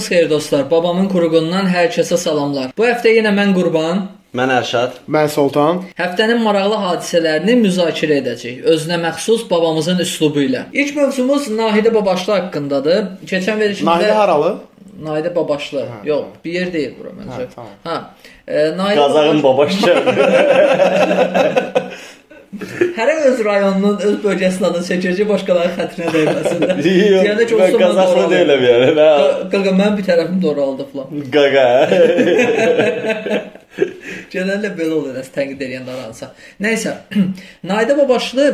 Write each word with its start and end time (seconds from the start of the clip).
Vaxtınız 0.00 0.18
xeyir 0.18 0.30
dostlar. 0.30 0.70
Babamın 0.70 1.08
qurğundan 1.12 1.66
hər 1.68 1.90
kəsə 1.92 2.16
salamlar. 2.16 2.70
Bu 2.76 2.86
həftə 2.88 3.12
yenə 3.12 3.32
mən 3.36 3.52
Qurban 3.52 4.08
Mən 4.32 4.48
Ərşad. 4.54 4.90
Mən 5.10 5.28
Sultan. 5.28 5.82
Həftənin 5.98 6.38
maraqlı 6.40 6.76
hadisələrini 6.84 7.56
müzakirə 7.60 8.20
edəcəyik. 8.22 8.62
Özünə 8.72 8.96
məxsus 9.02 9.42
babamızın 9.50 9.98
üslubu 10.00 10.40
ilə. 10.46 10.62
İlk 10.72 10.96
mövzumuz 10.96 11.48
Nahidə 11.50 11.92
Babaşlı 11.94 12.32
haqqındadır. 12.32 13.02
Keçən 13.26 13.60
verilişimizdə 13.60 13.90
Nahidə 13.90 14.14
haralı? 14.22 14.54
Nahidə 15.04 15.34
Babaşlı. 15.34 15.84
Yox, 16.04 16.24
bir 16.44 16.52
yer 16.60 16.72
deyil 16.72 16.94
bura 17.00 17.10
məncə. 17.18 17.42
Hə, 17.42 17.48
tamam. 17.54 17.74
Ha. 17.84 17.96
E, 18.46 18.56
Nahidə 18.80 19.00
Qazağın 19.02 19.42
babaşça. 19.42 19.92
Hərə 22.96 23.12
öz 23.28 23.38
rayonunun, 23.46 24.00
öz 24.02 24.14
bölgəsinin 24.24 24.66
adını 24.70 24.86
seçəcək, 24.88 25.28
başqalarının 25.28 25.76
xətrinə 25.76 26.06
dəyməsinlər. 26.16 26.80
Deyəndə 26.82 27.44
ki, 27.46 27.54
olsun 27.54 27.76
mən 27.76 27.84
Qazaqlı 27.84 28.16
doğru 28.16 28.32
deyiləm 28.32 28.64
yəni. 28.66 28.88
Mən 28.98 29.44
Qaqa 29.52 29.74
mən 29.78 29.92
bir 30.00 30.04
tərəfim 30.08 30.38
doğru 30.42 30.64
aldı 30.66 30.84
falan. 30.90 31.08
qaqa. 31.36 31.66
Genəllə 34.30 34.68
belə 34.78 34.92
olur, 34.98 35.14
əs 35.22 35.30
tənqid 35.34 35.60
edən 35.62 35.86
aransa. 35.94 36.32
Nəysə, 36.62 36.90
Naidə 37.66 37.94
Babaşlı 37.98 38.46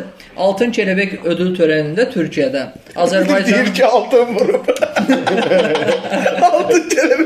Altın 0.44 0.70
Kelebek 0.76 1.12
ödül 1.24 1.50
törənində 1.56 2.04
Türkiyədə 2.12 2.62
Azərbaycan 3.00 3.48
Deyir 3.54 3.72
ki 3.74 3.84
altın 3.84 4.26
vurub. 4.36 4.64
altın 6.52 6.88
kelebek. 6.92 7.25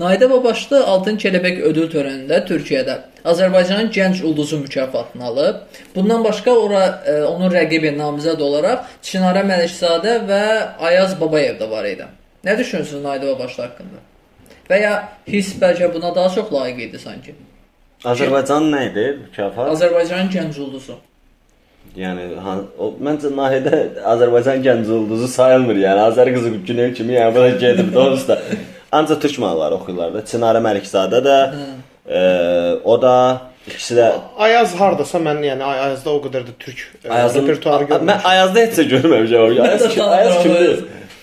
Naidə 0.00 0.30
Babaşlı 0.30 0.86
Altın 0.86 1.16
Kelebek 1.20 1.58
ödül 1.68 1.90
törənində 1.92 2.38
Türkiyədə 2.48 2.94
Azərbaycanın 3.30 3.90
gənc 3.92 4.22
ulduzu 4.24 4.58
mükafatını 4.62 5.24
alıb. 5.24 5.56
Bundan 5.94 6.24
başqa 6.24 6.50
ora 6.50 7.02
e, 7.06 7.16
onun 7.22 7.52
rəqibi 7.52 7.92
namizəd 7.98 8.40
olaraq 8.46 8.86
Çinara 9.02 9.42
Məlikzadə 9.50 10.14
və 10.30 10.40
Ayaz 10.88 11.12
Babayev 11.20 11.60
də 11.60 11.68
var 11.70 11.84
idi. 11.84 12.06
Nə 12.44 12.56
düşünürsüz 12.58 13.04
Naidə 13.04 13.28
Babaşlı 13.34 13.62
haqqında? 13.66 14.00
Və 14.70 14.80
ya 14.80 14.94
hiss 15.28 15.52
bəlkə 15.60 15.92
buna 15.94 16.14
daha 16.14 16.32
çox 16.38 16.48
layiq 16.52 16.80
idi 16.88 16.98
sanki. 17.04 17.36
Azərbaycan 18.04 18.72
nə 18.72 18.82
idi 18.88 19.06
mükafat? 19.20 19.68
Azərbaycanın 19.76 20.32
gənc 20.32 20.64
ulduzu. 20.64 20.96
Yəni 22.00 22.30
o 22.78 22.94
məncə 23.04 23.36
Nahidə 23.36 23.84
Azərbaycan 24.16 24.64
gənc 24.64 24.96
ulduzu 24.96 25.28
sayılmır. 25.28 25.84
Yəni 25.84 26.08
Azər 26.08 26.32
qızı 26.32 26.56
günə 26.68 26.92
kimi 26.96 27.20
yəni 27.20 27.34
buna 27.36 27.56
gedib 27.68 27.92
dostlar. 27.94 28.40
Ancaq 28.92 29.20
türk 29.22 29.38
mahnıları 29.38 29.74
oxuyurlar 29.74 30.14
da. 30.14 30.20
Çinarə 30.30 30.60
Məlikzadə 30.66 31.20
də 31.26 31.36
e, 32.08 32.20
o 32.84 32.96
da 33.02 33.14
ikisi 33.66 33.94
də 33.98 34.06
Ayaz 34.38 34.74
hardasa 34.80 35.18
mən 35.18 35.42
yəni 35.46 35.62
Ay- 35.64 35.80
Ayazda 35.80 36.10
o 36.10 36.22
qədər 36.24 36.42
də 36.48 36.54
türk 36.58 36.78
e, 37.04 37.08
Ayazın 37.10 37.42
repertuarı 37.46 37.84
A- 37.84 37.86
Mən 37.86 38.00
görmüşəm. 38.00 38.24
Ayazda 38.32 38.58
heç 38.64 38.78
nə 38.78 38.86
görməmişəm. 38.94 39.60
Ayaz, 39.68 39.82
də 39.84 39.88
kim, 39.94 40.02
Ayaz 40.08 40.42
kimdir? 40.42 40.82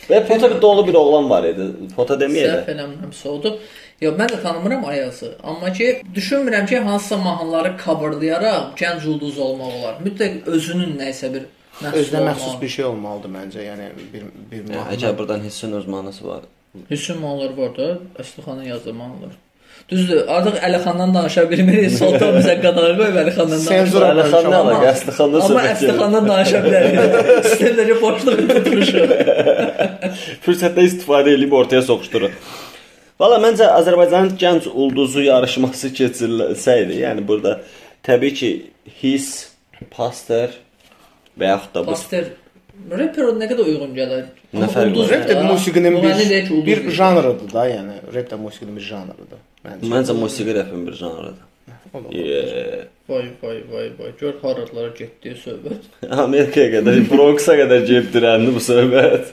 Və 0.09 0.21
foto 0.29 0.49
bir 0.55 0.61
dolu 0.61 0.87
bir 0.87 0.93
oğlan 0.93 1.29
var 1.29 1.43
idi. 1.43 1.65
Foto 1.95 2.13
Səhv 2.13 2.21
deməyədi. 2.23 2.63
eləmirəmsə 2.75 3.27
odur. 3.27 3.57
Yox, 4.01 4.13
mən 4.19 4.29
də 4.31 4.41
tanımıram 4.41 4.85
Ayazı. 4.85 5.33
Amma 5.43 5.73
ki, 5.73 6.01
düşünmürəm 6.15 6.65
ki, 6.69 6.79
hansısa 6.79 7.17
mahnıları 7.17 7.73
coverlayaraq 7.85 8.75
gənc 8.79 9.07
ulduz 9.09 9.37
olmaq 9.37 9.73
olar. 9.79 9.95
Mütləq 10.05 10.45
özünün 10.45 10.93
nəsə 11.01 11.33
bir 11.33 11.47
məhsul 11.81 11.97
Özünə 12.03 12.21
məxsus 12.29 12.61
bir 12.61 12.69
şey 12.75 12.85
olmalıdır 12.85 13.29
məncə. 13.35 13.65
Yəni 13.71 13.89
bir 14.13 14.23
bir 14.51 14.61
Yəni, 14.63 14.75
mahnı. 14.77 14.93
Əgər 14.95 15.17
burdan 15.17 15.43
hissin 15.49 15.71
öz 15.81 15.87
mahnısı 15.87 16.27
var. 16.27 16.45
Hüsn 16.91 17.19
mahnıları 17.23 17.57
var 17.57 17.75
da, 17.77 17.87
Əslixanın 18.21 18.65
yazdığı 18.67 18.93
mahnılar. 18.93 19.35
Düzdür, 19.89 20.23
artıq 20.27 20.57
Əlixandan 20.67 21.13
danışa 21.15 21.43
bilmirik. 21.51 21.91
Sultan 21.99 22.33
bizə 22.35 22.55
qadağa 22.63 22.91
qoyub 22.99 23.19
Əlixandan 23.23 23.61
Senzura 23.63 24.09
danışır. 24.17 24.23
Əli 24.23 24.33
xan 24.33 24.47
nə 24.51 24.57
Amma- 24.59 24.73
əlaqə? 24.73 24.87
Əsli 24.93 25.13
xanla 25.19 25.43
Amma 25.45 25.65
Əslixandan 25.71 26.29
danışa 26.31 26.61
bilərik. 26.65 27.17
Sistemləri 27.49 27.97
boşluq 28.01 28.41
tutmuşuq. 28.51 29.13
Fürsətdən 30.47 30.89
istifadə 30.91 31.35
edib 31.37 31.55
ortaya 31.61 31.83
soxuşdurur. 31.87 32.35
Valla 33.21 33.37
məncə 33.41 33.69
Azərbaycanın 33.79 34.35
gənc 34.41 34.67
ulduzu 34.69 35.23
yarışması 35.25 35.93
keçirilsəydi, 35.99 36.99
yəni 37.05 37.23
burada 37.29 37.55
təbii 38.05 38.33
ki, 38.41 38.51
his, 38.99 39.29
paster 39.95 40.53
və 41.39 41.53
yaxud 41.53 41.73
da 41.73 41.85
bu 41.85 41.95
Pastor 41.95 42.29
rapper 42.91 43.33
nə 43.37 43.49
qədər 43.49 43.71
uyğun 43.73 43.93
gəlir. 43.97 44.23
Nə 44.55 44.69
fərqi 44.71 44.93
ulduz 44.93 45.11
var? 45.11 45.17
Rap 45.17 45.29
də 45.31 45.43
musiqinin 45.47 45.97
bir, 46.03 46.15
bir 46.67 46.83
deyil. 46.85 46.95
janrıdır 46.99 47.51
da, 47.53 47.65
yəni 47.71 47.97
rap 48.15 48.31
də 48.31 48.39
musiqinin 48.41 48.79
bir 48.79 48.87
janrıdır. 48.91 49.43
Məncə. 49.65 49.91
Məncə 49.93 50.17
musiqi 50.21 50.55
rəfin 50.59 50.87
bir 50.87 50.97
janrıdır. 51.01 51.45
Yeah. 52.11 52.87
Vay 53.09 53.29
vay 53.41 53.61
vay 53.71 53.91
vay. 53.99 54.11
Gör 54.19 54.33
haralara 54.41 54.91
getdi 54.97 55.35
söhbət. 55.39 55.87
Amerikaya 56.23 56.73
qədər, 56.77 57.03
Bronxa 57.09 57.55
qədər 57.59 57.85
geddirəndi 57.87 58.53
bu 58.55 58.63
söhbət. 58.63 59.31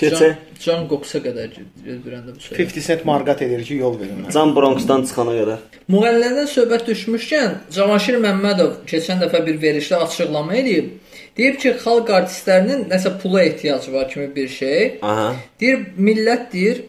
Keçək. 0.00 0.40
Can, 0.64 0.86
qoxusa 0.90 1.20
qədər 1.22 1.52
gedürəndə 1.84 2.34
bu 2.34 2.42
söhbət. 2.42 2.74
50 2.74 2.86
cent 2.88 3.04
marqat 3.06 3.44
edir 3.46 3.62
ki, 3.66 3.78
yol 3.84 3.94
verin. 4.00 4.26
Can 4.34 4.54
Bronxdan 4.56 5.06
çıxana 5.06 5.36
qədər. 5.38 5.62
Müğənnilərdən 5.94 6.50
söhbət 6.50 6.88
düşmüşkən, 6.90 7.56
Cavanşir 7.76 8.18
Məmmədov 8.24 8.80
keçən 8.90 9.22
dəfə 9.22 9.44
bir 9.46 9.60
verişdə 9.62 10.02
açıqlama 10.08 10.58
edib. 10.62 10.90
Deyib 11.36 11.56
ki, 11.58 11.74
xalq 11.82 12.10
artistlərinin 12.14 12.84
nəsə 12.90 13.16
pula 13.18 13.42
ehtiyacı 13.42 13.92
var 13.92 14.08
kimi 14.08 14.28
bir 14.36 14.48
şey. 14.48 14.98
Aha. 15.02 15.32
Deyir, 15.60 15.80
millət 15.98 16.52
deyir 16.52 16.84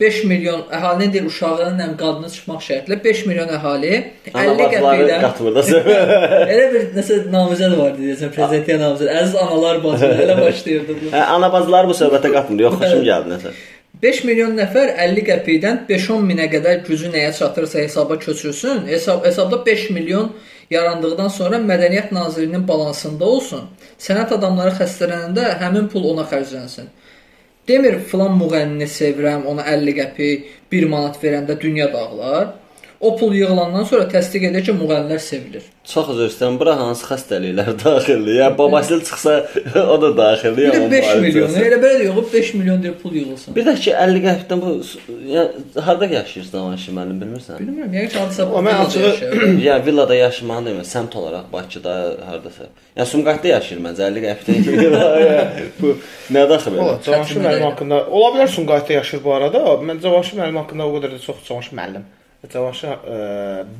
5 0.00 0.24
milyon 0.24 0.64
əhalinin 0.74 1.12
deyir 1.14 1.26
uşağının 1.28 1.78
həm 1.78 1.92
qadını 2.00 2.30
çıxmaq 2.34 2.64
şərtlə 2.66 2.96
5 3.04 3.20
milyon 3.28 3.52
əhali 3.54 3.92
50 3.92 4.32
Ana 4.40 4.56
bacıları 4.58 5.04
qəpikdən 5.04 5.22
qatmır 5.22 5.54
da 5.54 5.62
söhbət. 5.68 6.10
Elə 6.54 6.64
bir 6.72 6.88
nəsə 6.96 7.18
namizəd 7.30 7.76
var 7.78 7.94
deyəsən, 8.00 8.32
prezidentiyyə 8.34 8.80
namizəd. 8.80 9.12
Əziz 9.20 9.36
analar 9.44 9.78
bacılar 9.84 10.24
elə 10.26 10.36
başlayırdı 10.48 10.96
bu. 10.98 11.12
Hə, 11.14 11.22
ana 11.36 11.52
bacıları 11.54 11.92
bu 11.92 11.96
söhbətə 12.00 12.32
qatmır. 12.34 12.66
Yox, 12.66 12.80
xoşum 12.82 13.06
gəldi 13.06 13.34
nəsə. 13.36 13.54
5 14.02 14.24
milyon 14.26 14.58
nəfər 14.58 14.96
50 15.06 15.22
qəpikdən 15.28 15.78
5-10 15.86 16.26
minə 16.32 16.48
qədər 16.50 16.82
gücü 16.88 17.12
nəyə 17.14 17.30
çatırsa 17.38 17.78
hesaba 17.78 18.18
köçürsün. 18.18 18.82
Hesab 18.90 19.22
hesabda 19.24 19.62
5 19.66 19.90
milyon 19.94 20.32
yarandıqdan 20.74 21.30
sonra 21.30 21.62
Mədəniyyət 21.62 22.10
Nazirliyinin 22.12 22.68
balansında 22.68 23.24
olsun. 23.24 23.68
Sənət 24.04 24.34
adamları 24.36 24.74
xəstələnəndə 24.76 25.44
həmin 25.62 25.86
pul 25.92 26.10
ona 26.10 26.26
xərclənsin. 26.28 26.90
Demir 27.68 27.96
filan 28.10 28.34
müğənnini 28.36 28.88
sevirəm, 28.90 29.46
ona 29.48 29.64
50 29.70 29.96
qəpik, 29.96 30.50
1 30.74 30.88
manat 30.92 31.16
verəndə 31.22 31.56
dünya 31.60 31.86
dağılar. 31.92 32.50
O 33.00 33.16
pul 33.16 33.34
yığılandan 33.34 33.84
sonra 33.84 34.04
təsdiq 34.08 34.46
edir 34.48 34.62
ki, 34.64 34.72
müğənnilər 34.78 35.18
sevilir. 35.20 35.64
Çox 35.84 36.06
üzr 36.14 36.28
istəyirəm. 36.30 36.54
Bura 36.60 36.76
hansı 36.78 37.04
xəstəliklər 37.10 37.72
daxildir? 37.84 38.34
Ya 38.38 38.46
babası 38.58 39.00
çıxsa 39.04 39.34
o 39.94 39.96
da 40.02 40.10
daxildir. 40.16 40.56
Bir 40.56 40.62
ya 40.62 40.72
də 40.72 40.80
onun 40.80 40.90
5 40.92 41.10
milyon, 41.24 41.48
elə 41.66 41.78
belə 41.82 42.04
yox, 42.06 42.32
5 42.32 42.54
milyon 42.54 42.82
deyir 42.82 42.94
pul 43.02 43.12
yığılsın. 43.18 43.56
Bir 43.56 43.66
də 43.66 43.74
ki 43.80 43.92
50 44.04 44.22
qəpikdən 44.28 44.62
bu 44.64 44.72
ya 45.32 45.44
harda 45.88 46.06
yaşayırsan 46.06 46.58
Avanşi 46.62 46.94
müəllim 46.96 47.20
bilmirsən? 47.24 47.60
Bilmirəm, 47.60 47.92
yəqin 47.98 48.08
ki, 48.14 48.18
hadisə 48.22 48.46
Amma 48.46 48.70
mən 48.70 48.86
açığı- 48.86 49.60
Ya 49.68 49.76
villada 49.86 50.14
yaşamağını 50.14 50.70
demə, 50.70 50.86
səmt 50.94 51.16
olaraq 51.18 51.52
Bakıda 51.52 51.94
hardasa. 52.30 52.70
Ya 52.96 53.06
Sumqayıtda 53.06 53.48
yaşayır 53.48 53.84
məncə 53.84 54.08
50 54.08 54.26
qəpikdən. 54.26 54.58
bu 55.82 55.96
nə 56.32 56.48
daxil 56.48 56.78
belə? 56.78 56.96
Cavanşir 57.04 57.40
müəllim 57.44 57.68
haqqında 57.70 58.04
ola 58.06 58.32
bilər 58.36 58.48
Sumqayıtda 58.58 58.92
yaşayır 59.02 59.24
bu 59.24 59.34
arada. 59.34 59.58
Mən 59.88 60.00
Cavanşir 60.02 60.38
müəllim 60.40 60.58
haqqında 60.62 60.86
o 60.88 60.96
qədər 60.98 61.18
də 61.18 61.24
çox 61.26 61.44
Cavanşir 61.48 61.76
müəllim 61.76 62.04
Cavanşir 62.52 62.88
ə, 62.88 63.18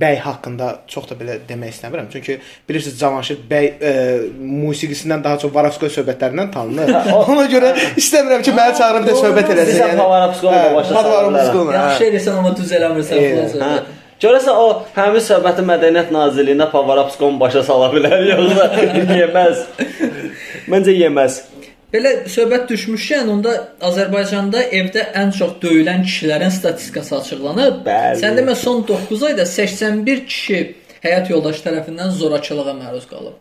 bəy 0.00 0.16
haqqında 0.24 0.68
çox 0.90 1.08
da 1.10 1.16
belə 1.18 1.36
demək 1.48 1.74
istəmirəm. 1.74 2.06
Çünki 2.12 2.38
bilirsiniz 2.68 3.00
Cavanşir 3.00 3.40
bəy 3.50 3.68
ə, 3.76 3.92
musiqisindən 4.40 5.24
daha 5.24 5.38
çox 5.42 5.52
Varavskoy 5.54 5.92
söhbətlərindən 5.94 6.52
tanınır. 6.54 7.10
Ona 7.34 7.44
görə 7.52 7.74
istəmirəm 8.00 8.44
ki, 8.46 8.54
məni 8.56 8.78
çağırıb 8.78 9.08
da 9.08 9.18
söhbət 9.20 9.52
eləsin. 9.56 9.74
Bizə 9.74 9.90
Pavarovskoyla 9.98 10.74
başa 10.78 10.94
Pavarovskoyla. 11.02 11.76
Yaxşı 11.80 12.08
edirsən 12.10 12.40
amma 12.40 12.56
düz 12.56 12.72
eləmirsən 12.80 13.28
filan 13.28 13.68
Hə. 13.68 13.84
Görəsən 14.24 14.56
o 14.56 14.68
həmin 14.94 15.20
söhbəti 15.20 15.64
Mədəniyyət 15.68 16.12
Nazirliyinə 16.14 16.70
Pavarovskon 16.72 17.36
başa 17.40 17.64
sala 17.66 17.90
bilər 17.92 18.22
yoxsa 18.32 18.70
yeməz. 19.18 19.66
Məncə 20.70 20.94
yeməz. 20.96 21.42
Belə 21.94 22.10
söhbət 22.26 22.66
düşmüşkən, 22.72 23.28
onda 23.30 23.52
Azərbaycanda 23.86 24.64
evdə 24.74 25.04
ən 25.14 25.30
çox 25.36 25.60
döyülən 25.62 26.02
kişilərin 26.02 26.50
statistikası 26.50 27.20
açıqlanıb. 27.20 27.84
Bəli. 27.86 28.18
Sən 28.18 28.34
demə 28.40 28.56
son 28.58 28.82
9 28.88 29.22
ayda 29.28 29.46
81 29.46 30.26
kişi 30.26 30.58
həyat 31.04 31.30
yoldaşı 31.30 31.62
tərəfindən 31.68 32.10
zorakılığa 32.18 32.74
məruz 32.80 33.06
qalıb. 33.12 33.38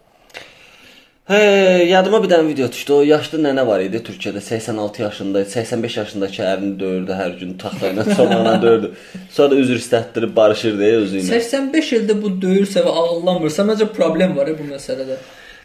Hə, 1.31 1.39
yadıma 1.87 2.19
bir 2.21 2.29
dənə 2.29 2.45
video 2.51 2.69
düşdü. 2.69 2.93
O 2.93 3.01
yaşlı 3.07 3.41
nənə 3.41 3.65
var 3.65 3.81
idi 3.81 4.03
Türkiyədə 4.05 4.41
86 4.43 5.01
yaşında, 5.01 5.45
85 5.57 5.97
yaşındakı 5.97 6.41
ərini 6.53 6.73
döyürdü 6.79 7.15
hər 7.15 7.37
gün 7.39 7.53
taxta 7.57 7.89
ilə, 7.89 8.05
çomaqla 8.17 8.57
döyürdü. 8.61 8.91
Sonra 9.31 9.55
da 9.55 9.63
üzr 9.65 9.79
istətdirib 9.81 10.35
barışırdı 10.35 10.97
özü 10.97 11.23
ilə. 11.23 11.39
85 11.39 11.93
ildə 11.97 12.21
bu 12.21 12.37
döyürsə 12.43 12.85
və 12.85 12.99
ağıllanmırsa, 13.01 13.65
məncə 13.71 13.89
problem 13.95 14.37
var 14.37 14.51
ya 14.51 14.59
bu 14.59 14.75
məsələdə. 14.75 15.17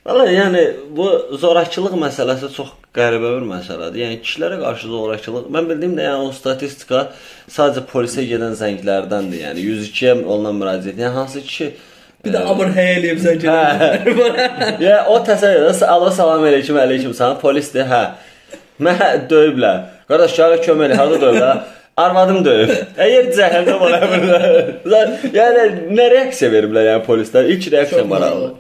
Valla 0.09 0.25
yəni 0.33 0.63
bu 0.97 1.07
zorakılıq 1.37 1.93
məsələsi 2.01 2.49
çox 2.55 2.71
qəribə 2.97 3.35
bir 3.35 3.43
məsələdir. 3.45 3.99
Yəni 4.07 4.17
kişilərə 4.25 4.57
qarşı 4.63 4.89
zorakılıq, 4.89 5.51
mən 5.53 5.69
bildiyim 5.69 5.99
də 5.99 6.07
yəni 6.07 6.31
o 6.31 6.33
statistika 6.33 7.03
sadəcə 7.53 7.83
polisə 7.91 8.25
gedən 8.31 8.57
zənglərdəndir. 8.57 9.43
Yəni 9.43 9.67
102-yə 9.67 10.15
olunan 10.25 10.57
müraciət. 10.63 10.97
Yəni 11.03 11.13
hansı 11.19 11.45
kişi 11.45 11.69
Bir 12.25 12.33
də 12.35 12.41
abır 12.51 12.73
həyə 12.75 12.95
eləyib 12.97 13.21
zəng 13.23 13.45
edir. 13.45 14.25
Ya 14.89 14.97
o 15.13 15.21
təsəvvür 15.29 15.69
et. 15.75 15.85
Alo 15.93 16.09
salam 16.11 16.49
əleykum, 16.49 16.81
əleykum 16.83 17.13
salam. 17.15 17.37
Polisdir, 17.45 17.85
hə. 17.93 18.01
Mənə 18.83 19.13
döyüblər. 19.31 19.85
Qardaş, 20.09 20.35
gələ 20.41 20.59
kömək 20.65 20.89
elə, 20.89 20.99
harda 20.99 21.21
döyüblər? 21.23 21.63
Arvadım 22.01 22.43
döyüb. 22.49 22.75
Əgər 22.97 23.33
cəhənnəm 23.39 23.87
ola 23.87 24.03
bilər. 24.09 25.15
yəni 25.37 25.71
nə 25.93 26.11
reaksiya 26.17 26.51
veriblər 26.57 26.95
yəni 26.95 27.07
polislər? 27.07 27.53
İlk 27.55 27.73
reaksiya 27.77 28.05
maraqlı. 28.09 28.55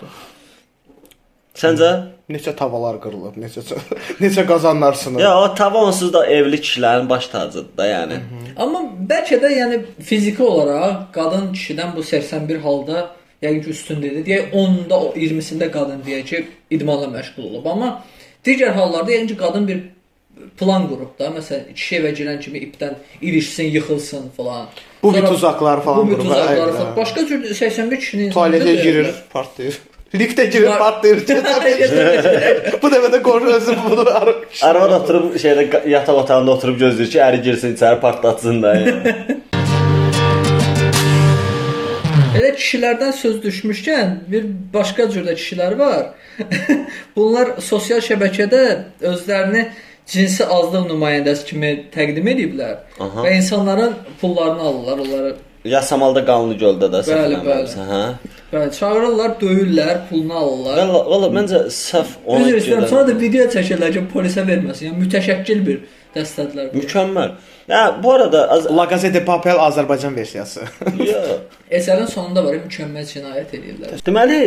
Səncə? 1.58 1.90
Neçə 2.31 2.52
tavalar 2.56 2.99
qırılıb, 3.02 3.38
neçə 3.40 3.62
neçə 4.22 4.44
qazanlar 4.46 4.99
sınıb. 5.00 5.20
Ya 5.20 5.32
o 5.40 5.55
tava 5.55 5.84
onsuz 5.88 6.12
da 6.12 6.26
evli 6.26 6.60
kişilərin 6.60 7.08
baş 7.08 7.26
tacıdır 7.32 7.70
da 7.78 7.87
yəni. 7.88 8.19
Amma 8.56 8.84
bəlkə 9.10 9.40
də 9.43 9.50
yəni 9.56 9.81
fiziki 10.10 10.43
olaraq 10.43 11.08
qadın 11.14 11.50
kişidən 11.56 11.96
bu 11.96 12.02
81 12.02 12.60
halda 12.66 13.08
yəqin 13.43 13.62
ki 13.64 13.75
üstündür. 13.75 14.20
Deyək 14.28 14.55
10-da 14.55 15.02
20-sində 15.16 15.70
qadın 15.75 16.02
deyək 16.06 16.25
ki 16.31 16.44
idmanla 16.78 17.10
məşğul 17.16 17.50
olub. 17.50 17.66
Amma 17.66 17.94
digər 18.46 18.76
hallarda 18.78 19.16
yəqin 19.16 19.32
ki 19.32 19.40
qadın 19.43 19.69
bir 19.69 19.82
plan 20.58 20.87
qurub 20.90 21.19
da, 21.19 21.32
məsələn, 21.34 21.72
kişi 21.75 21.96
evə 21.99 22.12
girən 22.14 22.40
kimi 22.40 22.61
ipdən 22.66 22.94
ilişsin, 23.20 23.72
yıxılsın 23.75 24.28
falan. 24.37 24.66
Bu 25.02 25.12
bir 25.14 25.19
Sonra 25.19 25.31
tuzaqlar 25.32 25.82
falan 25.84 26.06
Bu 26.06 26.11
bir 26.11 26.16
qurub, 26.16 26.28
tuzaqlar 26.28 26.72
falan. 26.72 26.96
Başqa 26.96 27.26
cür 27.26 27.54
81 27.54 28.00
kişinin 28.00 28.31
Tualetə 28.31 28.82
girir, 28.82 29.14
partlayır. 29.32 29.78
Liftə 30.14 30.44
girir, 30.49 30.69
Var- 30.69 30.78
partlayır. 30.78 31.19
Bu 32.82 32.88
dəfə 32.88 33.10
də 33.12 33.19
qonşu 33.22 33.50
özü 33.58 33.75
bunu. 33.90 34.05
Arvad 34.62 34.93
oturub 35.00 35.34
şeydə 35.37 35.82
yataq 35.90 36.22
otağında 36.22 36.50
oturub 36.56 36.78
gözləyir 36.81 37.10
ki, 37.12 37.19
əri 37.20 37.43
girsin 37.44 37.75
içəri 37.76 38.00
partlatsın 38.00 38.62
da 38.62 38.72
yəni. 38.78 39.14
Elə 42.38 42.55
kişilərdən 42.56 43.12
söz 43.19 43.37
düşmüşkən 43.44 44.14
bir 44.32 44.46
başqa 44.75 45.08
cürdə 45.12 45.34
kişilər 45.37 45.76
var. 45.78 46.06
Bunlar 47.16 47.56
sosial 47.61 48.00
şəbəkədə 48.08 48.62
özlərini 49.12 49.66
cinsi 50.08 50.46
azlıq 50.46 50.87
nümayəndəsi 50.88 51.44
kimi 51.50 51.75
təqdim 51.93 52.32
ediblər 52.32 52.78
Aha. 52.96 53.26
və 53.26 53.34
insanların 53.43 53.93
pullarını 54.20 54.62
alırlar, 54.70 54.99
onları 55.04 55.34
Yasamalda 55.64 56.22
qanlı 56.25 56.55
göldə 56.60 56.88
də 56.93 57.00
səhv 57.06 57.19
Bəli, 57.19 57.34
eləmirəmsə, 57.34 57.84
hə? 57.90 58.02
bəli, 58.52 58.70
çağırırlar, 58.78 59.32
döyürlər, 59.40 59.96
pulunu 60.08 60.34
alırlar. 60.38 60.78
Valla 60.78 61.00
valla 61.10 61.31
məncə 61.34 61.62
səhv 61.75 62.14
ona 62.26 62.46
Üzr 62.49 62.60
istəyirəm, 62.62 62.87
sonra 62.93 63.06
da 63.08 63.16
video 63.20 63.46
çəkirlər 63.52 63.93
ki, 63.96 64.05
polisə 64.14 64.46
verməsin. 64.49 64.90
Yəni 64.93 65.02
mütəşəkkil 65.05 65.62
bir 65.66 65.81
dəstədilər. 66.14 66.70
mükəmməl. 66.78 67.34
Ya 67.69 67.82
bu 68.02 68.12
arada 68.12 68.46
az 68.50 68.70
La 68.70 68.84
Gazette 68.84 69.20
de 69.20 69.25
Papel 69.25 69.58
Azərbaycan 69.60 70.16
versiyası. 70.16 70.60
ya, 71.10 71.22
Əsərin 71.70 72.06
sonunda 72.08 72.44
var, 72.44 72.54
ya, 72.54 72.64
mükəmməl 72.64 73.04
cinayət 73.12 73.56
edirlər. 73.58 73.99
deməli 74.06 74.40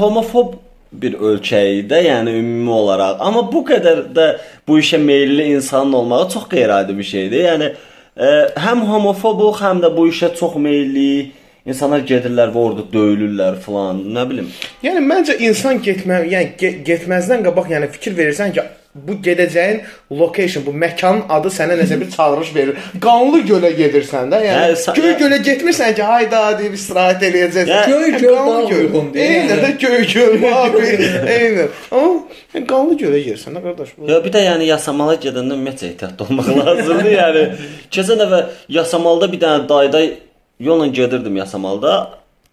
homofob 0.00 0.56
bir 0.94 1.14
ölkəyidə, 1.18 1.98
yəni 2.06 2.30
ümumi 2.40 2.70
olaraq, 2.70 3.16
amma 3.20 3.40
bu 3.52 3.64
qədər 3.66 4.04
də 4.14 4.26
bu 4.68 4.78
işə 4.78 4.98
meylli 5.02 5.48
insanın 5.56 5.92
olmağı 6.00 6.28
çox 6.30 6.44
qeyri-adi 6.48 6.98
bir 6.98 7.02
şeydir. 7.08 7.44
Yəni 7.52 7.72
həm 8.16 8.84
homofobuq, 8.86 9.58
həm 9.62 9.82
də 9.82 9.90
bu 9.96 10.06
işə 10.10 10.34
çox 10.38 10.54
meylli 10.62 11.32
insanlar 11.66 12.04
gedirlər 12.06 12.52
və 12.54 12.60
orada 12.60 12.84
döyülürlər 12.92 13.58
falan, 13.64 14.04
nə 14.14 14.24
bilim. 14.30 14.48
yəni 14.84 15.02
məncə 15.02 15.38
insan 15.48 15.80
getmə, 15.82 16.22
yəni 16.28 16.54
ge 16.60 16.70
getməzdən 16.86 17.44
qabaq 17.46 17.70
yəni 17.72 17.90
fikir 17.90 18.16
verirsən 18.18 18.54
ki, 18.54 18.66
bu 18.94 19.12
gedəcəyin 19.26 19.80
location, 20.20 20.62
bu 20.66 20.70
məkanın 20.78 21.24
adı 21.34 21.50
sənə 21.50 21.74
nəsə 21.80 21.96
bir 22.00 22.10
çağırış 22.10 22.54
verir. 22.54 22.76
Qanlı 23.02 23.40
gölə 23.48 23.70
gedirsən 23.78 24.30
də, 24.30 24.38
yəni 24.46 24.76
Hə, 24.76 24.94
göy 24.98 25.14
gölə 25.22 25.38
getmirsən 25.48 25.94
ki, 25.98 26.02
hayda 26.06 26.42
deyib 26.60 26.76
istirahət 26.78 27.24
eləyəcəksən. 27.28 27.88
Göy 27.90 28.18
göl 28.20 28.36
daha 28.36 28.60
göl. 28.70 28.84
uyğundur, 28.84 29.18
yəni. 29.18 29.58
də 29.64 29.70
göy 29.82 30.06
göl 30.14 30.38
mavi. 30.44 30.92
Eynən. 31.36 31.68
Amma 31.90 32.64
qanlı 32.70 32.94
gölə 33.02 33.22
girsən 33.26 33.58
də 33.58 33.64
qardaş. 33.66 33.94
Bu 33.98 34.10
Ya 34.12 34.20
bir 34.24 34.32
də 34.34 34.44
yəni 34.46 34.70
yasamala 34.70 35.14
gedəndə 35.26 35.56
ümumiyyətlə 35.58 35.90
ehtiyatlı 35.92 36.26
olmaq 36.28 36.50
lazımdır. 36.66 37.10
yəni 37.18 37.44
keçən 37.90 38.22
dəfə 38.22 38.44
yasamalda 38.78 39.32
bir 39.32 39.40
dənə 39.42 39.68
dayday 39.68 40.12
yolla 40.60 40.86
gedirdim 40.86 41.36
yasamalda 41.42 41.94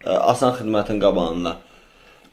ə, 0.06 0.18
asan 0.34 0.56
xidmətin 0.58 0.98
qabağında. 1.04 1.54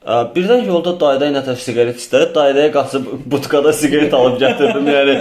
Birdən 0.07 0.63
yolda 0.63 0.93
dayday 1.01 1.33
nətə 1.35 1.57
siqaret 1.59 1.99
istədi. 1.99 2.29
Daydaya 2.35 2.71
qaçıb 2.73 3.09
butkada 3.33 3.73
siqaret 3.75 4.15
alıb 4.15 4.37
gətirdim. 4.41 4.87
Yəni 4.95 5.17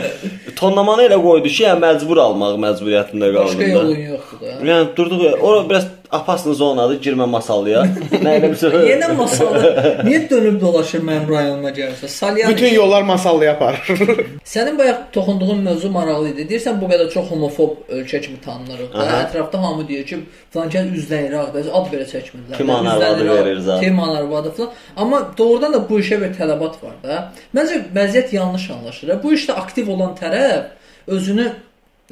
tonlamanı 0.60 1.08
elə 1.08 1.18
qoydu 1.24 1.50
ki, 1.50 1.64
yəni 1.66 1.82
məcbur 1.82 2.22
almaq 2.22 2.60
məcburiyyətində 2.62 3.32
qaldım. 3.34 3.58
Başqa 3.58 3.72
yolun 3.72 4.04
yoxdur 4.12 4.44
da. 4.44 4.54
Yəni 4.70 4.92
durduq 5.00 5.26
ora 5.42 5.64
biraz 5.70 5.90
apaslı 6.12 6.56
zonadır, 6.56 7.00
girmə 7.04 7.26
masallıya. 7.30 7.84
Nə 8.12 8.34
elə 8.38 8.50
bir 8.52 8.56
şey. 8.62 8.76
Yenə 8.92 9.10
masalı. 9.18 9.72
Niyə 10.08 10.22
dönüb 10.30 10.62
dolaşır 10.62 11.04
mənim 11.04 11.28
rayonuma 11.32 11.70
gəlirsə? 11.76 12.08
Salyan. 12.08 12.52
bütün 12.52 12.74
yollar 12.74 13.02
masallıya 13.02 13.54
aparır. 13.54 13.88
Sənin 14.54 14.78
bayaq 14.78 15.02
toxunduğun 15.12 15.60
mövzu 15.68 15.90
maraqlı 15.92 16.30
idi. 16.34 16.48
Deyirsən 16.52 16.80
bu 16.82 16.90
qədər 16.92 17.10
çox 17.14 17.32
homofob 17.32 17.92
ölkə 18.00 18.22
kimi 18.22 18.42
tanınırıq. 18.42 18.94
da. 18.94 19.04
Aha. 19.04 19.22
Ətrafda 19.26 19.62
hamı 19.64 19.88
deyir 19.88 20.06
ki, 20.06 20.20
filankəs 20.56 20.90
üzdən 21.02 21.30
İraqdır. 21.30 21.70
Ad 21.74 21.92
belə 21.94 22.08
çəkmirlər. 22.14 22.58
Kim 22.58 22.70
anar 22.70 22.98
Üzdən 22.98 23.14
adı 23.14 23.26
İraq, 23.26 23.46
verir 23.46 23.62
zət. 23.68 23.80
Kim 23.84 24.00
anar 24.00 24.40
adı 24.40 24.52
falan. 24.52 24.72
Amma 24.98 25.22
doğrudan 25.38 25.74
da 25.74 25.90
bu 25.90 26.00
işə 26.00 26.22
bir 26.24 26.34
tələbat 26.40 26.82
var 26.84 26.98
da. 27.04 27.22
Məncə 27.56 27.84
vəziyyət 27.96 28.36
yanlış 28.36 28.70
anlaşılır. 28.80 29.24
Bu 29.24 29.34
işdə 29.34 29.60
aktiv 29.60 29.90
olan 29.90 30.16
tərəf 30.22 30.64
özünü 31.08 31.52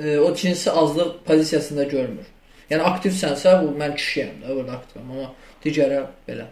e, 0.04 0.20
o 0.20 0.36
cinsi 0.36 0.72
azlıq 0.72 1.12
pozisiyasında 1.26 1.84
görmür. 1.84 2.35
Yəni 2.72 2.86
aktivsənsə, 2.90 3.58
bu 3.64 3.74
mən 3.80 3.96
kişiyəm 4.00 4.38
də, 4.44 4.54
burada 4.56 4.78
aktivəm, 4.80 5.12
amma 5.12 5.28
digərə 5.66 6.02
belə. 6.28 6.48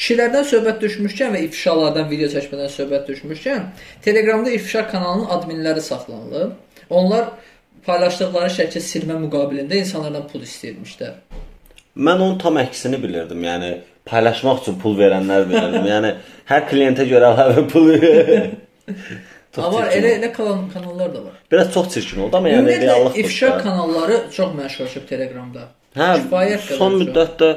Kişilərdən 0.00 0.46
söhbət 0.48 0.80
düşmüşkən 0.82 1.34
və 1.36 1.44
ifşalardan 1.46 2.08
video 2.10 2.28
çəkmədən 2.32 2.70
söhbət 2.72 3.08
düşmüşkən, 3.12 3.66
Telegramda 4.04 4.52
ifşa 4.56 4.86
kanalının 4.88 5.28
adminləri 5.36 5.82
saxlanılıb. 5.84 6.54
Onlar 6.90 7.30
paylaşdıqları 7.86 8.50
şəkli 8.56 8.82
silmə 8.84 9.18
müqabilində 9.26 9.80
insanlardan 9.84 10.26
pul 10.32 10.44
istəyirmişlər. 10.46 11.18
Mən 11.96 12.22
onun 12.24 12.38
tam 12.40 12.58
əksini 12.60 13.00
bilirdim. 13.02 13.44
Yəni 13.44 13.70
paylaşmaq 14.08 14.62
üçün 14.62 14.78
pul 14.82 14.96
verənlər 14.98 15.46
bilirdim. 15.50 15.86
yəni 15.94 16.14
hər 16.50 16.64
klientə 16.70 17.06
görə 17.10 17.34
əlavə 17.34 17.66
pul. 17.70 17.92
Amma 19.58 19.86
elə 19.90 20.14
elə 20.18 20.32
kalan 20.32 20.68
kanallar 20.70 21.14
da 21.14 21.24
var. 21.24 21.32
biraz 21.52 21.72
çox 21.74 21.94
çirkin 21.94 22.20
oldu 22.20 22.36
amma 22.36 22.48
yəni 22.48 22.80
reallıq 22.80 23.18
ifşa 23.18 23.58
kanalları 23.58 24.20
çox 24.32 24.54
məşhurlaşıb 24.54 25.06
Telegramda. 25.08 25.68
Hə, 25.96 26.10
kifayət 26.22 26.60
qədər 26.68 26.78
son 26.78 26.98
müddətdə 27.00 27.48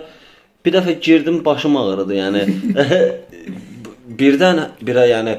bir 0.66 0.74
dəfə 0.74 1.00
girdim, 1.00 1.46
başım 1.46 1.78
ağrıdı. 1.78 2.16
Yəni 2.16 2.42
birdən 4.20 4.64
birə 4.82 5.06
yəni 5.12 5.38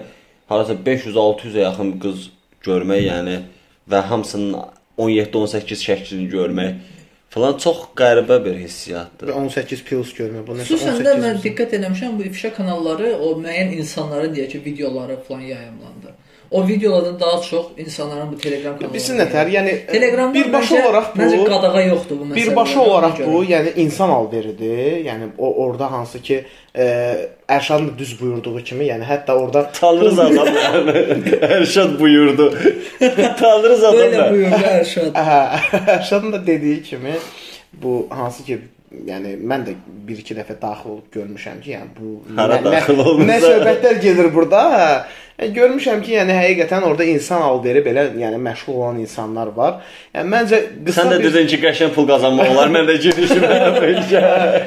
harasa 0.48 0.78
500-600-ə 0.86 1.60
yaxın 1.66 1.92
qız 2.00 2.30
görmək, 2.62 3.02
yəni 3.08 3.38
və 3.90 4.00
hamısının 4.10 4.54
17-18 4.98 5.86
şəklini 5.88 6.28
görmək 6.30 6.74
falan 7.34 7.56
çox 7.58 7.80
qəribə 7.98 8.38
bir 8.44 8.60
hissiyatdır. 8.62 9.28
18 9.28 9.82
plus 9.84 10.14
görmür. 10.14 10.44
Bu 10.46 10.54
nəsə 10.54 10.70
Xüsusən 10.70 11.00
də 11.02 11.16
18. 11.16 11.24
mən 11.24 11.40
diqqət 11.42 11.74
eləmişəm 11.80 12.18
bu 12.18 12.28
ifşa 12.28 12.52
kanalları 12.54 13.16
o 13.18 13.32
müəyyən 13.40 13.74
insanların 13.80 14.36
deyək 14.36 14.52
ki, 14.52 14.60
videoları 14.64 15.16
falan 15.28 15.40
yayımlandı. 15.40 16.14
O 16.50 16.68
videolardan 16.68 17.20
daha 17.20 17.40
çox 17.42 17.66
insanların 17.76 18.32
bu 18.32 18.38
Telegram 18.38 18.72
kanalları. 18.78 18.94
Bilsin 18.94 19.18
nətər, 19.18 19.48
yəni 19.50 19.86
Telegramda 19.86 20.34
birbaşa 20.34 20.74
məncə- 20.74 20.86
olaraq 20.86 21.06
məncə 21.16 21.38
bu 21.38 21.44
qadağa 21.44 21.82
yoxdur 21.82 22.18
bu 22.20 22.24
məsələdə. 22.24 22.36
birbaşa 22.36 22.80
olaraq 22.80 23.18
bu, 23.26 23.44
yəni 23.44 23.72
insan 23.76 24.08
alveridir. 24.08 25.04
Yəni 25.04 25.28
o 25.38 25.54
orada 25.64 25.92
hansı 25.92 26.22
ki, 26.22 26.44
e, 26.76 27.16
Ərşadın 27.48 27.88
da 27.88 27.98
düz 27.98 28.20
buyurduğu 28.20 28.62
kimi, 28.64 28.84
yəni 28.84 29.04
hətta 29.04 29.32
orada 29.32 29.70
Tanrız 29.80 30.18
adam. 30.18 30.48
Ərşad 31.58 31.98
buyurdu. 32.00 32.54
Tanrız 33.40 33.84
adam. 33.84 34.12
Da. 34.12 34.30
buyurdu 34.32 34.54
Ərşad. 34.54 35.12
Hə, 35.12 35.40
Ərşadın 35.98 36.32
da 36.32 36.46
dediyi 36.46 36.82
kimi 36.82 37.12
bu 37.72 38.06
hansı 38.10 38.44
ki 38.44 38.58
yəni 39.10 39.34
mən 39.50 39.64
də 39.66 39.74
1-2 40.08 40.36
dəfə 40.38 40.54
daxil 40.62 40.90
olub 40.94 41.08
görmüşəm 41.16 41.60
ki, 41.64 41.70
yəni 41.76 41.90
bu 41.98 42.36
Hara 42.36 42.56
nə- 42.56 42.62
nə- 42.66 42.72
daxil 42.78 42.98
olmusan? 42.98 43.28
Nə 43.30 43.38
söhbətlər 43.44 44.00
gedir 44.02 44.28
burada? 44.34 44.60
Hə. 44.74 44.88
Yəni, 45.40 45.50
görmüşəm 45.56 46.02
ki, 46.06 46.12
yəni 46.14 46.34
həqiqətən 46.38 46.84
orada 46.86 47.04
insan 47.10 47.42
alveri 47.42 47.80
belə, 47.82 48.04
yəni 48.20 48.38
məşğul 48.44 48.74
olan 48.78 49.00
insanlar 49.02 49.48
var. 49.56 49.80
Yəni 50.14 50.30
məncə 50.34 50.60
qısa 50.86 51.00
Sən 51.02 51.10
də 51.10 51.18
bir 51.18 51.24
dedin 51.32 51.46
ki, 51.50 51.58
qəşəng 51.64 51.90
pul 51.96 52.06
qazanmaq 52.12 52.52
olar. 52.54 52.70
Mən 52.76 52.86
də 52.86 52.94
bu 53.02 53.24
işə. 54.04 54.22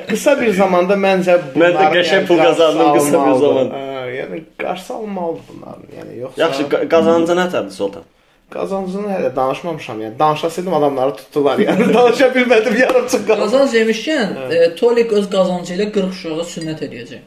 qısa 0.09 0.33
bir 0.41 0.51
zamanda 0.59 0.97
məncə 1.07 1.37
Mən 1.55 1.77
də 1.79 1.87
qəşəng 1.95 2.27
pul 2.27 2.37
qazandım 2.43 2.91
qısa 2.97 3.23
bir 3.29 3.39
zaman. 3.45 3.71
Hə, 3.77 4.03
yəni 4.19 4.41
qarşı 4.59 4.93
almalıdır 4.93 5.43
bunların. 5.53 5.87
Yəni 5.99 6.19
yoxsa 6.25 6.41
Yaxşı, 6.41 6.63
qa- 6.73 6.85
qazancı 6.95 7.39
nətərdir 7.41 7.75
Sultan? 7.79 8.03
Qazancını 8.51 9.07
hələ 9.11 9.35
danışmamışam. 9.35 10.01
Yəni 10.01 10.19
danışasaydım 10.19 10.73
adamları 10.73 11.15
tutdular. 11.15 11.59
Yəni 11.59 11.93
danışa 11.97 12.27
bilmədim, 12.35 12.77
yarımçıq 12.79 13.25
qaldım. 13.27 13.43
Qazanc 13.43 13.73
demişkən, 13.75 14.37
e, 14.53 14.75
Tolik 14.75 15.13
öz 15.13 15.29
qazancı 15.29 15.75
ilə 15.75 15.89
40 15.91 16.13
uşağa 16.15 16.47
sünnət 16.53 16.85
edəcək. 16.87 17.25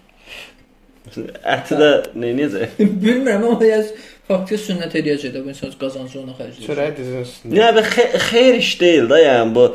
Əti 1.56 1.78
də 1.80 1.90
nə 2.16 2.32
edəcək? 2.34 2.76
Bilmirəm 3.04 3.46
amma 3.50 3.68
yəni 3.68 3.94
faktiki 4.28 4.60
sünnət 4.66 4.96
eləyəcək 5.00 5.34
də 5.34 5.44
bu 5.44 5.52
insan 5.52 5.72
qazancı 5.80 6.20
ona 6.22 6.36
xərcləyir. 6.38 6.68
Çörəyi 6.68 6.96
dizinin 6.96 7.26
üstündə. 7.26 7.56
Ya 7.58 7.72
bir 7.76 7.88
xe 7.94 8.06
xeyir 8.28 8.60
iş 8.60 8.70
deyil 8.80 9.10
də, 9.10 9.18
yəni 9.24 9.54
bu 9.56 9.66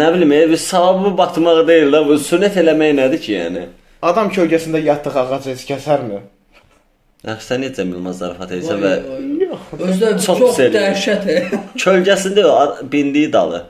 nə 0.00 0.12
bilim, 0.14 0.32
e, 0.32 0.44
bir 0.50 0.62
savabı 0.62 1.12
batmaq 1.18 1.66
deyil 1.68 1.92
də, 1.94 2.04
bu 2.08 2.16
sünnət 2.30 2.56
eləmək 2.62 2.96
nədir 3.02 3.22
ki, 3.26 3.36
yəni? 3.36 3.66
Adam 4.06 4.32
kölgəsində 4.32 4.80
yatdıq 4.84 5.20
ağac 5.20 5.50
heç 5.50 5.66
kəsərmi? 5.68 6.22
Yaxşı 7.26 7.48
sən 7.48 7.62
necə 7.64 7.84
Milmaz 7.88 8.20
zarafat 8.20 8.52
edirsən 8.54 8.82
və 8.84 8.92
Yox. 9.56 9.88
Özü 9.88 10.04
də 10.04 10.10
Çox 10.12 10.26
çox, 10.26 10.38
çox 10.38 10.58
sevirəm. 10.58 10.76
dəhşət. 10.76 11.56
kölgəsində 11.84 12.92
bindiyi 12.92 13.32
dalı. 13.32 13.62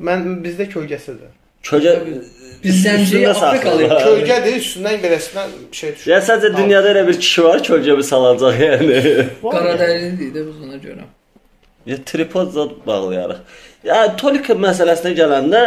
Mən 0.00 0.26
bizdə 0.44 0.66
kölgəsidir. 0.72 1.30
Kölgə 1.66 1.92
Biz 2.64 2.76
zənciyi 2.84 3.26
üstündə 3.26 3.30
Afrikalıyıq. 3.30 3.90
saxlayırlar. 3.90 4.06
Kölgədir, 4.06 4.54
üstündən 4.62 4.96
beləsindən 5.02 5.50
bir 5.72 5.76
şey 5.76 5.92
düşür. 5.96 6.10
Ya 6.10 6.18
sadəcə 6.28 6.56
dünyada 6.56 6.92
elə 6.94 7.02
bir 7.08 7.18
kişi 7.20 7.44
var, 7.44 7.58
kölgəmi 7.68 8.02
salacaq 8.02 8.60
yəni. 8.62 9.00
Qaradərilidir 9.42 10.32
də 10.36 10.46
biz 10.48 10.62
ona 10.66 10.80
görə. 10.86 11.04
Ya 11.86 11.98
tripod 12.06 12.50
zad 12.56 12.72
bağlayarıq. 12.86 13.40
Ya 13.84 14.00
tolik 14.16 14.48
məsələsinə 14.50 15.12
gələndə 15.20 15.62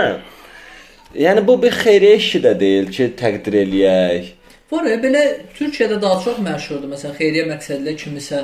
yəni 1.16 1.46
bu 1.48 1.56
bir 1.64 1.78
xeyriyyə 1.84 2.18
işi 2.20 2.42
də 2.44 2.56
deyil 2.60 2.90
ki, 2.92 3.12
təqdir 3.22 3.56
eləyək. 3.64 4.34
Var 4.72 4.90
ya 4.92 4.98
belə 5.02 5.22
Türkiyədə 5.58 6.02
daha 6.02 6.20
çox 6.26 6.42
məşhurdur. 6.46 6.90
Məsələn, 6.92 7.16
xeyriyyə 7.22 7.46
məqsədilə 7.54 7.96
kimisə 8.02 8.44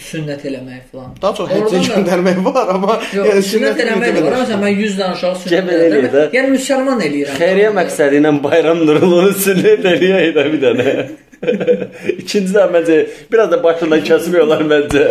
sünnət 0.00 0.44
eləmək 0.48 0.84
falan. 0.92 1.10
Daha 1.22 1.34
çox 1.34 1.50
da- 1.50 1.80
göndərmək 1.94 2.38
var, 2.44 2.68
amma 2.74 2.98
Yox, 3.12 3.50
sünnət 3.52 3.82
eləmək 3.84 4.14
də 4.16 4.22
var. 4.24 4.36
Məsələn, 4.38 4.62
mən 4.64 4.78
100 4.78 4.96
dənə 5.00 5.16
uşağı 5.18 5.40
sünnət 5.42 5.72
edirəm. 5.76 6.30
Yəni 6.36 6.54
müsəlman 6.56 7.04
eləyirəm. 7.08 7.36
Xeyriyyə 7.42 7.74
məqsədi 7.80 8.20
ilə 8.22 8.32
bayram 8.46 8.80
nurulunu 8.86 9.34
sünnət 9.44 9.84
eləyək 9.92 10.32
də 10.38 10.46
bir 10.54 10.64
dənə. 10.64 10.96
İkincidən 12.22 12.72
məncə 12.76 12.98
biraz 13.32 13.50
da 13.52 13.62
başından 13.62 14.04
kəsmiyorlar 14.08 14.64
məncə. 14.72 15.06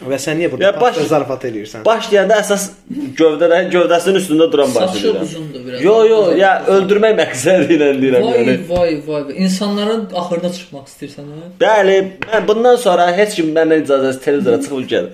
Və 0.00 0.16
sən 0.16 0.38
niyə 0.40 0.46
Ya 0.48 0.50
burada 0.52 0.80
baş- 0.80 0.96
zarafat 1.10 1.42
eləyirsən? 1.44 1.82
Baş 1.84 2.06
deyəndə 2.12 2.36
əsas 2.40 2.62
gövdədən 3.18 3.66
gövdəsinin 3.74 4.16
üstündə 4.20 4.46
duran 4.52 4.70
baş 4.74 4.90
Saçı 4.94 5.10
uzundur 5.22 5.66
biraz. 5.66 5.82
Yo 5.84 5.96
yo, 6.08 6.20
ya 6.36 6.52
öldürmək 6.74 7.14
məqsədi 7.20 7.74
ilə 7.76 7.88
deyirəm 8.00 8.24
Vay, 8.24 8.38
yəni. 8.38 8.54
vay, 8.68 8.94
vay, 9.06 9.24
vay. 9.26 9.34
İnsanların 9.44 10.08
axırına 10.14 10.52
çıxmaq 10.56 10.86
istəyirsən, 10.92 11.26
hə? 11.36 11.50
Bəli, 11.60 11.96
mən 12.32 12.48
bundan 12.48 12.76
sonra 12.76 13.10
heç 13.16 13.34
kim 13.36 13.52
məndən 13.56 13.84
icazəsiz 13.84 14.20
televizora 14.24 14.60
çıxıb 14.62 14.88
gəl. 14.94 15.06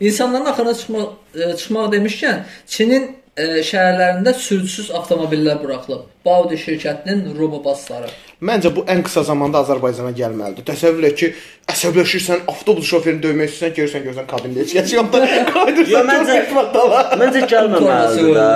İnsanların 0.00 0.46
axırına 0.46 0.74
çıxmaq 0.74 1.08
e, 1.34 1.56
çıxmaq 1.56 1.92
demişkən, 1.94 2.36
Çinin 2.66 3.16
e, 3.40 3.62
şəhərlərində 3.66 4.34
sürücüsüz 4.36 4.90
avtomobillər 4.98 5.60
buraxılıb. 5.62 6.06
Audi 6.30 6.58
şirkətinin 6.60 7.30
robobasları. 7.38 8.10
Məncə 8.44 8.70
bu 8.76 8.84
ən 8.88 9.02
qısa 9.04 9.22
zamanda 9.28 9.60
Azərbaycana 9.64 10.12
gəlməlidir. 10.16 10.64
Təsəvvür 10.68 11.06
et 11.10 11.16
ki, 11.20 11.28
əsəbləşirsən, 11.72 12.46
avtobus 12.52 12.86
şoferini 12.88 13.20
döymək 13.24 13.50
istəyirsən, 13.52 13.74
görürsən, 13.78 14.04
görürsən 14.06 14.28
kabində 14.30 14.62
heç 14.64 14.72
kəs 14.76 14.94
yoxdur. 14.96 15.26
Yo, 15.26 15.42
Qaydırsan, 15.56 16.08
məncə- 16.12 16.38
məncə 16.60 17.18
Məncə 17.24 17.42
gəlməməlidir 17.52 18.30
də. 18.38 18.46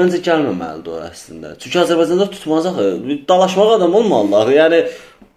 Məncə 0.00 0.22
gəlməməlidir 0.30 0.96
o 0.96 1.04
əslində. 1.10 1.54
Çünki 1.62 1.82
Azərbaycanda 1.84 2.26
tutmaz 2.34 2.66
axı. 2.72 2.88
Dalaşmaq 3.30 3.76
adam 3.78 3.94
olmalı 4.02 4.42
axı. 4.42 4.58
Yəni 4.58 4.82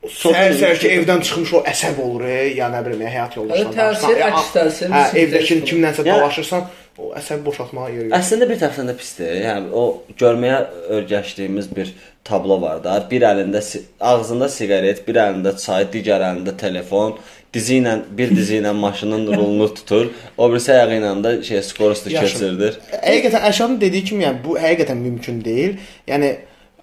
Səhər 0.03 0.51
səhər 0.59 0.79
ki, 0.81 0.89
evdən 0.97 1.21
çıxmış 1.23 1.51
o 1.55 1.59
əsəb 1.69 1.99
olur, 2.03 2.25
e, 2.27 2.39
ya 2.57 2.67
nə 2.71 2.81
bilim, 2.83 3.05
həyat 3.07 3.37
yoldaşına. 3.37 3.69
Hə, 3.69 3.75
təsir, 3.77 4.17
əks 4.25 4.49
təsir, 4.51 4.89
Hə, 4.91 5.03
evdəkin 5.21 5.61
kimlənsə 5.69 6.03
Yəni- 6.03 6.17
dalaşırsan, 6.17 6.65
o 6.97 7.11
əsəb 7.17 7.43
boşaltmağa 7.45 7.89
yer 7.89 8.07
yox. 8.07 8.15
Əslində 8.19 8.47
bir 8.49 8.59
tərəfdən 8.61 8.89
də 8.91 8.95
pisdir. 8.99 9.35
Yəni 9.41 9.71
o 9.73 9.83
görməyə 10.19 10.59
öyrəşdiyimiz 10.97 11.69
bir 11.75 11.93
tablo 12.27 12.59
var 12.61 12.83
da. 12.83 12.97
Bir 13.09 13.25
əlində 13.27 13.63
ağzında 13.99 14.49
siqaret, 14.49 15.01
bir 15.07 15.19
əlində 15.25 15.55
çay, 15.59 15.87
digər 15.93 16.21
əlində 16.29 16.53
telefon, 16.59 17.17
dizi 17.53 17.79
ilə 17.81 17.97
bir 18.17 18.33
dizi 18.35 18.59
ilə 18.61 18.75
maşının 18.77 19.27
rulunu 19.35 19.69
tutur, 19.73 20.11
o 20.37 20.49
birisi 20.51 20.73
ayağı 20.75 20.99
ilə 20.99 21.13
də 21.25 21.35
şey 21.49 21.61
skorostu 21.71 22.13
Yaşım. 22.13 22.29
keçirdir. 22.29 22.79
Həqiqətən 22.93 23.49
Ərşadın 23.49 23.81
dediyi 23.81 24.09
kimi, 24.11 24.27
yəni 24.27 24.43
bu 24.45 24.57
həqiqətən 24.61 25.05
mümkün 25.07 25.41
deyil. 25.45 25.79
Yəni 26.07 26.35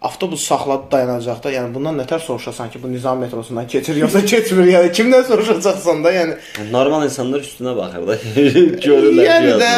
avtobus 0.09 0.45
saxladı 0.49 0.87
dayanacaqda. 0.93 1.53
Yəni 1.53 1.75
bundan 1.75 1.99
nətər 2.01 2.21
soruşasan 2.25 2.71
ki, 2.71 2.83
bu 2.83 2.93
Nizam 2.93 3.19
metrosundan 3.19 3.67
keçir 3.69 3.97
yoxsa 3.97 4.25
keçmir? 4.33 4.71
Yəni 4.77 4.93
kimdən 4.97 5.25
soruşacaqsan 5.31 6.05
da? 6.05 6.13
Yəni 6.13 6.35
Normal 6.73 7.05
insanlar 7.09 7.41
üstünə 7.45 7.77
baxır 7.77 8.07
da. 8.09 8.17
Görürlər 8.87 9.29
yəni 9.31 9.59
də. 9.65 9.73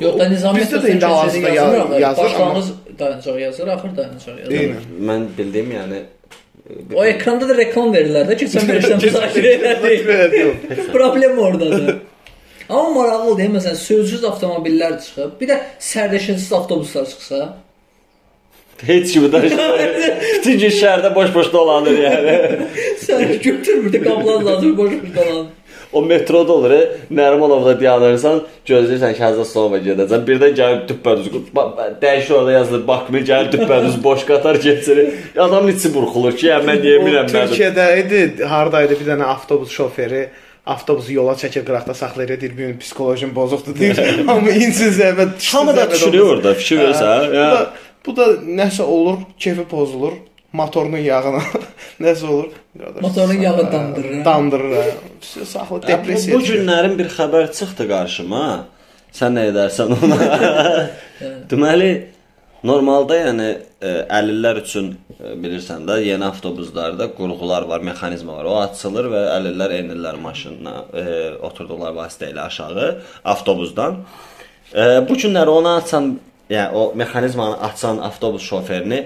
Yox 0.00 0.14
da 0.20 0.52
bizdə 0.56 0.78
də 0.84 0.94
indi 0.94 1.04
hal-hazırda 1.04 1.48
yazır, 1.48 1.78
ya- 1.92 1.98
yazır 1.98 2.24
amma 2.24 2.54
başlanğıc 2.54 2.68
dayanacaq 2.98 3.40
yazır, 3.40 3.68
axır 3.68 3.96
dayanacaq 3.96 4.38
yazır. 4.38 4.54
Eynən. 4.60 4.88
Mən 5.08 5.26
bildiyim 5.38 5.70
yəni 5.76 6.00
O 6.94 7.04
ekranda 7.04 7.48
da 7.48 7.56
reklam 7.58 7.90
verirlər 7.94 8.28
də 8.30 8.36
keçən 8.38 8.68
verişdən 8.68 9.00
müzakirə 9.02 9.50
elədik. 9.58 10.92
Problem 10.92 11.38
ordadır. 11.38 11.96
Amma 12.68 12.88
maraqlı 12.94 13.38
deyil, 13.38 13.50
məsələn, 13.56 13.74
sürücüsüz 13.74 14.24
avtomobillər 14.28 14.94
çıxıb, 15.02 15.32
bir 15.40 15.48
də 15.50 15.56
sərnişinsiz 15.82 16.52
avtobuslar 16.54 17.08
çıxsa, 17.10 17.40
heç 18.86 19.12
kimi 19.12 19.32
danışmır. 19.32 19.86
Bütün 20.34 20.58
gün 20.58 20.74
şəhərdə 20.80 21.14
boş-boş 21.14 21.52
dolanır 21.52 21.98
yəni. 22.04 22.36
sən 23.06 23.38
götürmür 23.42 23.92
də 23.92 24.04
qapılar 24.04 24.42
lazım 24.42 24.76
boş-boş 24.78 25.16
dolan. 25.16 25.46
O 25.92 26.02
metroda 26.02 26.52
olur, 26.52 26.70
e, 26.70 26.80
Nərimanovda 27.10 27.72
dayanırsan, 27.80 28.44
gözləyirsən 28.68 29.16
ki, 29.16 29.22
Həzrət 29.24 29.48
Solova 29.50 29.80
gedəcəksən. 29.82 30.20
Birdən 30.28 30.52
gəlib 30.54 30.84
düppədüz 30.86 31.26
dəyişir 32.02 32.34
orada 32.36 32.52
yazılır, 32.52 32.84
bakmır, 32.88 33.24
gəlib 33.26 33.56
düppədüz 33.56 33.96
boş 34.04 34.22
qatar 34.28 34.60
keçir. 34.60 35.00
Adamın 35.36 35.72
içi 35.72 35.90
burxulur 35.94 36.36
ki, 36.36 36.46
yəni 36.52 36.68
mən 36.68 36.86
yemirəm 36.90 37.26
mən. 37.26 37.50
Türkiyədə 37.50 37.88
idi, 38.04 38.44
hardaydı 38.52 39.00
bir 39.00 39.10
dənə 39.10 39.26
avtobus 39.34 39.74
şoferi 39.74 40.28
avtobusu 40.70 41.12
yola 41.12 41.32
çəkir 41.40 41.64
qıraqda 41.66 41.94
saxlayır 41.94 42.40
deyir 42.40 42.52
bu 42.52 42.56
gün 42.56 42.78
psixolojim 42.78 43.34
pozukdur 43.34 43.78
deyir. 43.80 43.98
Amma 44.28 44.50
insin 44.50 44.92
zəhmət. 44.94 45.52
Hamı 45.52 45.76
da 45.76 45.90
düşünür 45.90 46.20
orada, 46.20 46.54
fikir 46.54 46.84
verirsən. 46.84 47.66
Hə, 48.00 48.06
Bu 48.06 48.16
da 48.16 48.26
nəsə 48.60 48.82
olur, 48.82 49.18
kefi 49.38 49.64
pozulur, 49.68 50.12
motorunun 50.52 50.98
yağına 51.04 51.42
nəsə 52.04 52.26
olur. 52.26 52.46
Motorun 53.00 53.40
yağı 53.42 53.72
dandırır. 53.72 54.14
hə? 54.20 54.24
Dandırır. 54.24 54.72
hə. 54.76 55.44
Saxlı 55.44 55.82
Bu, 55.82 55.86
depressiya. 55.86 56.36
bu 56.38 56.42
günlərin 56.44 56.96
bir 56.98 57.10
xəbər 57.12 57.50
çıxdı 57.52 57.88
qarşıma. 57.90 58.44
Sən 59.12 59.34
nə 59.36 59.48
edərsən 59.50 59.92
ona? 59.96 60.16
Deməli, 61.50 61.90
normalda 62.64 63.16
yəni 63.18 63.48
ə, 63.82 63.92
əlillər 64.20 64.60
üçün 64.62 64.92
ə, 65.18 65.34
bilirsən 65.42 65.84
də, 65.88 65.98
yeni 66.06 66.24
avtobuslarda 66.30 67.10
qurğular 67.18 67.66
var, 67.68 67.80
mexanizm 67.84 68.28
var. 68.32 68.44
O 68.46 68.56
açılır 68.62 69.10
və 69.12 69.22
əlillər 69.36 69.74
enirlər 69.80 70.18
maşınına, 70.24 70.74
ə, 70.94 71.04
oturduqları 71.50 71.96
vasitə 71.98 72.30
ilə 72.32 72.46
aşağı 72.48 72.88
avtobusdan. 73.34 74.00
Ə, 74.72 74.88
bu 75.08 75.18
günləri 75.18 75.50
onu 75.58 75.74
açan, 75.82 76.12
yəni 76.50 76.74
o 76.74 76.92
mexanizmanı 76.94 77.60
açan 77.62 77.98
avtobus 77.98 78.42
şoferini 78.42 79.04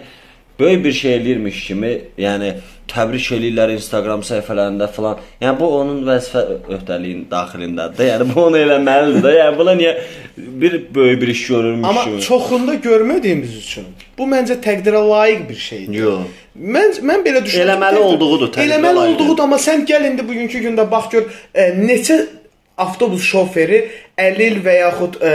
böyük 0.60 0.84
bir 0.84 0.92
şey 0.92 1.16
eləyirmiş 1.16 1.66
kimi, 1.66 1.92
yəni 2.18 2.52
təbrik 2.90 3.26
eləyirlər 3.34 3.72
Instagram 3.74 4.22
səhifələrində 4.26 4.86
falan. 4.92 5.22
Yəni 5.42 5.58
bu 5.58 5.70
onun 5.78 6.02
vəzifə 6.06 6.42
öhdəliyin 6.76 7.24
daxilindədir. 7.30 8.10
Yəni 8.12 8.28
bu 8.30 8.44
onu 8.44 8.60
eləməlidir 8.60 9.24
də. 9.24 9.32
Yəni 9.38 9.58
buna 9.58 9.74
niyə 9.78 9.94
bir 10.36 10.78
böyük 10.94 11.22
bir 11.22 11.28
iş 11.28 11.46
görürmüş 11.46 11.88
Amma 11.88 12.04
kimi? 12.04 12.20
çoxunda 12.20 12.74
görmədiyimiz 12.74 13.56
üçün 13.58 13.90
bu 14.18 14.28
məncə 14.30 14.60
təqdirə 14.62 15.02
layiq 15.08 15.48
bir 15.48 15.60
şeydir. 15.66 15.98
Yox. 15.98 16.40
Mən 16.54 17.00
mən 17.10 17.26
belə 17.26 17.42
düşünürəm. 17.46 17.74
Eləməli 17.74 17.98
olduğudur, 17.98 18.48
təqdirə 18.54 18.68
Eləməli 18.68 19.04
olduğudur, 19.08 19.42
amma 19.42 19.58
sən 19.58 19.86
gəl 19.90 20.10
indi 20.12 20.26
bugünkü 20.28 20.62
gündə 20.68 20.86
bax 20.90 21.10
gör 21.14 21.30
e, 21.54 21.70
neçə 21.80 22.20
avtobus 22.80 23.22
şoferi 23.22 23.80
əlil 24.18 24.58
və 24.64 24.74
yaxud 24.80 25.20
e, 25.22 25.30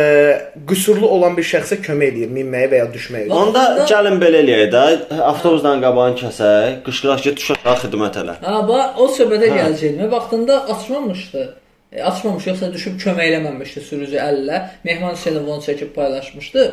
qüsurlu 0.67 1.07
olan 1.07 1.37
bir 1.37 1.47
şəxsə 1.47 1.79
kömək 1.85 2.13
eləyir 2.13 2.33
minməyə 2.35 2.71
və 2.71 2.81
ya 2.81 2.89
düşməyə. 2.91 3.29
Onda 3.35 3.85
gəlin 3.89 4.19
belə 4.21 4.41
eləyək 4.43 4.67
də, 4.73 4.83
avtobusdan 5.31 5.79
qabağını 5.83 6.19
kəsək, 6.19 6.81
qışqıraq 6.87 7.23
ki, 7.25 7.35
aşağı 7.55 7.77
xidmət 7.85 8.19
elə. 8.23 8.35
Ha, 8.43 8.59
bax 8.67 8.99
o 8.99 9.09
söhbətə 9.15 9.51
gələcəydim. 9.55 10.11
Vaxtında 10.11 10.61
açmamışdı. 10.75 11.45
E, 11.91 12.03
açmamış 12.03 12.47
yoxsa 12.51 12.73
düşüb 12.73 12.99
kömək 13.01 13.31
eləməmişdi 13.31 13.85
sürücü 13.87 14.19
əllə. 14.21 14.61
Mehman 14.83 15.15
Hüseynov 15.15 15.47
onu 15.47 15.63
çəkib 15.65 15.95
paylaşmışdı. 15.95 16.65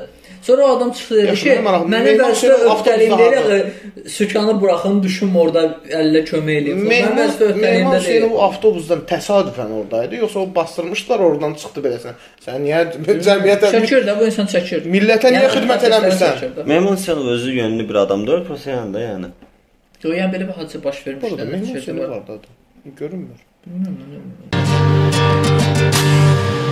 Sonra 0.46 0.62
o 0.66 0.76
adam 0.76 0.90
çıxdı 0.94 1.16
dedi 1.22 1.34
ki, 1.40 1.54
mənə 1.66 2.12
vəzifə 2.20 2.26
Hüseynov 2.30 2.60
öhdəliyim 2.72 3.12
axı, 3.14 3.56
sükanı 4.16 4.52
buraxın, 4.60 5.02
düşüm 5.02 5.36
orada 5.42 5.62
əllə 6.00 6.20
kömək 6.28 6.56
eləyim. 6.60 6.80
Mən 6.86 7.16
vəzifə 7.18 7.46
Mehman 7.48 7.56
öhdəliyimdə 7.56 7.98
Hüseynov 8.04 8.30
deyil. 8.30 8.42
avtobusdan 8.46 9.00
təsadüfən 9.12 9.70
oradaydı, 9.78 10.14
yoxsa 10.22 10.38
o 10.38 10.46
bastırmışdılar, 10.58 11.18
oradan 11.28 11.52
çıxdı 11.62 11.78
beləsinə. 11.86 12.12
Sən 12.46 12.56
niyə 12.62 12.78
cəmiyyətə 13.26 13.66
Çəkir 13.74 14.00
də 14.06 14.12
bu 14.20 14.22
insan 14.30 14.46
çəkir. 14.54 14.80
millətə 14.94 15.28
niyə 15.34 15.42
Yəni, 15.48 15.54
xidmət 15.56 15.82
eləmirsən? 15.90 16.34
Memnun 16.74 16.98
sən 17.06 17.18
özü 17.34 17.50
yönlü 17.58 17.82
bir 17.88 17.96
adamdır, 18.04 18.38
prosta 18.46 18.68
yəni 18.76 18.90
də 18.94 19.00
yəni. 19.08 19.28
Yo, 20.04 20.08
yəni 20.14 20.30
belə 20.36 20.44
bir 20.46 20.54
hadisə 20.60 20.78
baş 20.84 20.96
vermiş. 21.08 21.22
Orada 21.32 21.42
də, 21.42 21.46
Mehman 21.50 21.66
şeydə 21.74 21.82
Hüseynov 21.82 22.06
var. 26.54 26.64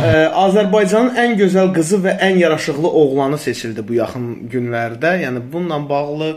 Ə, 0.00 0.30
Azərbaycanın 0.46 1.18
ən 1.20 1.34
gözəl 1.36 1.74
qızı 1.76 1.98
və 2.04 2.14
ən 2.24 2.38
yaraşıqlı 2.40 2.88
oğlanı 3.00 3.38
seçildi 3.40 3.82
bu 3.86 3.98
yaxın 3.98 4.26
günlərdə. 4.52 5.12
Yəni 5.24 5.42
bununla 5.52 5.80
bağlı 5.88 6.30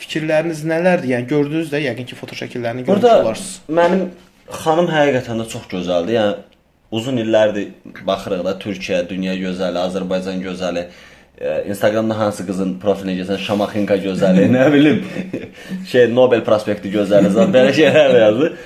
fikirləriniz 0.00 0.62
nələrdir? 0.68 1.10
Yəni 1.12 1.28
gördünüz 1.28 1.72
də 1.72 1.82
yəqin 1.84 2.08
ki, 2.08 2.16
foto 2.16 2.36
şəkillərini 2.38 2.86
görmüş 2.86 3.04
olarsınız. 3.10 3.58
mənim 3.78 4.06
xanım 4.62 4.88
həqiqətən 4.92 5.42
də 5.42 5.48
çox 5.52 5.66
gözəldir. 5.74 6.16
Yəni 6.16 6.36
uzun 6.96 7.20
illərdir 7.20 8.06
baxırıq 8.06 8.44
da 8.46 8.56
Türkiyə, 8.64 9.02
dünya 9.10 9.36
gözəli, 9.42 9.82
Azərbaycan 9.84 10.40
gözəli. 10.46 10.86
Instagramda 11.68 12.16
hansı 12.18 12.46
qızın 12.46 12.76
profilinə 12.82 13.18
gəlsən 13.18 13.40
Şamaxinka 13.42 13.98
gözəli, 14.00 14.48
nə 14.56 14.64
bilim, 14.72 15.04
şey 15.90 16.08
Nobel 16.14 16.44
prospekti 16.46 16.92
gözəli, 16.94 17.34
zət 17.36 17.52
belə 17.52 17.74
şeylər 17.74 18.18
yazır. 18.22 18.58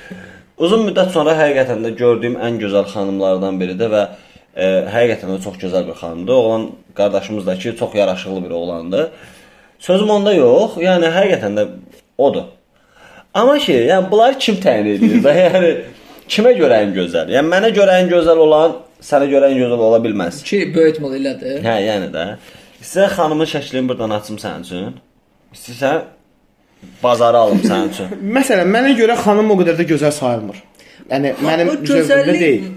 Uzun 0.58 0.82
müddət 0.88 1.14
sonra 1.14 1.36
həqiqətən 1.38 1.84
də 1.86 1.94
gördüyüm 1.98 2.36
ən 2.44 2.58
gözəl 2.60 2.88
xanımlardan 2.92 3.60
biridir 3.60 3.92
və 3.94 4.06
e, 4.56 4.66
həqiqətən 4.94 5.34
də 5.34 5.40
çox 5.44 5.58
gözəl 5.64 5.86
bir 5.88 5.98
xanımdır. 6.00 6.32
Oğlan 6.32 6.70
qardaşımız 6.94 7.46
da 7.46 7.58
ki, 7.58 7.76
çox 7.78 7.94
yaraşıqlı 7.94 8.44
bir 8.44 8.50
oğlandır. 8.50 9.08
Sözüm 9.78 10.10
onda 10.10 10.34
yox. 10.34 10.76
Yəni 10.82 11.12
həqiqətən 11.16 11.58
də 11.58 11.66
odur. 12.18 12.50
Amma 13.34 13.58
şey, 13.60 13.86
yəni 13.86 14.10
bunları 14.10 14.38
kim 14.38 14.56
təyin 14.60 14.92
edir 14.94 15.22
də? 15.26 15.34
Yəni 15.44 15.72
kimə 16.28 16.54
görə 16.58 16.82
ən 16.84 16.94
gözəl? 16.96 17.32
Yəni 17.36 17.52
mənə 17.54 17.72
görə 17.76 17.98
ən 18.02 18.12
gözəl 18.12 18.44
olan 18.44 18.78
sənə 19.04 19.28
görə 19.30 19.52
ən 19.52 19.58
gözəl 19.60 19.82
ola 19.88 20.00
bilməz. 20.04 20.42
Ki 20.44 20.62
böyük 20.74 20.96
ehtimal 20.96 21.14
elədir. 21.18 21.60
Hə, 21.64 21.76
yəni 21.86 22.08
də. 22.14 22.30
İstəsən 22.82 23.14
xanımın 23.16 23.50
şəklini 23.52 23.88
buradan 23.90 24.16
açım 24.18 24.38
sənin 24.42 24.66
üçün. 24.66 24.96
İstəsən 25.54 26.02
bazara 27.02 27.44
alım 27.46 27.62
sənin 27.62 27.92
üçün. 27.92 28.10
Məsələn, 28.38 28.70
mənə 28.74 28.94
görə 28.98 29.18
xanım 29.22 29.54
o 29.54 29.58
qədər 29.60 29.78
də 29.78 29.86
gözəl 29.92 30.14
sayılmır. 30.18 30.62
Yəni 31.08 31.32
mənim 31.40 31.72
zövqümdə 31.72 31.94
gözəllik 31.94 32.40
deyil. 32.40 32.68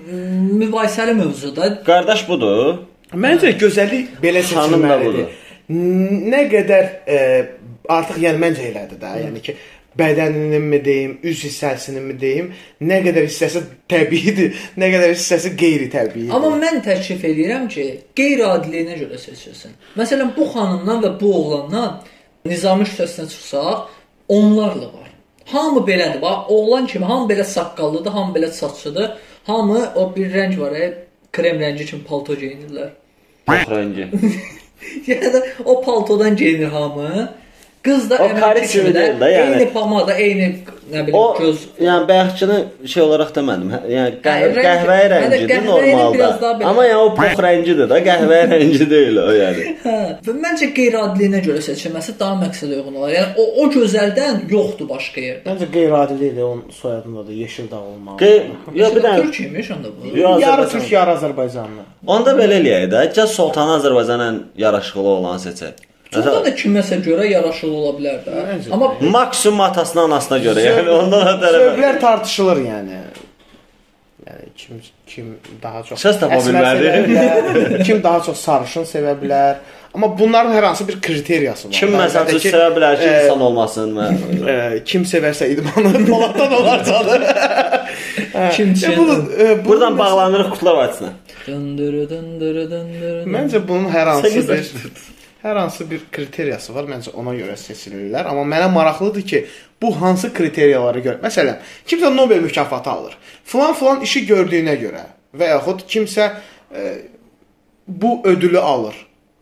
mübahisəli 0.62 1.14
mövzudur. 1.20 1.76
Qardaş 1.86 2.28
budur. 2.30 2.80
Məncə 3.12 3.52
gözəllik 3.60 4.16
belə 4.24 4.44
seçilməlidir. 4.48 5.28
Nə 6.32 6.46
qədər 6.52 6.88
e, 7.08 7.20
artıq 7.92 8.22
yəni 8.24 8.40
məncə 8.40 8.70
elədir 8.72 9.00
də. 9.02 9.12
Yəni 9.26 9.44
ki, 9.44 9.56
bədəninin 10.00 10.64
mi 10.72 10.80
deyim, 10.86 11.18
üz 11.28 11.44
hissəsinin 11.48 12.08
mi 12.08 12.16
deyim, 12.20 12.52
nə 12.88 13.02
qədər 13.04 13.28
hissəsi 13.28 13.64
təbiidir, 13.92 14.56
nə 14.80 14.92
qədər 14.94 15.14
hissəsi 15.16 15.54
qeyri-təbiidir. 15.60 16.32
Amma 16.36 16.54
mən 16.62 16.80
təklif 16.86 17.26
edirəm 17.28 17.68
ki, 17.72 17.88
qeyri-adiliyinə 18.18 19.00
görə 19.04 19.20
seçilsin. 19.20 19.76
Məsələn, 20.00 20.32
bu 20.38 20.48
xanımdan 20.54 21.04
və 21.04 21.14
bu 21.20 21.34
oğlandan 21.42 22.00
nizami 22.48 22.88
küçəsinə 22.88 23.28
çıxsaq, 23.34 23.88
onlarla 24.32 24.94
var. 24.96 25.11
Hamı 25.46 25.88
belədir. 25.88 26.22
Bax, 26.22 26.46
oğlan 26.50 26.88
kimi 26.88 27.06
hamı 27.06 27.34
belə 27.34 27.44
saqqallıdır, 27.44 28.12
hamı 28.12 28.36
belə 28.38 28.48
saçlıdır. 28.48 29.12
Hamı 29.48 29.90
o 29.96 30.16
bir 30.16 30.34
rəng 30.34 30.60
var, 30.60 30.72
e, 30.72 31.08
krem 31.34 31.60
rəngi 31.60 31.86
kimi 31.86 32.04
palto 32.04 32.34
geyinirlər. 32.34 32.90
Rəngi. 33.48 34.10
Yəni 35.08 35.42
o 35.66 35.82
paltodan 35.82 36.36
geyinir 36.36 36.68
hamı. 36.68 37.30
Qız 37.84 38.10
da 38.10 38.16
O 38.22 38.28
karet 38.40 38.68
kimi 38.70 38.90
də 38.94 39.04
də, 39.22 39.28
yəni. 39.34 39.56
eyni 39.56 39.70
pomada, 39.74 40.14
eyni 40.14 40.48
nə 40.92 41.02
bilim 41.08 41.16
O 41.18 41.38
göz 41.40 41.64
yəni 41.82 42.08
bayaqçını 42.08 42.58
şey 42.94 43.04
olaraq 43.04 43.32
demədim. 43.38 43.72
Hə, 43.74 43.80
Yəni 43.96 44.12
Hə, 44.12 44.20
qəhvə, 44.26 44.52
rəng- 44.58 44.68
qəhvəyi 44.68 45.08
Hə, 45.08 45.10
rəngidir 45.14 45.66
normalda. 45.66 46.52
Amma 46.70 46.86
yəni 46.86 47.00
o 47.02 47.08
pox 47.18 47.42
rəngidir 47.46 47.90
də, 47.90 47.98
qəhvəyi 48.06 48.46
rəngi 48.54 48.88
deyil 48.92 49.18
o 49.24 49.26
yəni. 49.34 49.66
Hə, 49.86 49.96
və 50.28 50.36
məncə 50.46 50.70
qeyri-adiliyinə 50.78 51.42
görə 51.48 51.64
seçilməsi 51.70 52.16
daha 52.22 52.38
məqsədə 52.44 52.78
uyğun 52.84 53.00
olar. 53.02 53.16
Yəni 53.18 53.34
o 53.42 53.48
o 53.64 53.68
gözəldən 53.78 54.42
yoxdur 54.54 54.90
başqa 54.94 55.26
yerdə. 55.26 55.44
Məncə 55.50 55.72
qeyri-adilidir 55.74 56.44
onun 56.52 56.64
soyadında 56.82 57.28
da 57.28 57.32
Yeşildağ 57.42 57.80
olmalı. 57.82 58.18
Qey 58.22 58.38
ya 58.76 58.96
bir 58.96 59.02
dənə 59.08 59.22
Türkiymiş 59.26 59.72
onda 59.72 59.90
bu. 59.98 60.18
Yo, 60.18 60.38
yarı 60.40 60.70
türk, 60.70 60.92
yarı 60.92 61.18
Azərbaycanlı. 61.18 61.88
Onda 62.08 62.32
belə 62.38 62.62
eləyək 62.62 62.90
də. 62.94 63.08
Gəl 63.18 63.28
Sultanı 63.28 63.80
Azərbaycanın 63.82 64.44
yaraşıqlı 64.58 65.02
olanı 65.18 65.40
seçək. 65.50 65.88
Sonra 66.12 66.42
da 66.44 66.52
kiməsə 66.60 66.98
görə 67.06 67.24
yaraşıqlı 67.30 67.72
ola 67.72 67.92
bilər 67.96 68.18
də. 68.26 68.72
Amma 68.76 68.94
Maksimum 69.14 69.62
atasına, 69.64 70.08
anasına 70.10 70.40
görə. 70.44 70.64
Yəni 70.66 70.90
ondan 70.92 71.28
da 71.28 71.36
tərəfə. 71.40 71.68
Zövqlər 71.70 72.00
tartışılır 72.02 72.60
yəni. 72.66 72.98
Yəni 74.28 74.50
kim 74.60 74.82
kim 75.08 75.30
daha 75.64 75.84
çox 75.88 76.04
Səs 76.04 76.20
tapa 76.20 76.40
bilər, 76.44 76.82
kim 77.88 78.02
daha 78.04 78.20
çox 78.26 78.44
sarışın 78.44 78.84
sevə 78.90 79.14
bilər. 79.22 79.62
Amma 79.94 80.10
bunların 80.20 80.52
hər 80.56 80.68
hansı 80.68 80.88
bir 80.88 81.00
kriteriyası 81.04 81.70
var. 81.70 81.74
Kim 81.80 81.96
məsələn 81.96 82.28
əlbəttə 82.28 82.44
ki, 82.44 82.52
sevə 82.58 82.68
bilər 82.76 83.00
ki, 83.00 83.08
e, 83.08 83.24
insan 83.24 83.46
olmasın 83.48 83.96
və 83.98 84.10
e, 84.52 84.58
kim 84.88 85.08
sevərsə 85.08 85.48
idmanı 85.52 86.04
Poladdan 86.08 86.58
olar 86.60 86.84
canı. 86.88 87.18
kim 88.56 88.76
E, 88.76 88.98
bunu, 88.98 89.18
e, 89.40 89.48
bunu 89.48 89.66
Buradan 89.66 89.94
məs- 89.94 90.00
bağlanırıq 90.00 90.54
Qutlar 90.58 90.94
dındırı. 91.48 93.26
Məncə 93.38 93.68
bunun 93.68 93.90
hər 93.96 94.06
hansı 94.14 94.48
bir. 94.48 94.72
hər 95.44 95.56
hansı 95.56 95.90
bir 95.90 96.06
kriteriyası 96.12 96.76
var. 96.76 96.88
Məncə 96.90 97.14
ona 97.18 97.34
görə 97.36 97.58
seçilirlər. 97.60 98.30
Amma 98.30 98.46
mənə 98.46 98.72
maraqlıdır 98.74 99.28
ki, 99.28 99.46
bu 99.82 99.94
hansı 100.02 100.32
kriteriyalara 100.34 101.02
görə. 101.02 101.20
Məsələn, 101.24 101.62
kimsə 101.88 102.16
Nobel 102.16 102.42
mükafatı 102.46 102.90
alır. 102.90 103.18
Falan 103.44 103.74
falan 103.74 104.02
işi 104.06 104.26
gördüyünə 104.30 104.78
görə 104.82 105.06
və 105.38 105.54
yaxud 105.56 105.86
kimsə 105.90 106.32
e, 106.76 106.92
bu 107.88 108.22
ödülü 108.24 108.60
alır. 108.60 108.96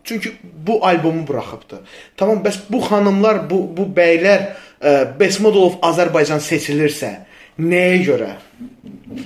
Çünki 0.04 0.32
bu 0.68 0.86
albomu 0.86 1.28
buraxıbdı. 1.28 1.82
Tamam, 2.18 2.44
bəs 2.46 2.62
bu 2.70 2.82
xanımlar, 2.82 3.50
bu 3.50 3.60
bu 3.78 3.90
bəylər 3.96 4.46
e, 4.82 4.94
Besmodolov 5.20 5.82
Azərbaycan 5.86 6.40
seçilirsə, 6.42 7.12
nəyə 7.60 8.00
görə? 8.08 8.32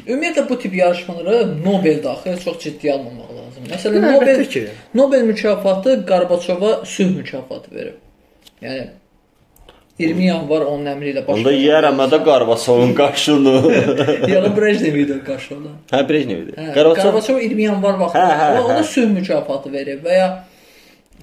Ümumiyyətlə 0.08 0.50
bu 0.50 0.58
tip 0.60 0.76
yarışmalara 0.76 1.46
Nobel 1.66 2.04
daxil 2.04 2.42
çox 2.44 2.60
ciddi 2.66 2.92
almamaq. 2.92 3.33
Məsələn, 3.70 4.04
Hə, 4.04 4.14
Nobel 4.14 4.46
ki. 4.46 4.68
Nobel 4.96 5.24
mükafatı 5.30 6.06
Qarbaçova 6.06 6.86
sülh 6.86 7.16
mükafatı 7.16 7.76
verib. 7.76 7.98
Yəni 8.62 8.88
20 10.00 10.26
yanvar 10.26 10.66
onun 10.66 10.88
əmri 10.90 11.12
ilə 11.14 11.22
Onda 11.30 11.52
yeyərəm 11.54 12.00
də 12.10 12.20
Qarabasovun 12.26 12.96
qaşını. 12.98 13.54
Yəni 14.32 14.50
Brejnev 14.58 14.96
idi 15.04 15.20
olan. 15.28 15.76
Hə, 15.92 16.02
Brejnev 16.10 16.40
idi. 16.48 16.56
Hə, 16.58 16.72
Qarabasov 16.74 17.12
Qarbaçov 17.12 17.42
20 17.44 17.64
yanvar 17.68 18.00
vaxtı 18.02 18.24
Hə, 18.24 18.40
hə, 18.40 18.48
ona, 18.56 18.64
ona 18.66 18.80
hə. 18.80 18.88
sülh 18.90 19.12
mükafatı 19.14 19.74
verib 19.74 20.02
və 20.08 20.18
ya 20.18 20.30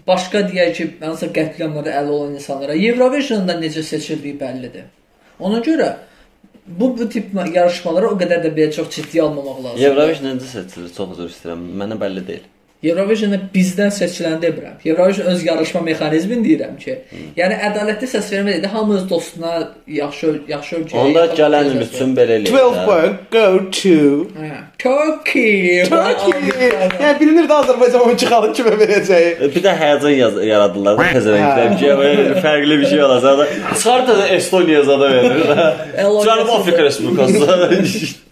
başqa 0.07 0.45
deyək 0.53 0.77
ki, 0.77 0.87
hansısa 1.03 1.33
qətliamlara 1.35 1.97
əl 2.03 2.13
olan 2.15 2.37
insanlara 2.39 2.77
Eurovisionda 2.79 3.59
necə 3.59 3.83
seçildiyi 3.83 4.39
bəllidir. 4.39 4.87
Ona 5.41 5.59
görə 5.67 5.91
bu 6.79 6.99
bu 6.99 7.09
tip 7.09 7.35
yarışmalara 7.55 8.13
o 8.15 8.17
qədər 8.21 8.45
də 8.45 8.55
belə 8.57 8.73
çox 8.77 8.89
ciddi 8.97 9.23
almamaq 9.23 9.65
lazımdır. 9.65 9.85
Eurovision 9.89 10.31
necə 10.31 10.49
seçilir? 10.55 10.95
Çox 10.97 11.15
üzr 11.17 11.31
istəyirəm. 11.35 11.69
Mənə 11.83 11.99
bəlli 12.01 12.27
deyil. 12.27 12.49
Eurovisionda 12.83 13.37
bizdən 13.55 13.91
seçilən 13.93 14.39
demirəm. 14.41 14.79
Eurovision 14.89 15.27
öz 15.29 15.43
yarışma 15.45 15.81
mexanizmini 15.85 16.47
deyirəm 16.47 16.79
ki, 16.81 16.95
yəni 17.37 17.59
ədalətli 17.69 18.07
səs 18.09 18.31
vermə 18.33 18.55
deyil, 18.55 18.65
hamı 18.73 18.95
öz 18.97 19.03
dostuna 19.11 19.51
yaxşı 19.87 20.31
yaxşı 20.49 20.77
ölkəyə. 20.79 21.03
Onda 21.03 21.27
gələn 21.37 21.69
ölkəyə 21.75 21.89
üçün 21.91 22.15
belə 22.17 22.39
eləyək. 22.39 22.55
12 22.57 22.79
də. 22.79 22.85
point 22.87 23.19
go 23.37 23.45
to 23.81 23.99
Hə. 24.41 24.63
Turkey. 24.81 25.85
Turkey. 25.91 26.73
Yəni 27.03 27.21
bilinir 27.21 27.51
də 27.51 27.59
Azərbaycan 27.67 28.07
onun 28.07 28.17
çıxalı 28.25 28.53
kimə 28.57 28.73
verəcəyi. 28.81 29.31
E, 29.45 29.51
Bir 29.55 29.63
də 29.67 29.77
həyəcan 29.83 30.41
yaradırlar 30.49 30.97
da 30.99 31.11
pezevenklər 31.19 31.77
ki, 31.79 31.93
böyle 32.01 32.41
fərqli 32.47 32.81
bir 32.81 32.87
şey 32.95 33.05
olacaq 33.05 33.39
da. 33.39 33.47
Çıxar 33.75 34.09
da 34.09 34.29
Estoniya 34.29 34.83
zada 34.89 35.11
verir. 35.13 35.45
Cənubi 36.01 36.51
Afrika 36.51 36.83
Respublikası. 36.83 37.41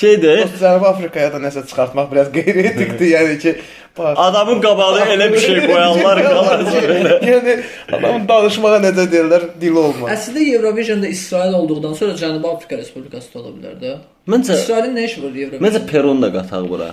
Şeydir, 0.00 0.42
Cənubi 0.60 0.86
Afrikaya 0.90 1.32
da 1.32 1.38
nəsə 1.42 1.62
çıxartmaq 1.68 2.08
biraz 2.12 2.30
qeyri-etikdir, 2.34 3.06
yəni 3.16 3.36
ki, 3.42 3.52
bax. 3.98 4.14
adamın 4.26 4.60
qabağına 4.64 5.04
elə 5.14 5.28
bir 5.32 5.42
şey 5.44 5.60
qoyanlar 5.66 6.22
qalar 6.26 6.64
yəni 7.30 7.56
adamın 7.92 8.26
danışmağa 8.28 8.80
necə 8.86 9.06
deyirlər, 9.12 9.46
dili 9.60 9.78
olmaz. 9.84 10.10
Əslində 10.16 10.46
Eurovisionda 10.56 11.06
İsrail 11.16 11.54
olduqdan 11.60 11.94
sonra 12.00 12.18
Cənubi 12.22 12.50
Afrika 12.54 12.78
Respublikası 12.82 13.34
da 13.34 13.38
ola 13.42 13.54
bilər 13.58 13.78
də. 13.84 13.94
Məncə 14.30 14.58
İsrailin 14.58 14.98
nə 14.98 15.06
işi 15.08 15.22
var 15.22 15.30
Eurovisionda? 15.30 15.66
məncə 15.68 15.86
Perun 15.92 16.22
da 16.22 16.32
qataq 16.38 16.68
bura. 16.72 16.90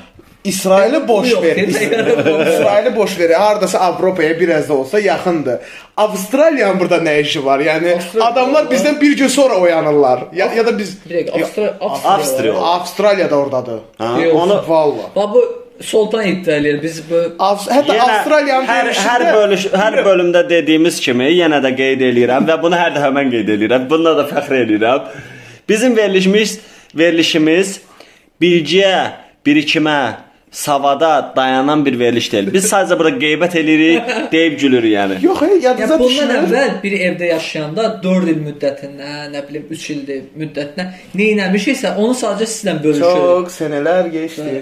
İsraili 0.48 1.08
boş 1.08 1.32
Yox, 1.32 1.44
ver. 1.44 1.56
deyir. 1.56 1.68
İsraili 2.54 2.96
boş 2.96 3.20
ver. 3.20 3.30
Hardasa 3.30 3.80
Avropaya 3.80 4.40
biraz 4.40 4.70
da 4.70 4.74
olsa 4.74 5.00
yaxındır. 5.00 5.60
Avstraliyanın 5.98 6.80
burada 6.80 6.96
nə 6.98 7.22
işi 7.22 7.46
var? 7.46 7.60
Yəni 7.60 7.92
Avstraliya- 7.98 8.24
adamlar 8.24 8.64
bizdən 8.66 9.02
bir 9.02 9.18
gün 9.18 9.28
sonra 9.28 9.56
oyanırlar. 9.56 10.20
Ya, 10.34 10.46
ya 10.58 10.66
da 10.66 10.78
biz 10.78 10.98
Bir 11.10 11.16
dəqiqə, 11.16 11.44
Avstra 11.44 11.78
Avstriya. 12.04 12.54
Avstraliya 12.54 13.30
da 13.32 13.36
ordadır. 13.36 13.80
Ha, 13.98 14.20
Yox. 14.26 14.34
onu 14.36 14.64
Valla. 14.68 15.04
Bax 15.16 15.30
bu 15.34 15.68
Sultan 15.82 16.28
iddia 16.28 16.56
eləyir. 16.58 16.84
Biz 16.84 17.04
bu 17.10 17.16
Avs 17.40 17.68
hətta 17.70 17.94
Yenə 17.94 18.12
Avstraliyanın 18.20 18.66
hər, 18.68 18.88
hər 18.94 19.22
verilişində 19.22 19.34
bölüş 19.34 19.66
hər 19.66 19.98
bölümdə 20.06 20.42
dediyimiz 20.50 21.00
kimi 21.06 21.28
yenə 21.38 21.60
də 21.66 21.70
qeyd 21.78 22.02
eləyirəm 22.08 22.48
və 22.50 22.56
bunu 22.64 22.76
hər 22.76 22.96
dəfə 22.96 23.12
mən 23.18 23.30
qeyd 23.34 23.52
eləyirəm. 23.56 23.86
Bununla 23.90 24.16
da 24.18 24.26
fəxr 24.32 24.56
eləyirəm. 24.64 25.02
Bizim 25.70 25.98
verilişimiz 25.98 26.60
verilişimiz 26.96 27.80
bilgiyə, 28.42 28.96
birikimə, 29.46 30.00
savada 30.52 31.34
dayanan 31.36 31.86
bir 31.86 32.00
veriliş 32.00 32.32
deyil. 32.34 32.54
Biz 32.54 32.66
sadəcə 32.72 32.98
burada 33.00 33.18
qeybət 33.20 33.56
eləyirik, 33.62 34.12
deyib 34.32 34.60
gülürük 34.60 34.92
yəni. 34.94 35.18
Yox, 35.26 35.42
hey, 35.42 35.58
Ya 35.62 35.72
yadınıza 35.72 36.00
bundan 36.00 36.30
düşür. 36.30 36.36
əvvəl 36.38 36.72
bir 36.84 36.92
evdə 37.08 37.26
yaşayanda 37.34 37.88
4 38.04 38.28
il 38.34 38.40
müddətinə, 38.48 39.12
nə 39.34 39.42
bilim 39.50 39.66
3 39.70 39.90
ildir 39.96 40.22
müddətinə 40.40 40.86
nə 41.20 41.28
etmişiksə, 41.48 41.96
onu 41.98 42.14
sadəcə 42.22 42.48
sizlə 42.54 42.78
bölüşürük. 42.84 43.48
Çox 43.48 43.58
senelər 43.62 44.12
keçdi. 44.14 44.62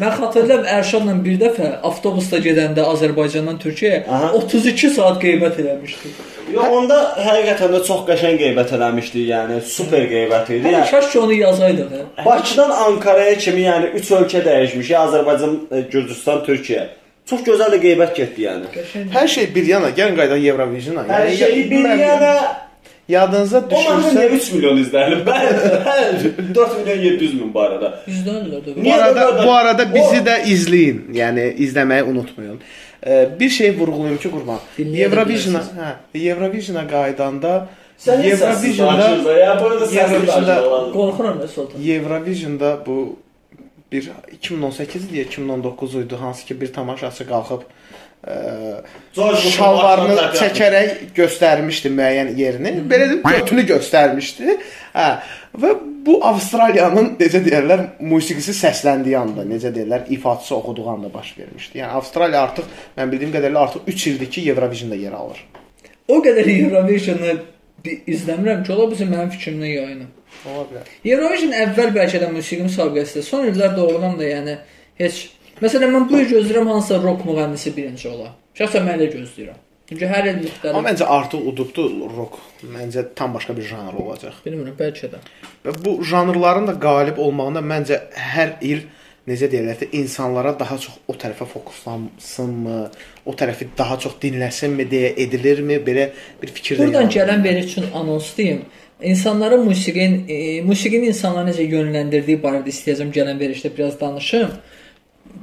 Mən 0.00 0.16
xatırlayıram 0.20 0.70
Ərşadla 0.78 1.18
bir 1.24 1.36
dəfə 1.44 1.68
avtobusda 1.90 2.40
gedəndə 2.48 2.86
Azərbaycandan 2.94 3.60
Türkiyəyə 3.62 4.02
Aha. 4.08 4.32
32 4.40 4.90
saat 4.96 5.20
qeybət 5.22 5.60
eləmişdik. 5.64 6.24
Yo, 6.54 6.62
onda 6.62 6.96
həqiqətən 7.18 7.72
də 7.74 7.80
çox 7.88 8.04
qəşəng 8.06 8.36
qeybət 8.38 8.70
eləmişdi, 8.76 9.24
yəni 9.32 9.56
super 9.66 10.04
qeybət 10.06 10.52
idi. 10.54 10.68
Hə, 10.68 10.74
Yəni, 10.76 10.90
kaş 10.90 11.08
ki 11.12 11.18
onu 11.18 11.34
yazaydıq. 11.40 11.88
hə. 12.16 12.24
Bakıdan 12.24 12.70
Ankaraya 12.70 13.34
kimi, 13.38 13.64
yəni 13.66 13.90
3 13.98 14.10
ölkə 14.20 14.44
dəyişmiş, 14.46 14.90
ya 14.92 15.08
Azərbaycan, 15.34 15.56
e, 15.72 15.80
Gürcüstan, 15.92 16.38
Türkiyə. 16.48 16.86
Çox 17.26 17.40
gözəl 17.48 17.72
də 17.74 17.78
qeybət 17.82 18.12
getdi 18.14 18.42
yəni. 18.46 18.66
Hər 19.16 19.28
şey 19.28 19.48
bir 19.54 19.66
yana, 19.66 19.88
gəlin 19.98 20.14
qayıdaq 20.18 20.44
Eurovisiona. 20.46 21.02
Hər 21.10 21.26
Yəni, 21.26 21.36
şeyi 21.36 21.70
bir 21.70 21.84
mən- 21.88 22.00
yana 22.00 22.34
Yadınıza 23.08 23.58
düşürsə 23.70 24.22
3 24.36 24.52
milyon 24.52 24.78
izlənib? 24.82 25.20
Bəli. 25.30 26.30
4 26.54 26.78
milyon 26.78 27.02
700 27.04 27.34
min 27.34 27.52
bu 27.54 27.60
arada. 27.60 27.90
Yüzlərlə 28.08 28.58
də. 28.64 28.74
Bu 28.84 28.92
arada 28.94 29.46
bu 29.46 29.52
arada 29.54 29.84
bizi 29.94 30.20
O- 30.20 30.24
də 30.26 30.34
izləyin. 30.54 30.98
Yəni 31.14 31.44
izləməyi 31.66 32.02
unutmayın. 32.02 32.58
Ee, 33.06 33.28
bir 33.40 33.48
şey 33.48 33.76
vurğulayım 33.78 34.18
ki, 34.18 34.30
qurban. 34.30 34.58
Eurovisiona, 34.78 35.58
hə, 35.78 35.92
Eurovisiona 36.30 36.82
qaydanda 36.90 37.68
Sən 37.98 38.18
niyə 38.22 38.34
səssiz 38.42 38.80
Eurovisionda 38.80 39.36
Eurovisionda-. 40.02 40.92
Qorxuram 40.92 41.40
da 41.40 41.48
Sultan. 41.48 41.80
Eurovisionda 41.88 42.78
bu 42.86 43.16
bir 43.92 44.10
2018 44.32 45.04
idi, 45.04 45.18
ya, 45.18 45.24
2019 45.24 45.94
idi, 45.94 46.16
hansı 46.16 46.46
ki 46.46 46.60
bir 46.60 46.72
tamaşaçı 46.72 47.24
qalxıb 47.28 47.62
ə, 48.26 48.36
Bush'un 49.16 49.54
şalvarını 49.54 50.16
çəkərək 50.36 50.94
göstərmişdi 51.16 51.92
müəyyən 51.94 52.32
yerini. 52.36 52.72
Belə 52.90 53.10
də 53.12 53.20
götünü 53.38 53.66
göstərmişdi. 53.70 54.56
Hə. 54.96 55.10
Və 55.56 55.72
bu 56.06 56.18
Avstraliyanın 56.26 57.14
necə 57.20 57.40
deyirlər, 57.44 57.82
musiqisi 58.00 58.54
səsləndiyi 58.56 59.16
anda, 59.18 59.46
necə 59.48 59.72
deyirlər, 59.74 60.06
ifaçısı 60.16 60.54
oxuduğu 60.56 60.88
anda 60.90 61.12
baş 61.14 61.32
vermişdi. 61.38 61.78
Yəni 61.80 61.98
Avstraliya 62.00 62.42
artıq 62.48 62.68
mən 62.98 63.12
bildiyim 63.12 63.34
qədərilə 63.34 63.62
artıq 63.62 63.88
3 63.94 64.06
ildir 64.12 64.30
ki, 64.30 64.48
Eurovisionda 64.50 64.98
yer 65.00 65.12
alır. 65.12 65.42
O 66.08 66.20
qədər 66.22 66.50
Eurovision-ı 66.52 67.34
izləmirəm 68.06 68.62
ki, 68.66 68.72
ola 68.72 68.90
bilsin 68.90 69.10
mənim 69.10 69.32
fikrimdən 69.34 69.72
yayınım. 69.72 70.12
Ola 70.46 70.66
bilər. 70.70 70.90
Eurovision 71.04 71.54
əvvəl 71.64 71.94
bəlkə 71.96 72.22
də 72.22 72.32
musiqi 72.32 72.66
müsabiqəsidir. 72.66 73.26
Son 73.26 73.46
illər 73.50 73.76
doğrudan 73.76 74.18
da 74.18 74.28
yəni 74.30 74.58
heç 75.00 75.24
Məsələn 75.56 75.88
mən 75.88 76.04
bu 76.10 76.18
il 76.20 76.26
gözləyirəm 76.28 76.68
hansısa 76.68 76.98
rock 77.00 77.22
müğənnisi 77.24 77.70
birinci 77.72 78.10
ola. 78.10 78.34
Şəxsən 78.58 78.82
mən 78.84 78.98
elə 78.98 79.06
gözləyirəm. 79.14 79.62
Çünki 79.88 80.08
hər 80.10 80.26
il 80.26 80.34
Amma 80.34 80.42
müxtəlif. 80.42 80.84
məncə 80.88 81.06
artıq 81.14 81.46
udubdu 81.48 81.86
rock. 82.16 82.36
Məncə 82.74 83.06
tam 83.16 83.32
başqa 83.34 83.56
bir 83.56 83.64
janr 83.64 83.96
olacaq. 84.02 84.42
Bilmirəm, 84.44 84.76
bəlkə 84.76 85.08
də. 85.14 85.22
Və 85.64 85.74
bu 85.84 85.96
janrların 86.04 86.68
da 86.68 86.74
qalib 86.82 87.16
olmağında 87.22 87.62
məncə 87.64 88.00
hər 88.34 88.56
il 88.60 88.84
necə 89.26 89.48
deyirlər, 89.50 89.78
də, 89.80 89.88
insanlara 89.96 90.52
daha 90.58 90.76
çox 90.82 90.98
o 91.08 91.14
tərəfə 91.14 91.46
fokuslansınmı, 91.50 92.80
o 93.26 93.32
tərəfi 93.32 93.70
daha 93.78 93.96
çox 94.02 94.18
dinləsinmi 94.22 94.86
deyə 94.90 95.14
edilirmi? 95.24 95.80
Belə 95.86 96.10
bir 96.42 96.52
fikir 96.58 96.78
də 96.78 96.90
Buradan 96.90 97.08
gələn 97.16 97.44
verici 97.44 97.72
üçün 97.72 97.88
anons 97.94 98.36
deyim. 98.36 98.66
İnsanlara 99.02 99.56
musiqinin 99.56 100.24
e, 100.28 100.62
musiqinin 100.62 101.10
insanları 101.12 101.50
necə 101.50 101.64
yönləndirdiyi 101.68 102.40
barədə 102.40 102.72
istəyəcəm 102.72 103.10
gələn 103.12 103.36
verişdə 103.40 103.68
biraz 103.76 103.98
danışım. 104.00 104.54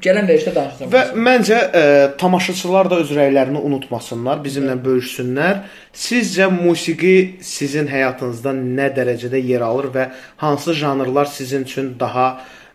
Gələn 0.02 0.26
verişdə 0.26 0.56
danışacağam. 0.56 0.90
Və 0.90 1.04
məncə 1.28 1.60
ə, 1.62 1.84
tamaşaçılar 2.18 2.90
da 2.90 2.98
öz 3.04 3.12
rəylərini 3.14 3.62
unutmasınlar, 3.62 4.40
bizimlə 4.42 4.74
bölüşsünlər. 4.82 5.60
Sizcə 5.94 6.48
musiqi 6.50 7.14
sizin 7.46 7.86
həyatınızda 7.92 8.56
nə 8.58 8.88
dərəcədə 8.96 9.42
yer 9.46 9.62
alır 9.62 9.92
və 9.94 10.08
hansı 10.42 10.74
janrlar 10.80 11.30
sizin 11.30 11.68
üçün 11.70 11.92
daha 12.00 12.26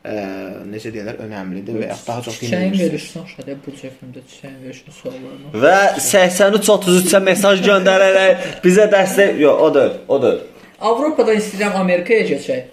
ə, 0.05 0.15
necə 0.71 0.93
deyirlər, 0.95 1.19
önəmlidir 1.27 1.81
və 1.81 1.89
ya 1.89 1.97
daha 2.07 2.23
çox 2.29 2.39
Çiçəyin 2.39 2.71
dinləyirsiniz? 2.71 2.93
verişini 2.93 3.25
aşağıda 3.25 3.59
bu 3.67 3.75
cəfimdə 3.81 4.23
çiçəyin 4.31 4.61
verişinin 4.69 4.97
suallarını. 5.01 5.51
Və 5.65 5.81
8333-ə 6.07 7.23
mesaj 7.33 7.67
göndərərək 7.67 8.47
bizə 8.63 8.87
dəstək, 8.95 9.43
yox, 9.43 9.67
o 9.67 9.75
deyil, 9.75 9.99
o 10.07 10.23
deyil. 10.23 10.47
Avropadan 10.81 11.37
istəyirəm 11.41 11.77
Amerikaya 11.81 12.27
keçək. 12.29 12.65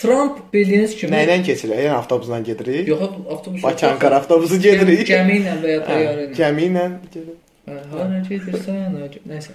Trump 0.00 0.38
bildiyiniz 0.52 0.94
kimi 0.96 1.12
Nə 1.12 1.24
ilə 1.26 1.34
keçirik? 1.44 1.76
Yəni 1.76 1.92
avtobusla 1.98 2.38
gedirik. 2.40 2.88
Yox, 2.88 3.02
avtobus. 3.30 3.62
Bakı 3.62 3.86
Ankara 3.90 4.16
avtobusu 4.22 4.56
gedirik. 4.62 5.02
Gəmi 5.08 5.34
ilə 5.42 5.56
və 5.60 5.74
ya 5.74 5.80
Hə, 5.80 5.86
təyyarə 5.90 6.22
ilə. 6.26 6.36
Gəmi 6.38 6.62
ilə 6.70 6.84
gedirik. 7.12 7.38
Hə, 7.68 7.76
Hara 7.92 8.20
gedirsən? 8.30 8.78
hara- 8.96 9.24
Nəysə. 9.32 9.52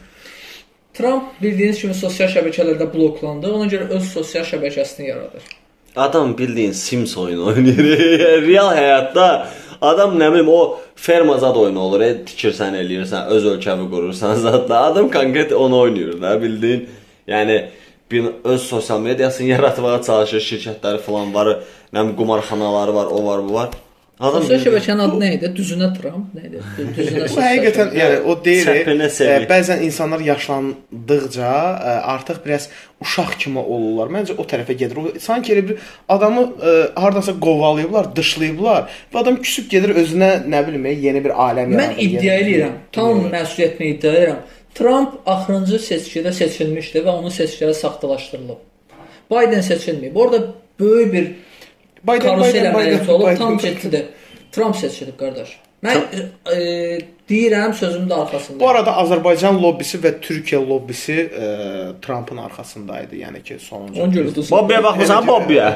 Trump 0.94 1.24
bildiyiniz 1.42 1.80
kimi 1.82 1.94
sosial 1.98 2.30
şəbəkələrdə 2.30 2.86
bloklandı. 2.94 3.50
Ona 3.58 3.66
görə 3.72 3.88
öz 3.98 4.04
sosial 4.14 4.46
şəbəkəsini 4.48 5.08
yaradır. 5.10 5.42
Adam 5.96 6.38
bildiyin 6.38 6.72
Sims 6.72 7.18
oyunu 7.18 7.46
oynayır. 7.46 7.98
Real 8.48 8.70
həyatda 8.76 9.48
adam 9.82 10.14
nə 10.20 10.30
bilim 10.34 10.50
o 10.50 10.80
ferma 10.96 11.38
zad 11.38 11.56
oyunu 11.58 11.80
olur. 11.80 12.02
E, 12.02 12.12
tikirsən, 12.30 12.78
eləyirsən, 12.84 13.28
öz 13.34 13.46
ölkəni 13.56 13.90
qurursan 13.92 14.36
zadla. 14.46 14.84
Adam 14.92 15.10
konkret 15.12 15.54
onu 15.54 15.80
oynayır 15.80 16.22
da, 16.22 16.36
bildiyin. 16.42 16.86
Yəni 17.28 17.58
bir 18.12 18.26
öz 18.44 18.62
sosial 18.62 19.00
mediasını 19.00 19.48
yaratmağa 19.56 20.02
çalışır, 20.02 20.42
şirkətləri 20.52 21.02
falan 21.08 21.34
var, 21.34 21.56
nə 21.94 22.04
bilim 22.04 22.16
qumarxanaları 22.20 22.96
var, 22.96 23.06
o 23.06 23.26
var, 23.26 23.44
bu 23.50 23.54
var. 23.54 23.70
Adam 24.20 24.44
Sosial 24.46 24.62
şəbəkənin 24.64 25.02
adı 25.04 25.18
nə 25.20 25.30
idi? 25.36 25.48
Düzünə 25.58 25.90
Trump 25.98 26.36
nə 26.38 26.46
idi? 26.48 26.62
Düzünə 26.96 27.26
Bu 27.34 27.42
həqiqətən 27.44 27.90
yəni 28.00 28.20
o 28.24 28.36
deyil. 28.46 28.64
Sevgi. 28.64 29.26
e, 29.28 29.48
Bəzən 29.50 29.82
insanlar 29.84 30.22
yaşlandıqca 30.24 31.50
e, 31.84 31.96
artıq 32.14 32.38
biraz 32.46 32.70
uşaq 33.04 33.34
kimi 33.40 33.60
olurlar. 33.60 34.08
Məncə 34.16 34.38
o 34.40 34.46
tərəfə 34.48 34.78
gedir. 34.80 35.02
O 35.04 35.20
sanki 35.20 35.52
elə 35.58 35.66
bir 35.70 35.84
adamı 36.10 36.46
e, 36.64 36.76
hardansa 36.96 37.36
qovalayıblar, 37.44 38.14
dışlayıblar 38.16 38.88
və 39.14 39.20
adam 39.26 39.42
küsüb 39.44 39.68
gedir 39.70 39.96
özünə 40.00 40.32
nə 40.48 40.64
bilim 40.68 40.86
yeni 40.86 41.24
bir 41.26 41.36
aləm 41.36 41.76
Mən 41.76 41.82
yaradır, 41.92 42.04
iddia 42.08 42.34
yeni 42.40 42.48
bir 42.48 42.54
edirəm, 42.56 42.78
tam 42.96 43.20
dünya. 43.20 43.34
məsuliyyətini 43.36 43.92
iddia 43.98 44.14
edirəm. 44.22 44.40
Trump 44.76 45.10
axırıncı 45.26 45.76
seçkidə 45.80 46.32
seçilmişdi 46.36 47.00
və 47.06 47.10
onun 47.10 47.30
seçkiləri 47.32 47.74
saxtalaşdırılıb. 47.74 48.62
Biden 49.32 49.62
seçilməyib. 49.62 50.16
Orada 50.16 50.40
böyük 50.80 51.14
bir 51.14 51.26
Biden, 52.04 52.20
karusel 52.20 52.60
Biden, 52.60 52.74
əməliyyatı 52.74 53.04
Biden, 53.04 53.14
olub, 53.14 53.26
Biden. 53.28 53.38
tam 53.38 53.58
ciddidir. 53.58 54.06
Trump 54.52 54.76
seçilib 54.76 55.16
qardaş. 55.20 55.60
Mən 55.84 56.00
e, 56.56 56.58
deyirəm 57.30 57.74
sözümün 57.74 58.10
də 58.10 58.14
arxasında. 58.14 58.60
Bu 58.60 58.70
arada 58.70 58.92
Azərbaycan 59.02 59.60
lobbisi 59.62 60.00
və 60.02 60.12
Türkiyə 60.22 60.60
lobbisi 60.70 61.14
e, 61.14 61.50
Trumpın 62.02 62.38
arxasındaydı. 62.38 63.16
Yəni 63.16 63.44
ki, 63.44 63.58
sonuncu. 63.60 64.02
Onun 64.02 64.14
görə 64.14 64.32
uduzub. 64.32 64.56
Bobby'yə 64.58 64.82
baxmısan, 64.84 65.28
Bobby'yə. 65.28 65.68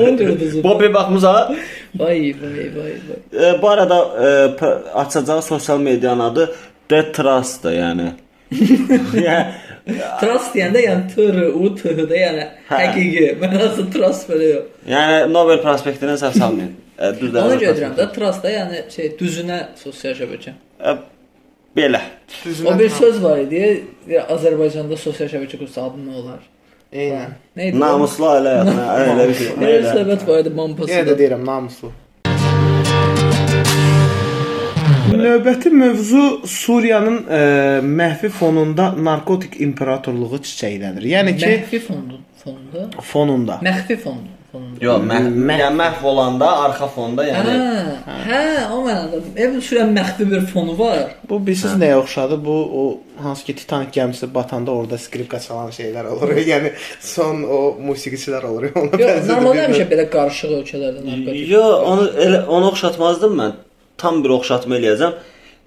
Onun 0.00 0.16
görə 0.20 0.32
uduzub. 0.36 0.64
Bobby'yə 0.64 0.94
baxmısan? 0.94 1.56
Vay 1.98 2.34
vay 2.42 2.70
vay 2.76 2.96
vay. 3.08 3.50
E, 3.50 3.62
bu 3.62 3.68
arada 3.68 3.98
e, 4.24 4.64
açacağı 4.94 5.42
sosial 5.42 5.78
medianın 5.80 6.20
adı 6.20 6.54
The 6.88 7.12
Trust-dır, 7.12 7.72
yəni. 7.72 8.08
Yəni 8.50 9.96
Trust 10.20 10.54
deyəndə 10.54 10.82
yəni 10.84 11.06
T 11.14 11.24
R 11.32 11.38
U 11.50 11.70
T 11.78 11.88
H 11.94 12.04
də 12.10 12.18
yəni 12.20 12.44
Hə. 12.68 12.78
həqiqi. 12.82 13.24
Mənası 13.40 13.86
trust 13.94 14.28
belə 14.30 14.50
yox. 14.54 14.66
Yəni 14.90 15.16
Nobel 15.32 15.62
prospektinə 15.64 16.16
səhv 16.20 16.36
salmayın. 16.38 16.74
E, 16.98 17.12
düz 17.20 17.30
Onu 17.34 17.40
Nobel 17.46 17.62
gedirəm 17.64 17.94
də 17.96 18.04
prospekti. 18.10 18.18
trust 18.18 18.44
da 18.44 18.52
yəni 18.56 18.82
şey 18.94 19.08
düzünə 19.20 19.58
sosial 19.80 20.14
şəbəkə. 20.20 20.52
E, 20.84 20.94
belə. 21.78 22.00
O 22.66 22.76
bir 22.78 22.88
söz 22.98 23.22
var 23.22 23.38
idi. 23.46 23.64
ya, 24.10 24.26
Azərbaycanda 24.36 24.96
sosial 25.00 25.30
şəbəkə 25.32 25.58
qursa 25.62 25.86
adı 25.88 26.02
nə 26.04 26.16
olar? 26.22 26.42
Eynən. 26.92 27.34
Nə 27.56 27.68
idi? 27.70 27.78
Namuslu 27.80 28.26
ailə 28.34 28.54
həyatına 28.58 28.86
elə 29.14 29.26
bir 29.30 29.36
şey. 29.40 29.50
Nə 29.62 29.68
Elə. 29.78 29.92
söhbət 29.96 30.24
var 30.28 30.40
idi 30.44 30.54
mampası. 30.60 30.92
Yenə 30.92 31.06
də 31.12 31.18
deyirəm 31.22 31.44
namuslu. 31.46 31.92
Növbəti 35.10 35.70
mövzu 35.74 36.24
Suriyanın 36.46 37.16
ə, 37.26 37.38
məhvi 37.84 38.30
fonunda 38.32 38.90
narkotik 38.96 39.56
imperatorluğu 39.64 40.38
çiçəklənir. 40.46 41.06
Yəni 41.14 41.32
ki, 41.38 41.46
Məxfi 41.54 41.80
fondu 41.86 42.20
fonunda. 42.42 42.84
fonunda. 43.12 43.56
Məxfi 43.66 43.96
fondu 44.04 44.28
fonunda. 44.52 44.78
Yox, 44.84 45.02
məhv, 45.10 45.28
yəni 45.60 45.76
məhv 45.80 46.04
olanda 46.12 46.50
arxa 46.64 46.86
fonda 46.94 47.24
yəni 47.26 47.54
Hə, 47.56 48.18
hə, 48.28 48.42
o 48.74 48.80
mənada. 48.86 49.20
Ev 49.36 49.56
sürən 49.66 49.90
məxfi 49.96 50.26
bir 50.30 50.46
fonu 50.52 50.76
var. 50.78 51.02
Bu 51.28 51.40
bilirsiniz 51.46 51.74
nəyə 51.82 51.96
oxşadı? 52.04 52.38
Bu 52.44 52.56
o 52.82 52.84
hansı 53.22 53.44
ki 53.48 53.56
Titanik 53.60 53.90
gəmisi 53.96 54.28
batanda 54.34 54.70
orada 54.72 54.98
skripka 54.98 55.40
çalan 55.40 55.70
şeylər 55.74 56.06
olur. 56.14 56.36
yəni 56.52 56.72
son 57.00 57.42
o 57.42 57.60
musiqiçilər 57.88 58.46
olur. 58.46 58.70
Ona 58.82 58.94
Yox, 58.94 59.10
bənzər. 59.10 59.32
normalda 59.34 59.66
həmişə 59.66 59.88
belə 59.90 60.06
qarışıq 60.14 60.54
ölkələrdə 60.60 61.02
narkotik. 61.08 61.42
Yox, 61.50 61.74
onu 61.94 62.08
elə 62.28 62.44
onu 62.46 62.70
oxşatmazdım 62.74 63.36
mən. 63.42 63.58
Tam 64.00 64.22
bir 64.24 64.32
oxşatma 64.38 64.78
eləyəcəm. 64.78 65.18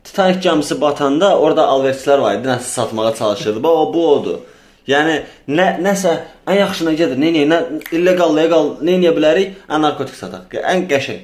Titanik 0.03 0.41
gəmisi 0.43 0.79
batanda 0.81 1.35
orada 1.39 1.67
alverçilər 1.73 2.21
var 2.23 2.39
idi, 2.39 2.49
nəsə 2.49 2.71
satmağa 2.77 3.13
çalışırdı. 3.19 3.63
Bax 3.63 3.83
o 3.83 3.85
bu 3.93 4.07
odur. 4.15 4.39
Yəni 4.87 5.19
nə 5.47 5.67
nəsə 5.83 6.15
ən 6.47 6.57
yaxşına 6.59 6.95
gedir. 6.99 7.19
Nə 7.19 7.45
nə 7.47 7.59
illegal, 7.95 8.33
legal, 8.35 8.73
nə 8.83 8.97
edə 8.97 9.13
bilərik? 9.15 9.53
Ən 9.69 9.85
narkotik 9.85 10.17
sataq. 10.17 10.57
Ən 10.59 10.87
qəşəng. 10.91 11.21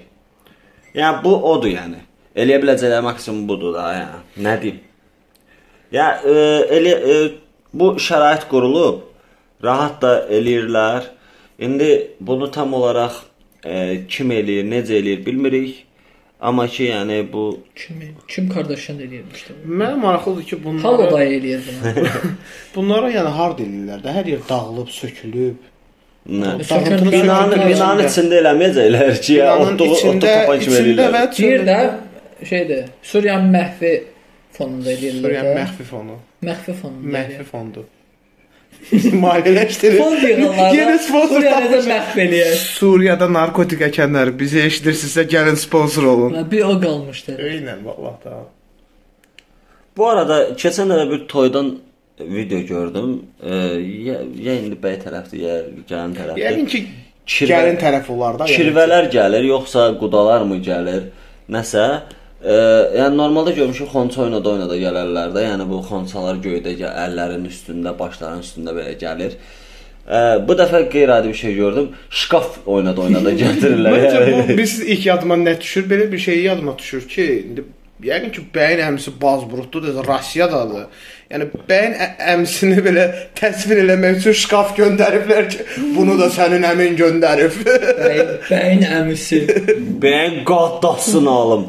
Yəni 0.95 1.23
bu 1.25 1.33
odur 1.51 1.73
yəni. 1.73 2.05
Eləyə 2.39 2.61
biləcəkləri 2.63 3.03
maksimum 3.03 3.43
budur 3.49 3.73
da, 3.75 3.89
yəni. 3.97 4.21
Nə 4.45 4.55
deyim? 4.61 4.79
Ya 5.91 6.07
e, 6.23 6.33
elə 6.77 6.93
e, 6.93 7.17
bu 7.73 7.95
şərait 7.99 8.45
qurulub, 8.51 9.01
rahat 9.65 9.99
da 10.01 10.13
eləyirlər. 10.29 11.09
İndi 11.59 11.91
bunu 12.21 12.51
tam 12.51 12.73
olaraq 12.73 13.17
e, 13.65 14.05
kim 14.07 14.31
eləyir, 14.31 14.69
necə 14.71 14.95
eləyir 15.01 15.25
bilmirik. 15.25 15.85
Amma 16.39 16.67
ki, 16.67 16.83
yəni 16.87 17.17
bu 17.33 17.41
Kim 17.75 17.95
Kim 18.27 18.45
Kardashian 18.49 18.99
eləyirmişdi? 19.03 19.55
Mənə 19.67 19.95
maraqlıdır 19.99 20.43
ki, 20.43 20.63
bunlar 20.63 20.83
Halo 20.83 21.11
da 21.11 21.23
eləyirdi. 21.23 21.73
bunu. 21.95 22.05
bunlara 22.75 23.09
yəni 23.11 23.33
hard 23.39 23.59
eləyirlər 23.59 23.99
də. 24.05 24.13
Hər 24.17 24.29
yer 24.33 24.45
dağılıb, 24.49 24.87
sökülüb. 25.01 25.57
nə? 26.29 26.53
Söküntü- 26.69 27.11
Binanın 27.11 27.59
binanın 27.67 28.03
içində. 28.07 28.39
eləməyəcəklər 28.41 29.21
ki, 29.21 29.35
Binanın 29.35 29.75
otluq 29.75 30.19
tapan 30.23 30.59
kimi 30.63 30.75
eləyirlər. 30.81 31.13
Bir 31.39 31.65
də 31.67 31.79
şeydir. 32.49 32.83
Suriyanın 33.03 33.53
məxfi 33.57 33.93
fonunda 34.57 34.91
eləyirlər. 34.95 35.21
Suriyanın 35.27 35.55
məxfi 35.61 35.83
fonu. 35.91 36.15
məxfi 36.43 36.73
fonunda. 36.81 37.17
Məxfi 37.17 37.43
fondu. 37.51 37.85
Maliyyələşdirir. 39.23 39.97
Fond 40.01 40.21
yığırlar. 40.23 40.71
Yenə 40.75 40.95
sponsor 41.03 41.35
Suriyada 41.41 41.81
məxf 41.91 42.21
eləyir. 42.25 42.55
Suriyada 42.79 43.27
narkotik 43.33 43.83
əkənlər 43.89 44.31
bizi 44.39 44.63
eşidirsinizsə 44.65 45.25
gəlin 45.29 45.59
sponsor 45.59 46.07
olun. 46.13 46.37
Bir 46.51 46.63
o 46.65 46.77
qalmışdı. 46.81 47.35
Eynən 47.51 47.83
vallahi 47.85 48.23
da. 48.25 48.39
Bu 49.97 50.07
arada 50.09 50.39
keçən 50.57 50.89
dəfə 50.93 51.05
bir 51.11 51.27
toydan 51.27 51.73
video 52.19 52.59
gördüm. 52.59 53.21
E, 53.43 53.55
ya, 54.07 54.17
ya 54.47 54.55
indi 54.61 54.77
bəy 54.83 54.97
tərəfdir, 55.03 55.39
ya 55.43 55.57
gəlin 55.89 56.15
tərəfdir. 56.17 56.43
Yəqin 56.45 56.67
ki 56.73 56.81
Kirvə- 57.29 57.51
gəlin 57.53 57.77
tərəf 57.83 58.09
olar 58.15 58.39
da. 58.39 58.47
yəni. 58.47 58.55
Kirvələr 58.57 59.09
gəlir, 59.13 59.45
yoxsa 59.53 59.89
qudalar 60.01 60.47
mı 60.49 60.57
gəlir? 60.65 61.09
Nəsə? 61.49 61.85
E, 62.43 62.53
yəni 62.95 63.17
normalda 63.17 63.51
görmüşük 63.51 63.89
xonça 63.91 64.21
oynada 64.23 64.49
oynada 64.49 64.77
gələrlər 64.79 65.33
də. 65.35 65.41
Yəni 65.43 65.65
bu 65.69 65.81
xonçalar 65.83 66.37
göydə 66.43 66.75
gəl, 66.79 66.93
əllərin 67.07 67.47
üstündə, 67.49 67.91
başların 67.99 68.43
üstündə 68.45 68.75
belə 68.77 68.93
gəlir. 69.01 69.33
E, 70.07 70.19
bu 70.47 70.55
dəfə 70.59 70.85
qeyri-adi 70.93 71.33
bir 71.33 71.39
şey 71.41 71.55
gördüm. 71.55 71.89
Şkaf 72.09 72.61
oynada 72.65 73.01
oynada 73.01 73.33
gətirirlər. 73.41 73.91
Məncə 73.97 74.21
yəni. 74.23 74.45
bu 74.53 74.57
biz 74.61 74.79
ilk 74.85 75.05
yadıma 75.05 75.35
nə 75.41 75.57
düşür? 75.59 75.89
Belə 75.89 76.11
bir 76.11 76.23
şey 76.27 76.39
yadıma 76.43 76.77
düşür 76.79 77.07
ki, 77.07 77.25
indi 77.49 77.65
yəqin 78.07 78.31
ki 78.31 78.41
bəyin 78.55 78.79
əmisi 78.85 79.11
Bazburuddur, 79.21 79.89
Rusiyadadır. 80.07 80.85
Yəni 81.33 81.49
bəyin 81.69 81.97
ə- 81.99 82.13
əmsini 82.37 82.79
belə 82.85 83.03
təsvir 83.35 83.81
eləmək 83.83 84.21
üçün 84.21 84.37
şkaf 84.45 84.71
göndəriblər 84.77 85.49
ki, 85.51 85.65
bunu 85.97 86.15
da 86.21 86.29
sənin 86.31 86.63
əmin 86.71 86.95
göndərib. 87.03 87.59
Bəyin, 87.67 88.31
bəyin 88.47 88.87
əmisi. 89.01 89.41
Bəyin 90.05 90.39
qaddasını 90.47 91.29
alım. 91.29 91.67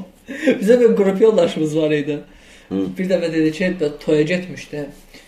Bizə 0.61 0.81
bir 0.81 0.97
qrup 0.97 1.21
yoldaşımız 1.21 1.77
var 1.77 1.91
idi. 1.91 2.19
Bir 2.71 3.07
dəfə 3.11 3.33
dedi 3.33 3.53
ki, 3.53 3.73
"Bə- 3.81 3.97
toya 4.05 4.23
getmişdi. 4.23 4.85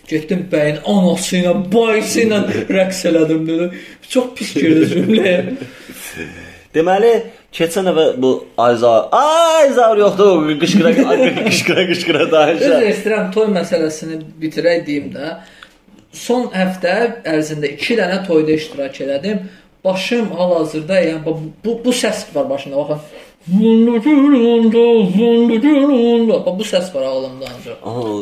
Getdim 0.07 0.47
bəyin 0.51 0.77
anası 0.85 1.37
ilə, 1.37 1.53
bayısı 1.73 2.19
ilə 2.25 2.39
rəqs 2.77 2.99
elədim 3.09 3.47
dedi. 3.47 3.69
Çox 4.09 4.25
pis 4.35 4.53
girdi 4.53 4.85
cümləyə. 4.93 5.37
Deməli, 6.75 7.11
keçən 7.53 7.85
dəfə 7.89 8.05
bu 8.21 8.31
Ayzar, 8.57 9.09
Ayzar 9.11 9.97
yoxdur, 9.97 10.47
qışqıra 10.61 10.91
qışqıra 11.49 11.83
qışqıra 11.91 12.31
danışır. 12.31 12.71
Özür 12.71 12.87
istəyirəm 12.93 13.27
toy 13.35 13.47
məsələsini 13.59 14.21
bitirək 14.41 14.85
deyim 14.87 15.11
də. 15.13 15.35
Son 16.13 16.47
həftə 16.53 16.95
ərzində 17.33 17.69
2 17.75 17.99
dənə 17.99 18.23
toyda 18.27 18.51
iştirak 18.51 18.99
elədim. 19.05 19.45
Başım 19.85 20.29
hal-hazırda, 20.37 20.99
yəni 21.03 21.25
bu 21.25 21.39
bu, 21.65 21.79
bu 21.85 21.91
səs 21.91 22.23
var 22.35 22.49
başında 22.49 22.77
baxın. 22.77 22.99
Bu 26.57 26.63
səs 26.63 26.95
var 26.95 27.03
ağlımda 27.09 27.45
ancaq. 27.51 27.77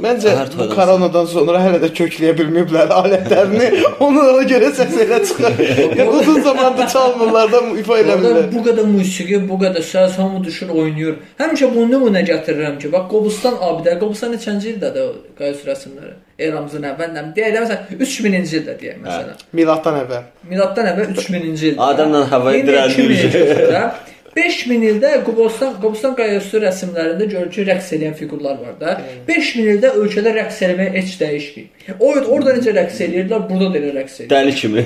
Məncə 0.06 0.32
bu 0.58 0.66
koronadan 0.72 1.28
sonra 1.30 1.60
hələ 1.62 1.78
də 1.84 1.90
kökləyə 2.00 2.34
bilməyiblər 2.40 2.90
alətlərini. 2.96 3.68
Ona 4.06 4.24
görə 4.50 4.72
səs 4.74 4.96
elə 5.04 5.20
çıxır. 5.28 6.08
Uzun 6.08 6.42
zamandır 6.48 6.88
çalmırlar 6.96 7.52
da 7.54 7.62
ifa 7.84 8.00
eləmirlər. 8.02 8.50
bu 8.56 8.66
qədər 8.66 8.90
musiqi, 8.96 9.38
bu 9.50 9.60
qədər 9.62 9.86
səs 9.86 10.18
hamı 10.18 10.44
düşür, 10.44 10.74
oynayır. 10.74 11.16
Həmişə 11.38 11.70
bunu 11.76 11.88
nümunə 11.94 12.26
gətirirəm 12.32 12.80
ki, 12.82 12.90
bax 12.94 13.06
Qobustan 13.14 13.62
abidə, 13.62 14.00
Qobustan 14.02 14.34
neçənci 14.34 14.74
ildə 14.74 14.90
o 15.06 15.08
qayıs 15.38 15.62
rəsmləri? 15.70 16.16
Eramızın 16.42 16.88
əvvəlindən 16.96 17.34
deyək 17.36 17.54
də 17.54 17.66
məsələn 17.68 18.00
3000-ci 18.02 18.62
ildə 18.64 18.74
deyək 18.82 19.04
məsələn. 19.04 19.44
Miladdan 19.60 20.00
əvvəl. 20.02 20.24
Miladdan 20.50 20.90
əvvəl 20.96 21.14
3000-ci 21.14 21.76
ildə. 21.76 21.92
Adamla 21.92 22.24
hava 22.32 22.56
Yeni 22.56 22.72
endirən 22.72 22.96
2000-ci 22.96 23.44
ildə 23.46 23.84
5000 24.36 24.84
ildə 24.92 25.12
Qobustan 25.26 25.74
Qobustan 25.82 26.14
qayısı 26.16 26.62
rəsmlərində 26.64 27.26
görür 27.32 27.50
ki, 27.52 27.66
rəqs 27.68 27.90
edən 27.98 28.14
fiqurlar 28.16 28.58
var 28.62 28.76
da. 28.80 28.96
5000 29.28 29.70
ildə 29.76 29.92
ölkədə 30.00 30.32
rəqs 30.38 30.62
eləməyə 30.68 30.92
heç 30.96 31.18
dəyişməyib. 31.22 31.70
O 32.00 32.12
orada 32.36 32.56
necə 32.56 32.72
rəqs 32.78 32.98
eləyirdilər, 33.08 33.42
burada 33.50 33.70
da 33.74 33.78
elə 33.82 33.92
rəqs 34.00 34.16
eləyirlər. 34.22 34.32
Dəli 34.36 34.54
kimi. 34.62 34.82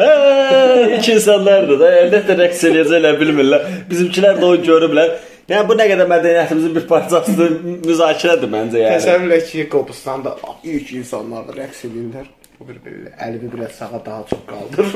Hə, 0.00 0.10
İki 0.98 1.12
insanlardır 1.18 1.76
da, 1.80 1.92
əlbəttə 2.04 2.38
rəqs 2.42 2.60
eləyəcəklər 2.70 3.20
bilmirlər. 3.22 3.60
Bizimkilər 3.90 4.34
də 4.40 4.46
o 4.48 4.58
görüblər. 4.70 5.14
Yəni 5.50 5.66
bu 5.66 5.74
nə 5.74 5.86
qədər 5.90 6.06
mədəniyyətimizin 6.10 6.74
bir 6.76 6.84
parçasıdır, 6.90 7.56
müzakirədir 7.86 8.50
məncə 8.52 8.84
yəni. 8.84 8.98
Təsəvvür 9.00 9.32
et 9.38 9.48
ki, 9.50 9.64
Qobustanda 9.72 10.36
ilk 10.62 10.92
insanlar 11.00 11.48
da 11.48 11.56
rəqs 11.58 11.86
edirlər. 11.88 12.28
Bu 12.60 12.68
bir 12.68 12.76
əlini 13.24 13.48
biraz 13.52 13.72
sağa 13.72 14.02
daha 14.06 14.24
çox 14.30 14.38
qaldır. 14.50 14.86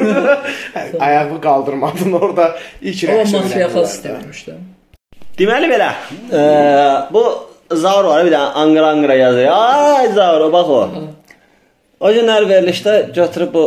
Ayağı 1.01 1.41
qaldırmadın 1.41 2.13
orada 2.13 2.57
ilk 2.83 3.05
Amma 3.09 3.23
rəqs 3.23 3.33
matriarxal 3.37 3.81
edirlər. 3.81 3.93
sistemmişdə. 3.93 4.57
Deməli 5.39 5.71
belə, 5.73 5.91
e, 6.39 6.43
bu 7.15 7.23
Zaur 7.73 8.05
var, 8.05 8.27
bir 8.27 8.33
dənə 8.35 8.51
Anqra 8.63 8.91
Anqra 8.95 9.15
yazır. 9.15 9.47
Ay 9.53 10.13
Zaur, 10.13 10.45
bax 10.53 10.69
o. 10.69 10.83
O 12.01 12.11
günlər 12.13 12.45
verilişdə 12.51 12.95
götürüb 13.17 13.55
bu 13.55 13.65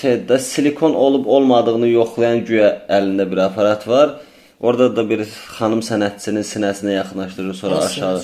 şeydə 0.00 0.38
silikon 0.38 0.94
olub 0.94 1.26
olmadığını 1.26 1.90
yoxlayan 1.92 2.40
güya 2.48 2.70
əlində 2.88 3.28
bir 3.30 3.44
aparat 3.48 3.88
var. 3.88 4.16
Orada 4.60 4.88
da 4.96 5.04
bir 5.10 5.26
xanım 5.58 5.84
sənətçinin 5.84 6.46
sinəsinə 6.46 6.96
yaxınlaşdırır, 6.96 7.54
sonra 7.54 7.84
aşağı. 7.84 8.22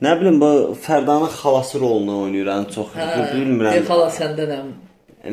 Nə 0.00 0.14
bilim 0.20 0.38
bu 0.40 0.50
Fərdanın 0.80 1.28
xalası 1.28 1.80
rolunu 1.80 2.22
oynayır 2.22 2.46
ən 2.54 2.62
çox. 2.74 2.94
Bilmirəm. 3.34 3.74
Bir 3.76 3.84
xala 3.88 4.06
səndənəm. 4.14 4.68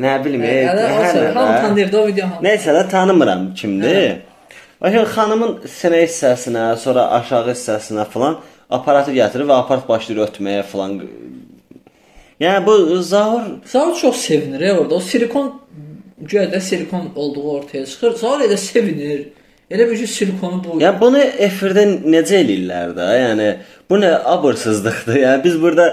Nə 0.04 0.16
bilim, 0.24 0.42
e, 0.44 0.50
Yəni 0.66 0.82
nə, 0.84 0.88
hamı 1.32 1.52
hə. 1.54 1.60
tanıyırdı 1.62 1.96
o 2.00 2.06
video 2.06 2.26
hamı. 2.28 2.42
Nəysə 2.44 2.74
də 2.76 2.82
tanımıram 2.92 3.46
kimdir. 3.56 4.18
Lakin 4.82 5.06
xanımın 5.14 5.54
sinə 5.78 6.02
hissəsinə, 6.04 6.66
sonra 6.84 7.06
aşağı 7.16 7.48
hissəsinə 7.54 8.04
falan 8.12 8.36
aparatı 8.70 9.14
gətirir 9.16 9.48
və 9.48 9.56
aparat 9.62 9.88
başlayır 9.88 10.26
ötməyə 10.26 10.62
falan. 10.72 11.00
Yəni 12.44 12.66
bu 12.66 13.02
Zaur 13.02 13.48
Zaur 13.72 13.96
çox 13.96 14.16
sevinir 14.16 14.60
ya 14.60 14.76
orada. 14.78 14.94
O 14.94 15.00
silikon 15.00 15.48
göydə 16.22 16.60
silikon 16.60 17.08
olduğu 17.16 17.50
ortaya 17.56 17.86
çıxır. 17.86 18.12
Zaur 18.20 18.44
elə 18.44 18.56
sevinir. 18.56 19.28
Elə 19.70 19.90
bir 19.90 19.98
ki 20.00 20.06
silikonu 20.06 20.62
bu. 20.64 20.78
Yəni 20.80 21.00
bunu 21.00 21.20
efirdə 21.48 21.84
necə 22.04 22.38
eləyirlər 22.42 22.94
də? 22.96 23.08
Yəni 23.22 23.48
bu 23.90 23.98
nə 24.00 24.14
abırsızlıqdır. 24.34 25.18
Yəni 25.24 25.44
biz 25.44 25.58
burada 25.62 25.88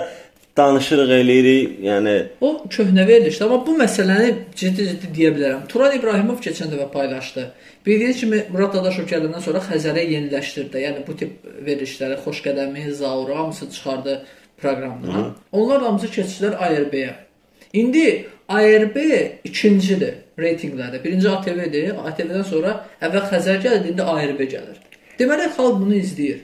danışırıq, 0.58 1.12
eləyirik. 1.18 1.74
Yəni 1.84 2.14
O 2.42 2.54
köhnə 2.72 3.08
verilişdi, 3.08 3.44
amma 3.44 3.60
bu 3.68 3.76
məsələni 3.82 4.30
ciddi-ciddi 4.56 5.12
deyə 5.18 5.34
bilərəm. 5.36 5.66
Turan 5.72 5.98
İbrahimov 5.98 6.40
keçən 6.46 6.72
dəfə 6.72 6.88
paylaşdı. 6.94 7.50
Bildiyi 7.86 8.14
kimi 8.22 8.42
Murad 8.54 8.74
Dadaşov 8.78 9.10
gələndən 9.12 9.44
sonra 9.44 9.60
Xəzərə 9.68 10.08
yeniləşdirdi. 10.14 10.86
Yəni 10.88 11.04
bu 11.08 11.18
tip 11.20 11.36
verilişləri 11.68 12.22
Xoşqədəmi, 12.24 12.88
Zaur 13.02 13.36
hamısı 13.36 13.70
çıxardı 13.76 14.22
proqramdan. 14.62 15.36
Onlar 15.52 15.84
hamısı 15.84 16.08
keçdilər 16.16 16.56
ARB-yə. 16.56 17.12
İndi 17.74 18.26
ARB 18.50 18.98
ikincidir 19.44 20.14
reytinqlərdə. 20.40 21.04
Birinci 21.04 21.30
ATV-dir. 21.30 21.94
ATV-dən 22.10 22.44
sonra 22.50 22.76
əvvəl 23.02 23.26
Xəzər 23.32 23.62
gəldi, 23.64 23.94
indi 23.94 24.04
ARB 24.04 24.42
gəlir. 24.52 24.78
Deməli 25.20 25.48
xalq 25.56 25.80
bunu 25.82 25.96
izləyir. 25.98 26.44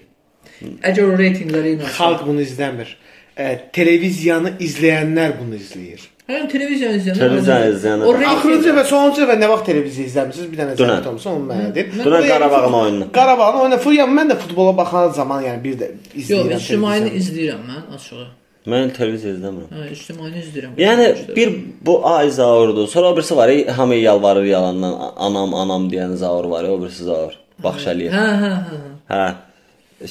Əgər 0.61 1.11
o 1.11 1.17
reytinqləri 1.19 1.75
ilə 1.75 1.89
Xalq 1.97 2.25
bunu 2.27 2.41
izləmir. 2.41 2.95
E, 3.37 3.57
televiziyanı 3.73 4.55
izləyənlər 4.63 5.37
bunu 5.39 5.55
izləyir. 5.59 6.07
Həm 6.31 6.45
televiziya 6.51 6.91
izləyənlər. 6.95 7.19
Televiziya 7.19 7.71
izləyənlər. 7.73 8.25
Axırıncı 8.31 8.73
və 8.77 8.83
sonuncu 8.87 9.25
və 9.27 9.35
nə 9.41 9.49
vaxt 9.51 9.65
televiziya 9.67 10.07
izləmisiniz? 10.07 10.49
Bir 10.51 10.61
dənə 10.61 10.75
zəhmət 10.79 11.07
olmasa 11.11 11.31
onu 11.33 11.47
mənə 11.49 11.71
deyir. 11.75 11.89
Dünən 11.97 12.27
Qarabağın 12.29 12.77
oyununu. 12.81 13.07
Qarabağın 13.17 13.57
oyunu. 13.63 13.79
Yəni 13.97 14.15
mən 14.19 14.31
də 14.31 14.37
futbola 14.43 14.75
baxan 14.77 15.11
zaman 15.17 15.43
yəni 15.47 15.63
bir 15.63 15.79
də 15.81 15.89
Yox, 15.91 16.21
izləyirəm. 16.23 16.61
ictimaini 16.61 17.09
televiziyanı. 17.09 17.23
izləyirəm 17.23 17.65
mən 17.71 17.95
açığı. 17.97 18.27
Mən 18.69 18.91
televiziya 18.93 19.35
izləmirəm. 19.37 19.69
Hə, 19.73 19.85
ictimaini 19.95 20.41
izləyirəm. 20.43 20.73
Yəni 20.77 21.05
bir 21.35 21.53
bu 21.85 21.95
ay 22.07 22.29
Zaurdur. 22.29 22.87
Sonra 22.87 23.11
o 23.11 23.15
birisi 23.17 23.37
var, 23.37 23.51
hamı 23.77 23.95
yalvarır 23.95 24.45
yalandan 24.45 24.97
anam 25.17 25.53
anam 25.53 25.87
deyən 25.91 26.15
Zaur 26.15 26.45
var, 26.45 26.63
o 26.69 26.81
birisi 26.81 27.07
Zaur. 27.07 27.37
Baxşəliyə. 27.63 28.11
Hə, 28.13 28.27
hə, 28.41 28.51
hə. 28.67 28.81
Hə. 29.09 29.23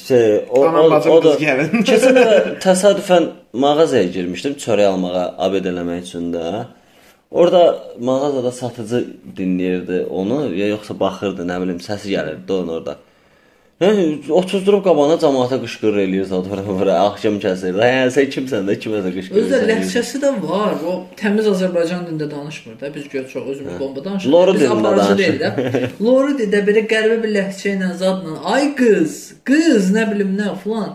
Şey, 0.07 0.45
o 0.49 0.65
Anam, 0.67 0.91
o, 0.91 1.15
o 1.15 1.23
da 1.23 1.33
keçən 1.89 2.15
dəfə 2.15 2.35
təsadüfən 2.63 3.25
mağazaya 3.59 4.07
girmişdim 4.13 4.53
çörək 4.63 4.87
almağa, 4.93 5.25
abed 5.47 5.67
eləmək 5.67 6.05
üçün 6.05 6.29
də. 6.35 6.45
Orada 7.31 7.61
mağazada 7.99 8.51
satıcı 8.51 9.01
dinləyirdi 9.37 10.05
onu, 10.05 10.55
ya 10.55 10.67
yoxsa 10.71 10.95
baxırdı, 10.99 11.43
nə 11.47 11.59
bilim, 11.63 11.79
səsi 11.83 12.13
gəlirdi 12.15 12.55
onun 12.55 12.73
orada. 12.77 12.95
Hə, 12.95 13.10
oturdurub 13.81 14.83
qabağına 14.85 15.15
cəmaata 15.23 15.57
qışqırır 15.63 15.97
eləyir 16.05 16.27
fotoğrafı, 16.29 16.91
axşam 16.93 17.39
kəsir. 17.41 17.79
Hə, 17.81 18.09
sən 18.13 18.27
kimsən 18.35 18.67
də 18.69 18.75
kiməsə 18.83 19.09
qışqırırsan. 19.15 19.41
Özdə 19.41 19.59
ləhcəsi 19.71 20.21
də 20.21 20.31
var. 20.43 20.75
O 20.85 20.93
təmiz 21.17 21.49
Azərbaycan 21.49 22.03
dilində 22.05 22.27
danışmır 22.31 22.77
da. 22.81 22.91
Biz 22.95 23.09
gör 23.09 23.25
çox 23.33 23.47
özümüz 23.55 23.79
bomba 23.79 24.03
danışırıq. 24.05 24.33
Loru 24.33 24.53
Biz 24.53 24.61
dilində 24.61 24.93
danışır. 24.97 25.39
də. 25.41 25.49
Loru 26.05 26.37
dildə 26.43 26.61
belə 26.69 26.85
qəribə 26.93 27.17
bir 27.23 27.33
ləhcə 27.39 27.73
ilə 27.75 27.89
zadla, 28.03 28.37
ay 28.53 28.69
qız, 28.77 29.17
qız, 29.49 29.89
nə 29.97 30.05
bilim 30.13 30.37
nə 30.37 30.53
falan. 30.63 30.93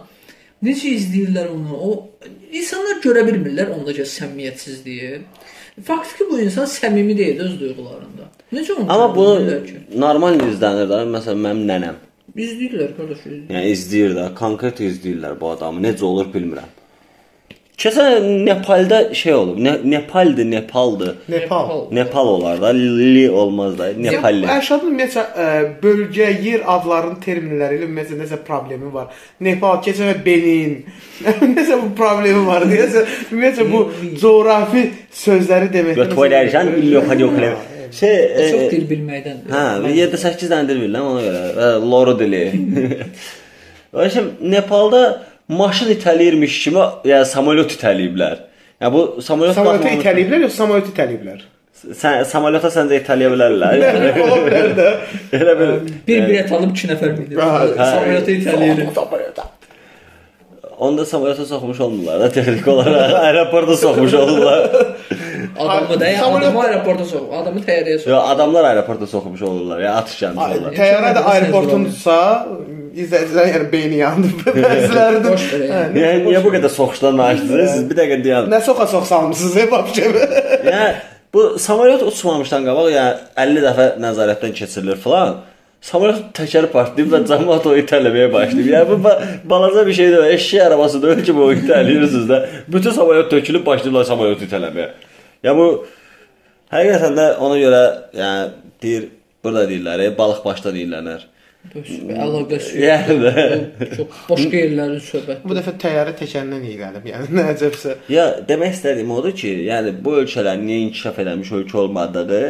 Necə 0.62 0.94
izləyirlər 0.94 1.50
onu? 1.52 1.82
O 1.90 1.90
insanlar 2.52 3.02
görə 3.02 3.26
bilmirlər 3.26 3.74
ondakı 3.74 4.06
səmimiyyətsizliyi. 4.14 5.20
Faktiki 5.84 6.30
bu 6.30 6.38
insan 6.40 6.64
səmimi 6.70 7.18
deyil 7.18 7.42
öz 7.44 7.60
duyğularında. 7.60 8.30
Necə 8.52 8.78
onu? 8.78 8.86
Amma 8.88 9.10
bunu 9.16 9.58
normal 10.06 10.38
izlənir 10.46 10.88
də. 10.88 11.02
Məsələn, 11.12 11.42
mənim 11.44 11.66
nənəm. 11.68 11.98
İzləyirlər 12.36 12.96
qardaş. 12.96 13.28
Yəni 13.52 13.70
izləyir 13.72 14.16
də, 14.18 14.26
konkret 14.38 14.82
izləyirlər 14.84 15.38
bu 15.40 15.54
adamı. 15.54 15.82
Necə 15.86 16.04
olur 16.08 16.28
bilmirəm. 16.34 16.74
Keçən 17.76 18.46
Nepalda 18.46 19.14
şey 19.14 19.34
olub. 19.34 19.58
Ne 19.58 19.90
Nepaldır, 19.90 20.50
Nepaldır. 20.50 21.16
Nepal. 21.28 21.92
Nepal 21.92 22.26
olar 22.26 22.60
da, 22.60 22.66
li 22.66 23.30
olmaz 23.30 23.78
da. 23.78 23.88
Nepalli. 23.96 24.46
Ya, 24.46 24.56
Ərşadın 24.56 24.94
ümumiyyətlə 24.94 25.24
ə, 25.44 25.48
bölgə, 25.82 26.30
yer 26.46 26.64
adlarının 26.72 27.20
terminləri 27.20 27.76
ilə 27.76 27.90
ümumiyyətlə 27.90 28.18
nəsə 28.22 28.40
problemi 28.48 28.88
var. 28.94 29.12
Nepal, 29.40 29.82
keçən 29.84 30.08
və 30.08 30.16
Benin. 30.24 30.76
nəsə 31.58 31.76
bu 31.84 31.92
problemi 32.00 32.46
var 32.48 32.64
deyəsə, 32.64 33.04
ümumiyyətlə 33.28 33.70
bu 33.74 33.86
coğrafi 34.24 34.88
sözləri. 35.24 35.72
Götürərsən, 36.00 36.76
yox, 36.80 37.16
yox, 37.20 37.42
yox. 37.44 37.72
Şey, 37.92 38.16
çox 38.50 38.60
e, 38.60 38.70
dil 38.70 38.84
bilməkdən. 38.90 39.38
Hə, 39.52 39.64
7-8 39.96 40.50
dənə 40.52 40.68
dil 40.68 40.80
bilirəm 40.84 41.08
ona 41.12 41.22
görə. 41.24 41.42
Hə, 41.56 41.70
Loro 41.90 42.14
dili. 42.18 42.42
Və 43.96 44.08
şimdi 44.12 44.50
Nepalda 44.56 45.02
maşın 45.48 45.92
itələyirmiş 45.94 46.56
kimi, 46.64 46.84
yəni 47.10 47.24
samolyot 47.30 47.76
itələyiblər. 47.78 48.40
Yəni 48.82 48.92
bu 48.92 49.04
samolyot 49.24 49.56
baxmamış- 49.56 50.00
itələyiblər, 50.02 50.42
yox 50.48 50.56
samolyotı 50.58 50.92
itələyiblər. 50.94 51.44
Sən 51.96 52.24
samolyota 52.26 52.68
səncə 52.72 52.98
itələyə 53.02 53.28
bilərlər? 53.34 53.82
Ola 54.24 54.38
bilər 54.46 54.70
də. 54.78 54.88
elə 55.38 55.54
bir 55.60 55.74
Bir 56.08 56.24
bilet 56.28 56.52
alıb 56.52 56.72
2 56.74 56.88
nəfər. 56.92 57.14
Hə, 57.36 57.50
Samolyota 57.76 58.32
itələyir. 58.32 58.86
Onda 60.78 61.04
samolyota 61.08 61.44
soxmuş 61.46 61.80
olmurlar 61.80 62.20
da 62.20 62.28
texnik 62.36 62.66
olaraq 62.68 63.14
aeroporta 63.14 63.76
soxmuş 63.76 64.14
olurlar. 64.14 64.70
Adamı 65.58 66.00
da, 66.00 66.04
Samolyot- 66.04 66.38
adamı 66.38 66.60
aeroporta 66.62 67.04
sox, 67.04 67.22
adamı 67.42 67.60
təyyarəyə 67.60 67.98
sox. 67.98 68.06
Yox, 68.06 68.24
adamlar 68.30 68.64
aeroporta 68.64 69.06
soxmuş 69.06 69.42
olurlar. 69.42 69.80
Ya 69.80 69.94
atış 69.94 70.22
gəlmiş 70.22 70.44
olurlar. 70.54 70.72
Təyyarə 70.80 71.10
də 71.16 71.22
aeroportundursa, 71.32 72.46
izləyicilər 72.96 73.50
yəni 73.54 73.72
beyni 73.72 73.96
yandı. 74.02 74.28
Ver 74.56 74.86
yəni. 75.96 76.22
Niyə 76.28 76.44
bu 76.44 76.52
qədər 76.54 76.72
soxuşdan 76.78 77.18
danışdınız? 77.18 77.70
Siz 77.74 77.90
bir 77.90 77.98
dəqiqə 78.00 78.20
deyən. 78.24 78.48
Nə 78.52 78.60
soxa 78.68 78.86
sox 78.94 79.08
salmısınız, 79.12 79.56
ey 79.62 79.68
babşəm. 79.72 80.16
Yəni 80.70 80.94
bu 81.34 81.44
samolyot 81.58 82.02
uçmamışdan 82.08 82.64
qabaq 82.68 82.88
yəni 82.94 83.12
50 83.44 83.66
dəfə 83.68 83.86
nəzarətdən 84.06 84.54
keçirilir 84.60 84.96
falan. 85.02 85.36
Samolyot 85.86 86.22
təkəri 86.34 86.70
partlayıb 86.72 87.10
və 87.12 87.18
cəmaət 87.28 87.66
o 87.70 87.74
itələməyə 87.78 88.30
başlayıb. 88.32 88.70
Yəni 88.72 88.86
bu 88.88 88.96
ba- 89.04 89.18
balaca 89.50 89.84
bir 89.86 89.92
şey 89.98 90.08
deyil. 90.12 90.32
Eşşək 90.34 90.62
arabası 90.66 91.02
deyil 91.02 91.20
ki, 91.26 91.34
bu 91.36 91.50
itələyirsiniz 91.52 92.24
də. 92.30 92.38
Bütün 92.72 92.90
samolyot 92.96 93.28
tökülüb 93.30 93.66
başlayırlar 93.66 94.04
samolyot 94.08 94.40
itələməyə. 94.48 94.88
Ya 95.46 95.54
bu 95.54 95.68
həqiqətən 96.74 97.16
də 97.18 97.26
ona 97.38 97.56
görə 97.60 97.82
yəni 98.18 98.52
deyir 98.82 99.08
burada 99.44 99.66
deyirlər, 99.70 100.02
e, 100.02 100.12
balıq 100.18 100.42
başda 100.44 100.72
deyirlər. 100.74 101.26
Əlaqəsi 101.74 102.78
yox. 102.78 102.82
Yəni 102.82 103.16
də. 103.22 103.44
O 103.82 103.86
Çox 103.96 104.18
başqa 104.30 104.60
yerlərin 104.60 105.00
söhbəti. 105.02 105.42
Bu 105.48 105.56
dəfə 105.58 105.74
təyyarə 105.82 106.14
təkərindən 106.18 106.66
iyi 106.66 106.78
gəlib. 106.80 107.06
Yəni 107.10 107.30
nə 107.38 107.46
əcəbsə. 107.54 107.96
Ya 108.12 108.26
demək 108.48 108.76
istədiyim 108.76 109.10
odur 109.16 109.34
ki, 109.38 109.52
yəni 109.66 109.94
bu 110.04 110.16
ölkələr 110.22 110.60
niyə 110.62 110.84
inkişaf 110.86 111.18
etmiş 111.24 111.52
ölkə 111.60 111.80
olmadığı, 111.82 112.42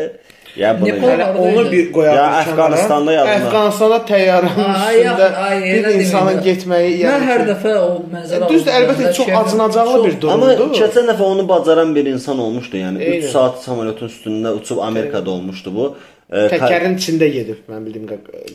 yəni 0.62 0.80
bunu 0.80 0.88
Nepal- 0.92 1.10
Hələ 1.12 1.26
onu 1.46 1.62
bir 1.72 1.84
qoyaq. 1.96 2.14
Ya 2.16 2.26
bir. 2.32 2.38
Əfqanistanda 2.42 3.12
yazılan. 3.18 3.36
Əfqanistanda 3.40 3.98
təyyarənin 4.10 4.70
Ay, 4.86 4.96
üstündə 5.00 5.28
ay, 5.46 5.56
bir 5.62 5.84
elə 5.84 5.92
insanın 6.02 6.38
getməyi 6.48 6.90
Mən 6.92 7.02
yəni 7.04 7.24
hər 7.30 7.40
ki- 7.44 7.48
dəfə 7.52 7.72
o 7.86 7.88
mənzərə 8.14 8.48
Düzdür, 8.52 8.72
alıb 8.72 8.90
əlbəttə 8.90 9.12
çox 9.18 9.28
acınacaqlı 9.42 9.98
bir 10.06 10.14
çox- 10.20 10.32
Amma 10.34 10.46
durumdur. 10.58 10.76
keçən 10.80 11.06
dəfə 11.10 11.22
onu 11.32 11.48
bacaran 11.48 11.94
bir 11.96 12.06
insan 12.14 12.38
olmuşdu. 12.38 12.76
Yəni 12.84 12.98
3 12.98 13.24
Eynən. 13.24 13.32
saat 13.36 13.54
samolyotun 13.66 14.08
üstündə 14.12 14.50
uçub 14.58 14.78
Amerikada 14.78 15.30
olmuşdu 15.30 15.70
bu. 15.76 15.94
Təkərin 16.26 16.96
içində 16.98 17.28
gedib, 17.30 17.58
mən 17.70 17.84
bildiyim 17.86 18.06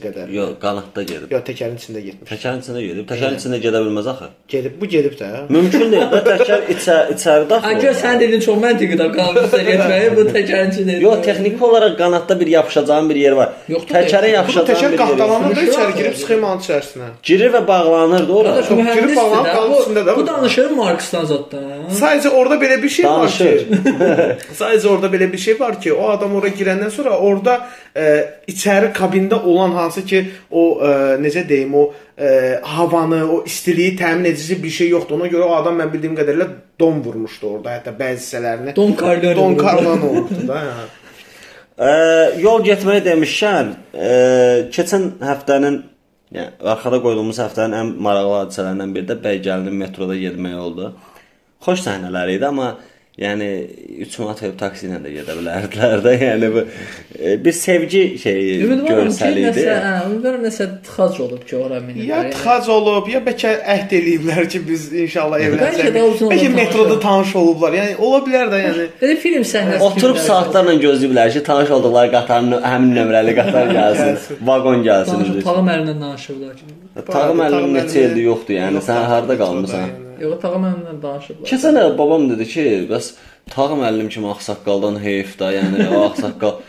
qədər. 0.03 0.25
Yox, 0.35 0.49
qanatda 0.59 1.03
gedib. 1.07 1.29
Yox, 1.31 1.43
təkərin 1.47 1.77
içində 1.79 2.01
getmiş. 2.03 2.27
Təkərin 2.27 2.57
içində 2.65 2.81
gedib. 2.83 3.05
Təkərin 3.07 3.37
içində 3.39 3.59
gedə 3.63 3.79
bilməz 3.85 4.09
axı. 4.11 4.25
Gedib, 4.51 4.73
bu 4.81 4.89
gedib 4.91 5.13
də. 5.15 5.29
Mümkün 5.55 5.85
deyil. 5.93 6.03
də 6.11 6.19
təkər 6.25 6.65
içə 6.75 6.97
içəridə 7.13 7.55
axı. 7.61 7.69
Ancaq 7.69 7.95
sən 8.01 8.19
dedin 8.19 8.43
çox 8.43 8.59
məntiqidir 8.65 9.13
qanunsa 9.15 9.61
getməyi, 9.69 10.09
bu 10.17 10.25
təkərin 10.35 10.73
içində. 10.75 10.97
Yox, 11.05 11.21
texniki 11.29 11.63
olaraq 11.69 11.95
qanatda 12.01 12.37
bir 12.41 12.51
yapışacağın 12.57 13.07
bir 13.13 13.21
yer 13.23 13.37
var. 13.39 13.53
Təkərə 13.69 14.33
yox. 14.33 14.51
Bu 14.51 14.57
yapışacağın 14.57 14.67
təkər 14.73 14.91
bir 14.91 14.99
yer. 14.99 14.99
var. 14.99 15.15
qatdalanır 15.15 15.55
da 15.55 15.65
içəri 15.69 15.95
girib 16.01 16.19
sxemanın 16.25 16.65
içərisinə. 16.67 17.09
Girir 17.31 17.55
və 17.55 17.63
bağlanırdı 17.71 18.35
ora. 18.41 18.51
Qardaş, 18.51 18.67
Çox 18.67 18.83
girib 18.99 19.15
də. 19.15 19.55
qalıb 19.55 19.77
içində 19.79 20.03
də 20.03 20.11
Bu, 20.11 20.19
bu. 20.19 20.21
bu 20.21 20.27
danışır 20.27 20.69
Marksdan 20.81 21.25
zətdən. 21.31 21.71
Sadəcə 22.01 22.35
orada 22.35 22.59
belə 22.65 22.81
bir 22.83 22.89
şey 22.99 23.05
var 23.07 23.31
ki, 23.31 23.49
sadəcə 24.59 24.87
orada 24.91 25.07
belə 25.15 25.31
bir 25.31 25.37
şey 25.47 25.59
var 25.63 25.79
ki, 25.81 25.93
o 25.95 26.09
adam 26.11 26.35
ora 26.35 26.51
girəndən 26.59 26.91
sonra 26.91 27.15
orada 27.17 27.60
e, 27.95 28.05
içəri 28.51 28.91
kabində 28.95 29.41
olan 29.43 29.75
hansı 29.77 30.05
ki, 30.07 30.21
o 30.51 30.63
e, 30.83 30.93
necə 31.23 31.43
deyim, 31.49 31.75
o 31.75 31.83
e, 32.17 32.59
havanı, 32.63 33.21
o 33.33 33.43
istiliyi 33.45 33.95
təmin 33.99 34.29
edici 34.31 34.57
bir 34.63 34.73
şey 34.79 34.89
yoxdur. 34.95 35.19
Ona 35.19 35.29
görə 35.31 35.49
o 35.49 35.55
adam 35.57 35.79
mən 35.81 35.93
bildiyim 35.93 36.17
qədərilə 36.19 36.47
don 36.79 37.03
vurmuşdu 37.05 37.53
orada, 37.55 37.77
hətta 37.77 37.93
bəzi 37.97 38.23
hissələrini. 38.23 38.75
Don 38.75 38.95
Corleone 38.99 39.37
Don. 39.37 39.55
Corleone 39.59 40.09
olubdu 40.09 40.47
da. 40.47 40.65
hə. 40.79 40.89
Ə, 41.81 41.93
yol 42.43 42.61
getməyi 42.65 43.01
demişkən, 43.07 43.71
ə, 43.95 44.11
keçən 44.75 45.07
həftənin, 45.25 45.79
yəni 46.35 46.67
arxada 46.73 46.99
qoyduğumuz 47.01 47.39
həftənin 47.41 47.77
ən 47.79 47.95
maraqlı 48.05 48.35
hadisələrindən 48.43 48.93
biri 48.97 49.09
də 49.09 49.17
Bəygəlinin 49.23 49.79
metroda 49.79 50.17
getməyi 50.19 50.59
oldu. 50.61 50.91
Xoş 51.65 51.81
səhnələr 51.87 52.35
idi, 52.35 52.45
amma 52.47 52.75
yəni 53.19 53.47
3 54.05 54.19
manat 54.19 54.43
verib 54.43 54.59
taksi 54.59 54.87
ilə 54.87 54.99
də 55.03 55.15
gedə 55.15 55.37
bilərdilər 55.39 56.03
də. 56.05 56.13
Yəni 56.25 56.51
bu 56.53 56.61
e, 57.19 57.33
bir 57.45 57.55
sevgi 57.55 58.03
şeyi 58.21 58.61
Ümidvaram 58.63 59.09
ki, 59.09 59.09
görsəli 59.09 59.43
idi. 59.49 59.65
hə, 59.67 59.95
ümidvaram 60.07 60.45
nəsə 60.45 60.67
tıxac 60.85 61.19
olub 61.25 61.43
ki, 61.47 61.57
ora 61.57 61.81
miniblər. 61.81 62.07
Ya 62.07 62.21
yəni. 62.23 62.35
tıxac 62.35 62.69
olub, 62.75 63.09
ya 63.11 63.23
bəlkə 63.25 63.55
əhd 63.75 63.97
eləyiblər 63.99 64.47
ki, 64.53 64.63
biz 64.67 64.87
inşallah 65.05 65.43
Bəlkə 65.43 65.49
evlənəcəyik. 65.51 65.97
Bəlkə 65.97 66.25
olan 66.29 66.55
metroda 66.61 66.99
tanış 66.99 67.31
tanış 67.31 67.35
olublar. 67.35 67.73
Yəni 67.73 67.95
ola 67.99 68.19
bilər 68.25 68.51
də, 68.51 68.59
yəni. 68.65 68.85
Belə 69.01 69.15
film 69.21 69.45
səhnəsi. 69.47 69.81
Oturub 69.87 70.19
saatlarla 70.21 70.75
gözləyiblər 70.81 71.33
ki, 71.35 71.43
tanış 71.47 71.73
olduqları 71.77 72.11
qatarın 72.15 72.55
həmin 72.65 72.95
nömrəli 72.97 73.35
qatar 73.37 73.71
gəlsin, 73.79 74.37
vaqon 74.51 74.85
gəlsin. 74.87 75.25
danışıb 75.25 75.43
tağım 75.47 75.73
əlindən 75.75 76.05
danışıblar 76.05 76.55
ki. 76.59 76.71
Tağım 77.11 77.43
əlim 77.47 77.75
neçə 77.77 78.07
ildir 78.07 78.23
yoxdur, 78.29 78.57
yəni 78.59 78.85
sən 78.87 79.03
harda 79.11 79.37
qalmısan? 79.43 79.87
yəni. 79.87 80.10
Yox, 80.21 80.37
tağım 80.43 80.67
əlindən 80.71 80.99
danışıblar. 81.05 81.47
Keçən 81.51 81.79
il 81.83 81.97
babam 82.01 82.29
dedi 82.31 82.45
ki, 82.53 82.67
bəs 82.91 83.13
tağım 83.55 83.81
əllim 83.89 84.09
kimi 84.13 84.29
ağsaqqaldan 84.35 85.01
heyf 85.03 85.37
da, 85.39 85.51
yəni 85.57 85.89
o 85.95 86.05
ağsaqqal. 86.09 86.61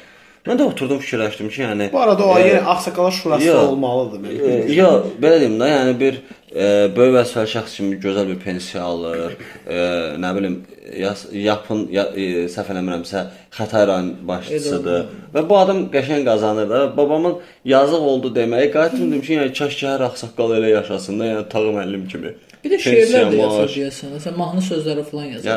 Mən 0.42 0.58
də 0.58 0.64
oturdum 0.66 0.98
fikirləşdim 0.98 1.48
ki, 1.54 1.60
yəni 1.62 1.84
Bu 1.92 2.00
arada 2.02 2.24
o 2.26 2.38
e, 2.38 2.42
yenə 2.48 2.62
ağsaqqallar 2.72 3.12
şurası 3.14 3.46
yox. 3.46 3.68
olmalıdır 3.68 4.18
e, 4.18 4.22
məncə. 4.24 4.72
Yox, 4.74 5.12
belə 5.22 5.36
deyim 5.42 5.54
də, 5.60 5.68
yəni 5.70 5.92
bir 6.00 6.16
e, 6.18 6.64
böyük 6.96 7.14
vəzifəli 7.14 7.50
şəxs 7.52 7.76
kimi 7.76 7.98
gözəl 8.02 8.26
bir 8.32 8.40
pensiya 8.42 8.82
alır. 8.82 9.36
E, 9.68 9.76
nə 10.24 10.32
bilim, 10.36 10.56
yas, 10.98 11.22
yapın 11.32 11.84
ya, 11.94 12.08
e, 12.16 12.48
səhv 12.56 12.74
eləmirəmsə, 12.74 13.22
Xətai 13.54 13.84
rayon 13.86 14.10
başçısıdır. 14.28 15.04
Və 15.34 15.44
bu 15.48 15.58
adam 15.60 15.84
qəşəng 15.94 16.24
qazanır 16.26 16.70
da. 16.70 16.80
Babamın 16.96 17.38
yazıq 17.64 18.02
oldu 18.12 18.34
deməyi 18.34 18.72
qayıtdım 18.74 19.12
dedim 19.12 19.22
ki, 19.26 19.36
yəni 19.38 19.54
kaş 19.58 19.76
ki 19.78 19.86
hər 19.92 20.08
ağsaqqal 20.08 20.56
elə 20.58 20.74
yaşasın 20.80 21.20
da, 21.22 21.30
yəni 21.36 21.48
tağım 21.54 21.78
əllim 21.84 22.08
kimi. 22.10 22.34
Bir 22.64 22.70
də 22.75 22.79
şeirlər 22.85 23.31
də 23.33 23.38
yazır 23.40 23.70
deyəsən. 23.77 24.11
Məsələn, 24.16 24.37
mahnı 24.38 24.61
sözləri 24.68 25.05
falan 25.11 25.25
yazır. 25.35 25.48
Ya 25.51 25.57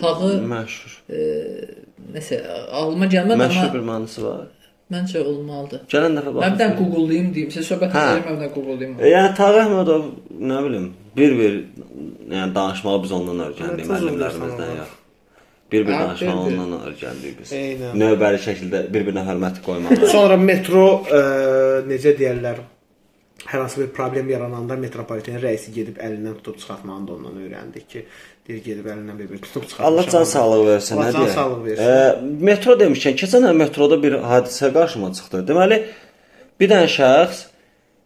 Tağı 0.00 0.32
məşhur. 0.54 0.92
nəsə 2.16 2.40
ağlıma 2.80 3.06
gəlmədi 3.14 3.38
Məşhur 3.44 3.64
amma 3.66 3.74
bir 3.74 3.84
mahnısı 3.90 4.24
var. 4.26 4.42
məncə 4.92 5.20
olmalıdır. 5.24 5.80
Gələn 5.92 6.16
dəfə 6.18 6.32
Mən 6.36 6.54
bir 6.54 6.58
dənə. 6.60 6.74
Google'layım 6.80 7.28
deyim. 7.34 7.50
Siz 7.54 7.64
söhbət 7.70 7.94
Hə. 7.96 8.02
edəlim, 8.08 8.24
mən 8.28 8.40
dənə 8.42 8.50
Google'layım. 8.56 8.96
E, 9.00 9.08
Yəni 9.14 9.30
Tağı 9.38 9.60
Əhmədov 9.62 10.02
nə 10.50 10.58
bilim, 10.66 10.90
bir-bir 11.16 11.54
yəni 12.34 12.54
danışmağı 12.58 13.02
biz 13.06 13.12
ondan 13.18 13.40
öyrəndik 13.46 13.88
müəllimlərimizdən 13.88 14.74
bir 14.74 14.82
ya. 14.82 14.86
Bir-bir 15.72 15.92
Ha, 15.92 16.00
danışmağı 16.04 16.42
ondan 16.50 16.74
öyrəndik 16.90 17.38
biz. 17.40 17.52
Eynən. 17.56 17.96
Növbəli 18.02 18.42
şəkildə 18.48 18.82
bir-birinə 18.92 19.24
hörmət 19.30 19.62
qoymağı. 19.64 20.10
Sonra 20.12 20.36
metro 20.36 20.84
ə, 21.08 21.22
necə 21.88 22.12
deyirlər? 22.18 22.60
Hər 23.46 23.60
hansı 23.60 23.80
bir 23.80 23.88
problem 23.96 24.28
yarananda 24.30 24.76
metropoliten 24.78 25.40
rəisi 25.42 25.72
gedib 25.74 25.98
əlindən 25.98 26.36
tutub 26.38 26.58
çıxartmağını 26.60 27.08
da 27.08 27.14
ondan 27.16 27.40
öyrəndik 27.42 27.88
ki, 27.90 28.04
deyir 28.48 28.62
gedib 28.64 28.86
əlindən 28.92 29.18
bir-bir 29.18 29.42
tutub 29.42 29.66
çıxartmış. 29.68 29.88
Allah 29.88 30.10
can 30.12 30.24
sağlığı 30.24 30.66
versin, 30.66 30.96
Allah 30.96 31.08
nə 31.08 31.12
can 31.12 31.26
deyək. 31.26 31.34
sağlığı 31.34 31.64
versin. 31.64 31.82
E, 31.82 32.44
metro 32.50 32.76
demişkən, 32.84 33.18
keçən 33.22 33.48
il 33.50 33.58
metroda 33.58 33.98
bir 34.02 34.18
hadisə 34.30 34.72
qarşıma 34.78 35.12
çıxdı. 35.18 35.42
Deməli, 35.50 35.80
bir 36.60 36.72
dənə 36.74 36.88
şəxs 36.96 37.44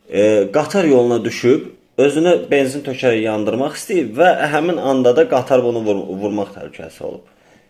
e, 0.08 0.22
qatar 0.56 0.88
yoluna 0.88 1.20
düşüb 1.24 1.72
özünə 2.00 2.36
benzin 2.50 2.84
tökərək 2.88 3.22
yandırmaq 3.24 3.76
istəyib 3.80 4.16
və 4.18 4.34
həmin 4.52 4.80
anda 4.80 5.16
da 5.16 5.28
qatar 5.28 5.64
bunu 5.64 5.84
vur 5.84 6.04
vurmaq 6.22 6.52
təhlükəsi 6.56 7.02
olub. 7.08 7.24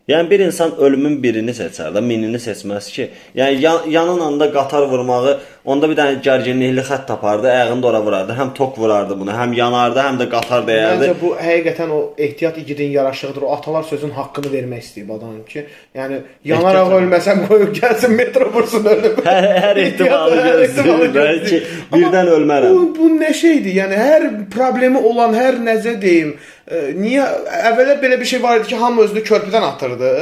Yəni 0.08 0.30
bir 0.30 0.40
insan 0.44 0.76
ölümün 0.78 1.16
birini 1.22 1.50
seçər 1.50 1.90
də, 1.94 2.00
minini 2.02 2.38
seçməz 2.38 2.90
ki. 2.94 3.08
Yəni 3.34 3.58
yan, 3.62 3.88
yanın 3.90 4.20
anda 4.28 4.46
qatar 4.54 4.86
vurmağı, 4.90 5.40
onda 5.66 5.88
bir 5.90 5.98
dənə 5.98 6.20
gərginlikli 6.22 6.82
xətt 6.86 7.06
tapardı, 7.10 7.48
ayağını 7.50 7.82
da 7.82 7.88
ora 7.90 8.00
vurardı, 8.06 8.34
həm 8.38 8.52
tok 8.54 8.78
vurardı 8.78 9.16
bunu, 9.18 9.32
həm 9.34 9.54
yanardı, 9.56 10.00
həm 10.06 10.20
də 10.20 10.28
qatar 10.30 10.64
dəyərdi. 10.68 11.08
Məncə 11.08 11.16
bu 11.20 11.32
həqiqətən 11.42 11.94
o 11.96 12.00
ehtiyat 12.26 12.58
igidin 12.62 12.92
yaraşığıdır. 12.94 13.46
O 13.48 13.52
atalar 13.56 13.86
sözün 13.90 14.14
haqqını 14.16 14.52
vermək 14.52 14.84
istəyib 14.86 15.12
adam 15.16 15.38
ki, 15.50 15.66
yəni 15.98 16.20
yanaraq 16.52 16.94
ölməsəm 17.00 17.46
qoyub 17.50 17.72
gəlsin 17.80 18.14
metro 18.18 18.50
vursun 18.54 18.86
ölüm. 18.94 19.22
Hər, 19.26 19.48
hər 19.66 19.80
ehtimalı 19.86 20.42
gözləyir. 20.46 21.16
Bəlkə 21.16 21.62
birdən 21.94 22.34
ölmərəm. 22.36 22.76
Bu, 22.76 22.90
bu 23.00 23.10
nə 23.18 23.32
şeydir? 23.34 23.74
Yəni 23.82 23.98
hər 24.02 24.28
problemi 24.54 25.02
olan, 25.02 25.34
hər 25.34 25.58
necə 25.66 25.96
deyim, 26.02 26.36
e, 26.66 26.82
niyə 26.94 27.26
əvvəllər 27.72 28.00
belə 28.02 28.20
bir 28.20 28.30
şey 28.30 28.42
var 28.42 28.60
idi 28.60 28.70
ki, 28.70 28.78
hamı 28.80 29.02
özünü 29.06 29.24
körpüdən 29.26 29.66
atırdı. 29.72 30.12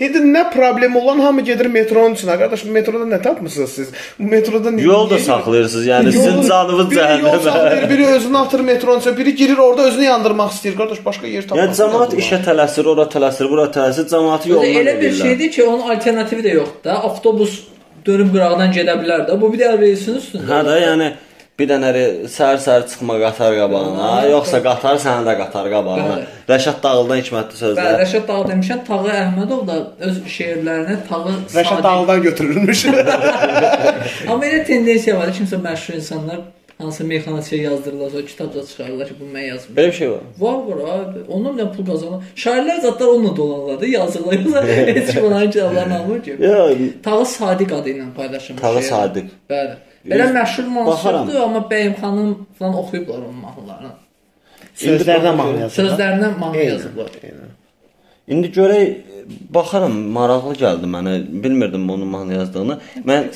İndi 0.00 0.24
nə 0.28 0.44
problemi 0.52 0.98
olan 0.98 1.24
hamı 1.24 1.44
gedir 1.48 1.72
metronun 1.72 2.18
içinə. 2.18 2.36
Qardaş, 2.40 2.64
metroda 2.64 3.08
nə 3.08 3.22
tapmısınız 3.22 3.76
siz? 3.80 3.92
Metroda 4.18 4.72
niyə? 4.74 4.89
Yol 4.90 5.10
da 5.10 5.18
saxlayırsınız. 5.18 5.86
Yəni 5.86 6.12
sizin 6.12 6.36
Yolu- 6.36 6.48
canınız 6.48 6.90
biri 6.90 6.98
yol 7.22 7.38
saxlayır, 7.38 7.82
cəhənnəmə. 7.82 7.90
biri 7.92 8.06
özünü 8.16 8.38
atır 8.38 8.60
metronun 8.60 9.00
içinə, 9.00 9.16
biri 9.20 9.34
girir 9.40 9.58
orada 9.66 9.82
özünü 9.88 10.04
yandırmaq 10.04 10.50
istəyir. 10.56 10.76
Qardaş, 10.80 11.00
başqa 11.08 11.26
yer 11.26 11.42
tapmır. 11.48 11.62
Yəni 11.62 11.74
cəmaət 11.80 12.12
işə 12.22 12.38
tələsir, 12.48 12.84
ora 12.92 13.06
tələsir, 13.14 13.48
bura 13.52 13.66
tələsir, 13.76 14.04
cəmaəti 14.12 14.48
yoldan 14.52 14.66
elə 14.82 14.94
bir 15.00 15.10
edirlər. 15.10 15.22
şeydir 15.22 15.50
ki, 15.54 15.64
onun 15.70 15.82
alternativi 15.94 16.42
də 16.48 16.54
yoxdur 16.60 16.84
da. 16.84 16.92
Avtobus 17.08 17.52
dönüb 18.06 18.30
qırağdan 18.34 18.70
gedə 18.78 18.94
bilər 19.02 19.26
də. 19.28 19.40
Bu 19.40 19.52
bir 19.52 19.58
də 19.64 19.74
reysin 19.80 20.14
üstündə. 20.20 20.46
Hə 20.52 20.60
də, 20.68 20.76
yəni 20.88 21.08
bir 21.60 21.68
dənə 21.70 21.90
səhər-səhər 22.34 22.86
çıxma 22.90 23.16
qatar 23.22 23.56
qabağına, 23.60 24.10
yoxsa 24.32 24.60
qatar 24.64 25.00
səni 25.04 25.26
də 25.28 25.34
qatar 25.40 25.66
qabağına. 25.74 26.14
Bəli. 26.14 26.28
Rəşad 26.50 26.78
Dağıldan 26.84 27.20
hikmətli 27.20 27.54
Bəli, 27.54 27.60
sözlər. 27.62 27.98
Rəşad 28.02 28.24
Dağ 28.30 28.38
demişəm, 28.52 28.80
Tağı 28.86 29.10
Əhmədov 29.16 29.66
da 29.68 29.76
öz 30.08 30.22
şeirlərini 30.36 30.96
Tağı 31.08 31.34
Rəşad 31.58 31.82
Dağlıdan 31.86 32.22
götürülmüş. 32.28 32.86
Amma 34.30 34.46
elə 34.48 34.64
tendensiya 34.70 35.18
var, 35.20 35.34
kimsə 35.36 35.60
məşhur 35.66 36.00
insanlar 36.00 36.40
hansı 36.80 37.04
meyxanaçıya 37.04 37.62
yazdırırlar, 37.62 38.10
o 38.22 38.26
kitabda 38.26 38.66
çıxarırlar 38.66 39.08
ki, 39.08 39.14
bu 39.20 39.36
mən 39.36 39.46
yazmışam. 39.48 39.76
Belə 39.76 39.86
bir 39.86 39.92
şey 39.92 40.10
var. 40.10 40.20
Var 40.38 40.58
var 40.68 40.78
abi. 40.94 41.18
Onunla 41.28 41.72
pul 41.72 41.86
qazanır. 41.90 42.24
Şairlər 42.44 42.80
zətlər 42.86 43.12
onunla 43.14 43.36
dolanırlar 43.36 43.80
da, 43.80 43.86
yazırlar. 43.86 44.32
Yoxsa 44.32 44.64
heç 44.96 45.12
kim 45.14 45.24
onların 45.24 45.50
kitablarını 45.50 45.98
almır 45.98 46.22
ki. 46.22 46.36
Yox, 46.40 46.78
Tağı 47.02 47.26
Sadiq 47.26 47.74
adı 47.74 47.90
ilə 47.90 48.08
paylaşılmış. 48.16 48.62
Tağı. 48.62 48.82
Sadiq. 48.82 49.28
Bəli. 49.50 49.76
Belə 50.08 50.30
məşhur 50.32 50.66
mansubdur, 50.76 51.40
amma 51.44 51.60
Bəyim 51.70 51.94
xanım 52.00 52.46
falan 52.58 52.74
oxuyublar 52.82 53.18
onun 53.18 53.40
mahnılarını. 53.44 53.92
Sözlərdən 54.80 55.36
mahnı 55.36 55.60
yazır. 55.60 55.82
Sözlərindən 55.82 56.38
mahnı 56.38 56.64
yazıblar. 56.64 57.10
eynən. 57.28 57.50
İndi 58.30 58.48
görək 58.54 58.84
baxaram, 59.54 59.96
maraqlı 60.16 60.54
gəldi 60.64 60.88
mənə. 60.96 61.14
Bilmirdim 61.44 61.90
onun 61.90 62.08
mahnı 62.08 62.34
yazdığını. 62.34 62.78
Mən. 63.08 63.28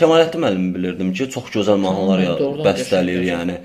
Kemalettin 0.00 0.42
müəllimi 0.44 0.74
bilirdim 0.74 1.12
ki, 1.12 1.30
çox 1.30 1.44
gözəl 1.54 1.78
mahnılar 1.86 2.18
ya, 2.26 2.34
Doğrudan 2.38 2.66
bəstələyir, 2.66 3.24
yəni. 3.30 3.56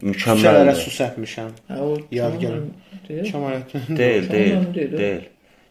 Küçələrə 0.00 0.62
Mükəmməldir. 0.70 0.78
su 0.84 0.90
səpmişəm. 0.96 1.50
Hə, 1.68 1.80
o 1.84 1.98
tamam, 2.16 2.38
gəlin. 2.44 2.70
deyil. 3.98 4.30
Deyil, 4.32 4.98
deyil. 4.98 5.20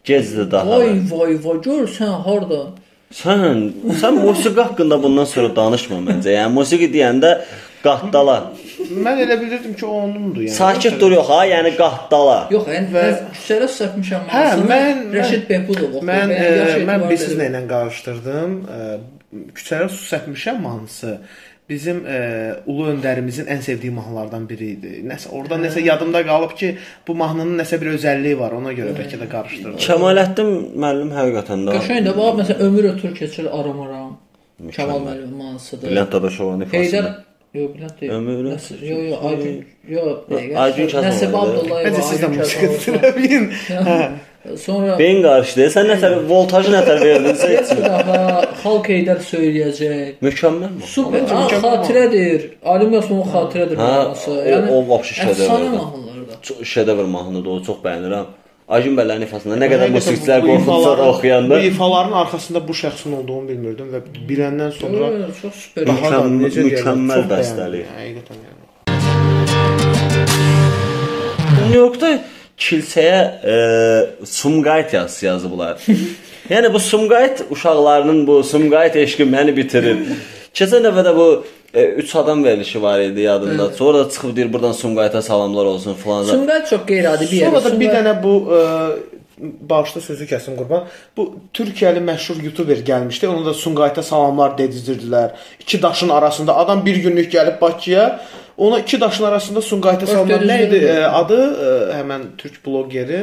Gecdir 0.04 0.52
daha. 0.52 0.80
Vay 0.80 1.02
vay 1.12 1.34
vay 1.44 1.62
gör 1.62 1.88
sən 1.88 2.14
harda? 2.28 2.62
Sən, 3.10 3.62
sən 4.02 4.20
musiqi 4.22 4.62
haqqında 4.62 4.98
bundan 5.04 5.26
sonra 5.26 5.50
danışma 5.56 5.98
məncə. 6.06 6.30
Yəni 6.36 6.54
musiqi 6.54 6.88
deyəndə 6.94 7.32
qahtdala. 7.84 8.36
Mən 9.06 9.22
elə 9.26 9.36
bilirdim 9.42 9.74
ki, 9.80 9.86
o 9.86 9.96
onundur 10.04 10.44
yəni. 10.46 10.54
Sakit 10.54 11.00
dur 11.02 11.16
yox 11.18 11.30
ha, 11.34 11.40
yəni 11.50 11.72
qahtdala. 11.80 12.38
Yox, 12.54 12.68
yəni 12.76 12.92
Və- 12.94 13.06
mən 13.08 13.32
küçələ 13.38 13.70
səpmişəm. 13.80 14.28
Hə, 14.36 14.44
mən- 14.72 15.06
Rəşid 15.18 15.44
Behbudov. 15.50 15.98
Mən 16.12 16.34
Bəyəm 16.36 16.82
e, 16.82 16.86
mən 16.92 17.08
bizimlə 17.12 17.40
deyil. 17.48 17.56
ilə 17.56 17.64
qarışdırdım. 17.74 18.52
E, 18.78 18.82
Küçələrə 19.58 19.90
su 19.94 20.04
səpmişəm 20.16 20.58
mahnısı. 20.68 21.12
Bizim 21.70 22.00
e, 22.08 22.18
ulu 22.66 22.88
öndərimizin 22.96 23.46
ən 23.54 23.60
sevdiyi 23.62 23.92
mahnılardan 23.94 24.48
biri 24.50 24.72
idi. 24.76 24.94
Nəsə 25.06 25.30
orada 25.38 25.60
nəsə 25.62 25.84
yadımda 25.86 26.24
qalıb 26.26 26.56
ki, 26.58 26.72
bu 27.08 27.16
mahnının 27.20 27.60
nəsə 27.62 27.78
bir 27.82 27.92
özəlliyi 27.94 28.40
var. 28.40 28.56
Ona 28.58 28.74
görə 28.74 28.96
bəlkə 28.98 29.20
də 29.22 29.28
qarışdırdım. 29.30 29.78
Kəmalettin 29.86 30.50
müəllim 30.82 31.12
həqiqətən 31.14 31.68
də 31.68 31.76
Qəşəng 31.78 32.08
də 32.10 32.16
var, 32.18 32.32
məsələn, 32.42 32.64
ömür 32.68 32.90
ötür 32.94 33.14
keçir 33.22 33.46
aram-aram. 33.60 34.16
Kamal 34.76 35.04
müəllim 35.06 35.36
mahnısıdır. 35.44 35.92
Bülent 35.92 36.12
Dadaşovanın 36.12 36.66
Heydər 36.66 36.88
ifasında. 36.88 37.24
Yox, 37.54 37.70
Bülent 37.76 38.02
deyil. 38.02 38.12
Ömür 38.14 38.42
Nəsə- 38.50 38.80
Yox, 38.90 39.04
yox, 39.10 39.24
Aygün, 39.30 39.66
yox. 39.88 40.18
Aygün 40.64 40.88
Kazımov 40.88 41.12
Nəsib. 41.12 41.38
Abdullayev. 41.44 41.88
Bəlkə 41.88 42.02
siz 42.10 42.22
də 42.24 42.28
musiqi 42.34 42.68
dinləyin. 42.86 43.48
Hə. 43.70 44.10
Sonra 44.58 44.96
Beyin 45.00 45.20
qarışdı. 45.24 45.66
Sən 45.76 45.90
nətər 45.92 46.14
voltajı 46.30 46.72
nətər 46.72 46.98
verdinsə 47.04 47.48
heç 47.58 47.72
bir 47.78 47.84
daha 47.84 48.42
Xalq 48.64 48.86
Heydər 48.94 49.20
söyləyəcək. 49.32 50.14
mükəmməl 50.24 50.72
mi? 50.78 50.82
Super, 50.96 51.22
ha, 51.28 51.42
mükəmməl 51.44 51.76
xatirədir. 51.76 52.40
Ali 52.74 52.86
Osmanov 52.98 53.28
xatirədir 53.36 53.78
mahnısı. 53.78 54.32
o- 54.32 54.46
Yəni 54.52 54.68
o 54.72 54.80
da. 56.30 56.36
Çox 56.42 56.58
şedevr 56.74 57.04
mahnıdır, 57.16 57.50
o 57.56 57.64
çox 57.68 57.78
bəyənirəm. 57.84 58.26
Aygün 58.76 58.94
bəylərin 59.00 59.24
ifasında 59.28 59.56
nə 59.64 59.68
qədər 59.72 59.90
musiqiçilər 59.98 60.42
qorxutsa 60.48 60.98
da 60.98 61.04
oxuyanda 61.12 61.56
Bu 61.56 61.60
ifaların 61.72 62.12
arxasında 62.22 62.60
bu 62.68 62.72
şəxsin 62.82 63.12
olduğunu 63.20 63.46
bilmirdim 63.50 63.88
və 63.94 64.00
biləndən 64.30 64.72
sonra 64.82 65.06
Çox 65.42 65.54
super. 65.64 65.88
daha 65.88 66.12
da 66.12 66.18
Mükəmməl- 66.18 66.42
necə 66.44 66.62
mükəmməl 66.70 67.22
bəyəndim. 67.32 67.86
Həqiqətən. 68.00 68.38
New 71.62 71.80
Yorkda 71.80 72.20
kilsəyə 72.60 73.22
e, 73.54 73.56
Sumqayıt 74.26 74.94
yazısı 74.94 75.26
yazıblar. 75.26 75.78
yəni 76.50 76.74
bu 76.74 76.80
Sumqayıt 76.80 77.46
uşaqlarının 77.50 78.28
bu 78.28 78.44
Sumqayıt 78.44 78.96
eşqi 78.96 79.24
məni 79.24 79.56
bitirir. 79.56 79.98
Keçən 80.54 80.84
dəfə 80.88 81.06
də 81.08 81.16
bu 81.16 81.46
3 81.74 82.16
adam 82.16 82.44
verilişi 82.44 82.82
var 82.82 83.00
idi 83.00 83.22
yadımda. 83.22 83.70
Sonra 83.70 84.06
da 84.06 84.10
çıxıb 84.10 84.36
deyir 84.36 84.54
buradan 84.54 84.72
Sumqayıta 84.72 85.22
salamlar 85.22 85.66
olsun 85.66 85.94
falan. 85.94 86.24
Sumqayıt 86.24 86.68
çox 86.68 86.82
qeyri-adi 86.88 87.26
bir 87.32 87.38
yer. 87.38 87.48
Sonra 87.48 87.64
da 87.64 87.80
bir 87.80 87.86
Sumqayıt- 87.90 88.06
dənə 88.06 88.24
bu 88.24 88.34
ə, 88.52 88.62
bağışla 89.70 90.02
sözü 90.02 90.26
kəsim 90.26 90.56
qurban. 90.60 90.84
Bu 91.18 91.36
Türkiyəli 91.54 92.02
məşhur 92.10 92.44
YouTuber 92.44 92.78
gəlmişdi. 92.90 93.28
Ona 93.28 93.46
da 93.46 93.54
Sumqayıta 93.54 94.04
salamlar 94.04 94.52
dedirdilər. 94.58 95.30
İki 95.60 95.82
daşın 95.82 96.10
arasında 96.10 96.56
adam 96.58 96.86
bir 96.86 96.96
günlük 96.96 97.34
gəlib 97.34 97.62
Bakıya. 97.62 98.20
Ona 98.60 98.80
iki 98.80 99.02
daşın 99.02 99.24
arasında 99.24 99.62
Sumqayıta 99.62 100.08
salamlar 100.08 100.42
nə 100.44 100.58
idi 100.68 100.82
adı? 101.08 101.38
Ə, 101.40 101.76
həmən 102.00 102.26
türk 102.38 102.60
bloqeri 102.66 103.22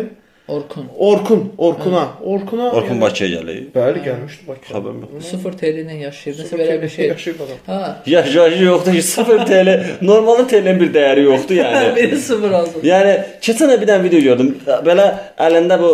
Orkun. 0.48 0.84
Orkun, 0.98 1.52
Orkuna. 1.58 2.08
Orkuna. 2.24 2.70
Orkun 2.70 2.94
yəni- 2.94 3.00
Bakıya 3.00 3.28
gəlir. 3.30 3.56
Bəli, 3.74 3.98
gəlmişdi 4.08 4.42
Bakıya. 4.48 4.78
Xəbərim 4.78 5.00
yox. 5.02 5.24
0 5.30 5.52
TL 5.60 5.78
ilə 5.82 5.96
yaşayır. 6.02 6.36
Nəsə 6.38 6.58
belə 6.60 6.82
bir 6.82 6.88
şey. 6.88 7.06
Yaşayıb 7.08 7.40
adam. 7.40 7.58
Ha. 7.66 8.02
Yaş 8.06 8.34
yaşı 8.34 8.64
yoxdur 8.64 8.92
ki 8.92 9.02
0 9.02 9.46
TL. 9.46 9.68
Normalın 10.02 10.46
TL-nin 10.48 10.80
bir 10.80 10.92
dəyəri 10.94 11.22
yoxdur 11.22 11.54
yəni. 11.54 11.96
Biri 11.96 12.20
0 12.20 12.52
azdır. 12.52 12.82
Yəni 12.92 13.16
keçən 13.42 13.80
bir 13.80 13.86
dənə 13.90 14.04
video 14.04 14.20
gördüm. 14.20 14.54
Belə 14.86 15.08
əlində 15.38 15.80
bu 15.82 15.90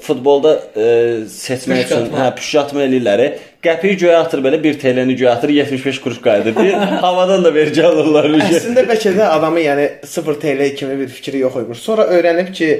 futbolda 0.00 0.56
e, 0.76 0.84
seçmək 1.28 1.84
üçün 1.86 2.10
hə 2.18 2.34
püşkatma 2.36 2.82
eləyirlər. 2.88 3.24
Qəpiyi 3.62 3.94
göyə 3.94 4.16
atır 4.24 4.40
belə 4.42 4.58
1 4.62 4.78
TL-ni 4.82 5.14
göyə 5.14 5.36
atır 5.36 5.48
75 5.54 6.00
kuruş 6.00 6.18
qayıdır. 6.20 6.56
Deyir, 6.56 6.72
havadan 7.04 7.44
da 7.44 7.54
vergi 7.54 7.84
alırlar 7.86 8.26
bir. 8.32 8.40
Əslində 8.42 8.82
bəlkə 8.88 9.12
də 9.14 9.28
adamı 9.36 9.60
yəni 9.62 9.84
0 10.06 10.40
TL 10.42 10.74
kimi 10.76 10.98
bir 10.98 11.08
fikri 11.08 11.38
yox 11.44 11.56
imiş. 11.60 11.78
Sonra 11.78 12.02
öyrənib 12.10 12.50
ki, 12.52 12.70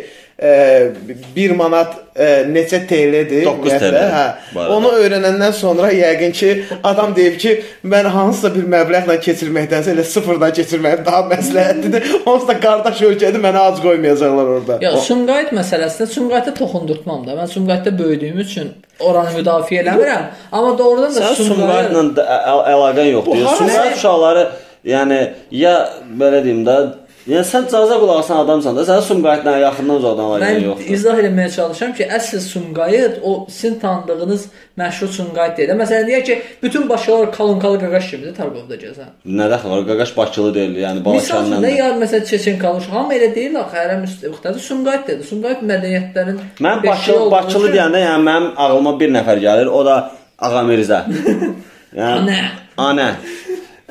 1 0.43 1.51
manat 1.55 1.95
e, 2.17 2.27
neçə 2.51 2.81
TL-dir? 2.89 3.45
9 3.47 3.73
TL 3.79 3.99
Hə. 4.11 4.23
bu 4.55 4.61
arada. 4.61 4.77
Onu 4.77 4.91
öyrənəndən 4.99 5.53
sonra 5.55 5.91
yəqin 5.95 6.33
ki, 6.35 6.51
adam 6.85 7.15
deyib 7.17 7.37
ki, 7.39 7.53
mən 7.87 8.09
hansısa 8.11 8.51
bir 8.55 8.67
məbləğlə 8.75 9.19
keçirməkdənsə 9.23 9.95
elə 9.95 10.05
sıfırdan 10.15 10.55
keçirmək 10.57 11.05
daha 11.07 11.21
məsləhətlidir. 11.31 12.09
Onsuz 12.31 12.49
da 12.49 12.59
qardaş 12.65 13.05
ölkədir, 13.11 13.39
mənə 13.45 13.63
ac 13.69 13.79
qoymayacaqlar 13.85 14.51
orada. 14.57 14.79
Ya 14.83 14.97
Sumqayıt 15.09 15.55
məsələsində 15.59 16.09
Sumqayıta 16.17 16.57
toxundurtmam 16.59 17.23
da. 17.27 17.39
Mən 17.39 17.53
Sumqayıtda 17.55 17.95
böyüdüyüm 17.99 18.43
üçün 18.43 18.75
oranı 19.01 19.37
müdafiə 19.39 19.85
eləmirəm. 19.85 20.27
Amma 20.53 20.75
doğrudan 20.79 21.15
da 21.15 21.35
Sumqayıtla 21.39 22.27
əlaqən 22.75 23.15
yoxdur. 23.15 23.47
Sumqayıt 23.63 23.97
uşaqları 24.01 24.47
yəni 24.85 25.21
ya 25.55 25.77
belə 26.19 26.43
deyim 26.45 26.65
də 26.67 26.77
Yəni 27.23 27.45
sən 27.47 27.69
caza 27.71 27.97
qulaq 28.03 28.19
asan 28.25 28.39
adamsan 28.43 28.75
da, 28.77 28.83
sənin 28.89 29.05
Sumqayıtla 29.07 29.53
yaxından 29.63 29.99
uzaqdan 30.01 30.25
əlaqən 30.27 30.43
Mən 30.57 30.65
yoxdur. 30.67 30.89
izah 30.97 31.19
etməyə 31.23 31.51
çalışıram 31.57 31.93
ki, 31.99 32.05
əsl 32.19 32.41
Sumqayıt 32.43 33.19
o 33.23 33.47
sizin 33.57 33.75
tanıdığınız 33.83 34.47
məşhur 34.81 35.11
Sumqayıt 35.19 35.55
deyil. 35.59 35.71
Məsələn 35.83 36.07
deyək 36.09 36.25
ki, 36.29 36.37
bütün 36.63 36.89
başqalar 36.89 37.33
Kalunkalı 37.37 37.79
qaqaş 37.85 38.09
kimidir 38.11 38.35
Targovda 38.35 38.75
gəzən. 38.85 39.11
Nə 39.39 39.47
dəxli 39.53 39.71
var? 39.71 39.85
Qaqaş 39.91 40.17
Bakılı 40.17 40.51
deyil, 40.55 40.75
yəni 40.83 41.05
Balakəndən. 41.07 41.63
nə 41.67 41.71
ya 41.77 41.91
məsələn 42.03 42.25
Çeçenkalı 42.31 42.81
hamı 42.95 43.15
elə 43.19 43.29
deyil 43.37 43.55
axı, 43.61 43.77
hərə 43.77 43.97
müstəqildir. 44.03 44.59
Sumqayıt 44.71 45.05
dedi. 45.09 45.23
Sumqayıt 45.31 45.63
mədəniyyətlərin 45.71 46.41
Mən 46.67 46.83
Bakılı, 46.87 47.31
Bakılı 47.37 47.71
deyəndə, 47.77 48.01
yəni 48.09 48.27
mənim 48.31 48.51
ağlıma 48.57 48.97
bir 49.01 49.15
nəfər 49.19 49.39
gəlir, 49.47 49.71
o 49.71 49.85
da 49.87 50.01
Ağa 50.43 50.65
Mirzə. 50.67 51.05
Yəni 52.01 52.19
Anə. 52.19 52.41
Anə. 52.89 53.09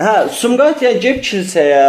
Hə, 0.01 0.13
Sumqayıt 0.41 0.82
yəni 0.84 0.99
gəlib 1.03 1.23
kilsəyə 1.29 1.88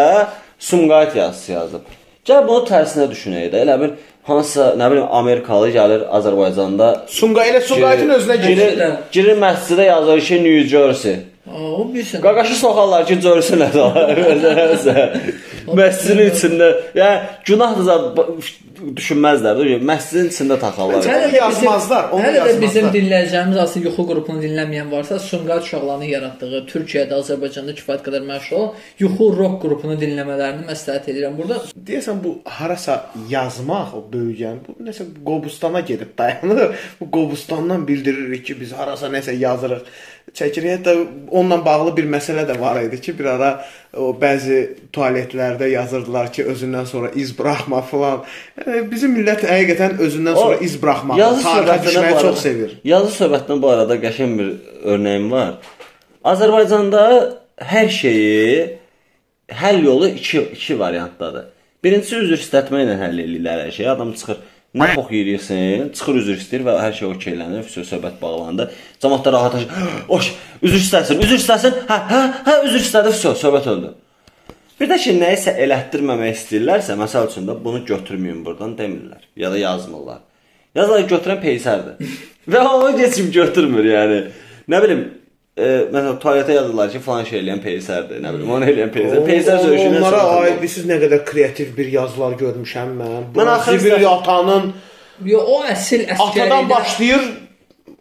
Sumqayıt 0.62 1.16
yazısı 1.16 1.52
yazıb. 1.52 1.84
Gəl 2.28 2.44
bunu 2.48 2.62
tərsinə 2.68 3.08
düşünək 3.10 3.48
də. 3.50 3.64
Elə 3.64 3.74
bir 3.80 3.90
hansısa, 4.28 4.68
nə 4.78 4.90
bilim, 4.92 5.06
Amerikalı 5.20 5.70
gəlir 5.74 6.04
Azərbaycanda 6.18 6.88
Sumqayıt 7.10 7.54
elə 7.56 7.62
Sumqayıtın 7.70 8.12
özünə 8.18 8.36
girir. 8.46 8.82
girir, 9.12 9.36
məscidə 9.42 9.84
yazır 9.86 10.20
ki, 10.28 10.36
New 10.44 10.68
Jersey. 10.68 11.16
O 11.50 11.94
bilsin. 11.94 12.20
Qaqaşı 12.20 12.54
soxarlar 12.54 13.06
ki, 13.06 13.18
Jersey 13.26 13.58
nədir? 13.64 13.82
Məscidin 15.78 16.30
içində, 16.30 16.68
yəni 16.94 17.16
günahdır 17.46 17.84
zət 17.88 18.02
düşünməzlər 18.99 19.59
də. 19.59 19.76
Məscidin 19.89 20.28
içində 20.33 20.59
taxarlar. 20.61 21.05
Hələ 21.07 21.28
Onu 21.28 21.37
yazmazlar, 21.39 22.09
onu 22.12 22.22
Hələ 22.22 22.33
də 22.33 22.39
yazmazlar. 22.41 22.62
bizim 22.62 22.87
dinləyəcəyimiz 22.97 23.59
aslında 23.64 23.89
yuxu 23.89 24.07
qrupunu 24.11 24.43
dinləməyən 24.45 24.91
varsa, 24.93 25.18
Sumqayıt 25.18 25.66
uşaqlarının 25.68 26.11
yaratdığı 26.12 26.62
Türkiyədə, 26.72 27.18
Azərbaycanda 27.22 27.74
kifayət 27.78 28.05
qədər 28.09 28.24
məşhur 28.28 28.68
yuxu 29.03 29.28
rock 29.39 29.61
qrupunu 29.64 29.99
dinləmələrini 30.01 30.66
məsləhət 30.70 31.11
edirəm. 31.14 31.37
Burada 31.39 31.61
Deyəsən 31.91 32.22
bu 32.24 32.37
harasa 32.59 32.99
yazmaq 33.30 33.95
o 33.99 34.05
böyüyən 34.12 34.62
bu 34.66 34.78
nəsə 34.89 35.09
Qobustana 35.24 35.80
gedib 35.80 36.16
dayanır. 36.18 36.74
Bu 37.01 37.11
Qobustandan 37.11 37.87
bildiririk 37.89 38.45
ki, 38.47 38.61
biz 38.61 38.72
harasa 38.72 39.09
nəsə 39.11 39.35
yazırıq. 39.39 39.83
Çəkirik. 40.35 40.70
Hətta 40.78 40.93
onunla 41.30 41.59
bağlı 41.64 41.97
bir 41.97 42.07
məsələ 42.09 42.45
də 42.49 42.55
var 42.61 42.78
idi 42.83 43.01
ki, 43.01 43.14
bir 43.18 43.26
ara 43.35 43.49
o 43.99 44.12
bəzi 44.16 44.59
tualetlərdə 44.95 45.68
yazırdılar 45.72 46.30
ki, 46.33 46.45
özündən 46.53 46.87
sonra 46.89 47.11
iz 47.18 47.35
buraxma 47.39 47.83
falan. 47.83 48.22
Yəni, 48.61 48.72
bizim 48.91 49.14
millət 49.16 49.45
həqiqətən 49.49 49.99
özündən 50.05 50.37
sonra 50.39 50.57
iz 50.66 50.75
buraxmağı, 50.83 51.18
tarixə 51.45 51.79
düşməyi 51.87 52.12
arada- 52.12 52.23
çox 52.27 52.39
sevir. 52.47 52.70
Yazı 52.85 53.11
söhbətindən 53.18 53.62
bu 53.62 53.68
arada 53.75 53.97
qəşəng 54.05 54.33
bir 54.39 54.49
örnəyim 54.95 55.31
var. 55.31 55.53
Azərbaycanda 56.25 57.03
hər 57.73 57.89
şeyi 57.89 58.79
həll 59.62 59.85
yolu 59.85 60.09
2 60.09 60.41
2 60.57 60.79
variantdadır. 60.79 61.45
Birincisi 61.85 62.16
üzr 62.23 62.39
istətməklə 62.39 62.95
həll 63.01 63.18
edirlər 63.25 63.64
hər 63.66 63.73
şeyi. 63.75 63.89
Adam 63.91 64.12
çıxır, 64.18 64.37
nə 64.79 64.93
xox 64.95 65.11
yeyirsən, 65.18 65.89
çıxır 65.99 66.20
üzr 66.23 66.37
istəyir 66.39 66.62
və 66.68 66.77
hər 66.79 66.95
şey 66.99 67.09
okeylənir, 67.11 67.64
söz 67.75 67.89
söhbət 67.91 68.20
bağlandı. 68.23 68.68
Cəmaət 69.03 69.27
də 69.27 69.33
rahat 69.35 69.57
oş, 70.09 70.31
üzr 70.62 70.79
istəsin, 70.79 71.20
üzr 71.27 71.37
istəsin. 71.41 71.75
Hə, 71.91 71.99
hə, 72.12 72.23
hə, 72.47 72.55
üzr 72.68 72.79
istədi, 72.85 73.12
söz 73.18 73.43
söhbət 73.43 73.66
öldü. 73.75 73.93
Bir 74.83 74.89
də 74.91 74.97
ki, 74.99 75.12
nəyisə 75.14 75.53
elətdirməmək 75.62 76.33
istəyirlərsə, 76.35 76.97
məsəl 76.99 77.28
üçün 77.28 77.45
də 77.47 77.55
bunu 77.62 77.85
götürməyin 77.87 78.41
burdan 78.43 78.72
demirlər 78.74 79.20
ya 79.39 79.53
da 79.53 79.59
yazmırlar. 79.61 80.24
Yazılar 80.74 81.05
götürən 81.12 81.39
peysərdir. 81.45 82.14
Və 82.51 82.62
onu 82.66 82.89
keçib 82.97 83.28
götürmür, 83.30 83.87
yəni. 83.87 84.16
Nə 84.72 84.80
bilim, 84.83 85.05
e, 85.55 85.68
məsələn, 85.93 86.18
tualetə 86.24 86.57
yazırlar 86.57 86.91
ki, 86.97 87.03
falan 87.05 87.28
şey 87.30 87.45
eləyən 87.45 87.62
peysərdir, 87.62 88.18
nə 88.24 88.35
bilim, 88.35 88.51
onu 88.57 88.66
eləyən 88.72 88.91
peysər. 88.97 89.22
Peysər 89.28 89.62
sözünə 89.62 90.03
onlara 90.03 90.24
aid 90.41 90.66
siz 90.74 90.91
nə 90.91 90.99
qədər 91.05 91.22
kreativ 91.30 91.70
bir 91.78 91.95
yazılar 91.95 92.35
görmüşəm 92.43 92.99
mən. 92.99 93.30
Bu 93.30 93.39
Mən 93.39 93.55
axır 93.55 93.78
Sibir 93.78 93.99
dəfə- 94.01 94.12
atanın 94.16 94.70
yo 95.30 95.47
o 95.47 95.62
əsl 95.62 96.09
atadan 96.11 96.26
əskəridə 96.26 96.68
başlayır 96.74 97.33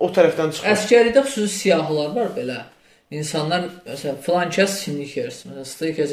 o 0.02 0.10
tərəfdən 0.18 0.56
çıxır. 0.58 0.74
Əskəridə 0.74 1.30
xüsusi 1.30 1.66
siyahılar 1.68 2.16
var 2.18 2.34
belə. 2.38 2.64
İnsanlar 3.12 3.66
məsələn 3.84 4.20
filan 4.24 4.52
kəs 4.56 4.76
simnikers, 4.86 5.42
məsələn 5.44 5.66
stikers 5.68 6.12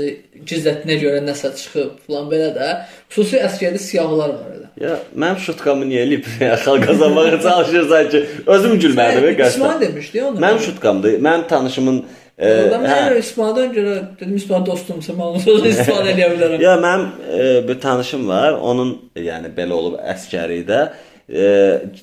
gizlətinə 0.50 0.96
görə 0.98 1.20
nəsə 1.22 1.52
çıxıb, 1.54 1.92
filan 2.06 2.24
belə 2.32 2.48
də 2.56 2.70
xüsusi 3.12 3.38
əskəri 3.46 3.78
siyahılar 3.78 4.32
var 4.34 4.48
elə. 4.56 4.70
Ya, 4.82 4.96
mənim 5.14 5.38
şutkamı 5.44 5.86
niyə 5.86 6.00
eləyib? 6.08 6.26
Ya, 6.42 6.56
xalq 6.64 6.88
qazanmağa 6.88 7.36
çalışırsan 7.44 8.08
ki, 8.10 8.22
özüm 8.46 8.74
gülmədim 8.82 9.28
İsmail 9.28 9.38
qəsdən. 9.42 9.80
demişdi 9.80 10.24
onu. 10.24 10.40
Mənim 10.42 10.58
şutkamdır. 10.66 11.14
Mənim 11.28 11.44
tanışımın 11.52 12.00
e, 12.38 12.50
Orada 12.54 12.80
hə. 12.82 12.96
mən 12.96 13.20
İsmaildən 13.22 13.70
görə 13.78 13.94
dedim 14.20 14.34
İsmail 14.42 14.66
dostumsa 14.66 15.12
mən 15.12 15.28
onun 15.30 15.46
sözünü 15.46 15.70
istifadə 15.76 16.16
edə 16.16 16.32
bilərəm. 16.34 16.62
Ya 16.66 16.74
mənim 16.82 17.06
e, 17.30 17.68
bir 17.68 17.80
tanışım 17.86 18.26
var. 18.28 18.58
Onun 18.58 18.90
yəni 19.14 19.54
belə 19.54 19.78
olub 19.78 20.00
əskəridə 20.02 20.82
e, 21.30 21.46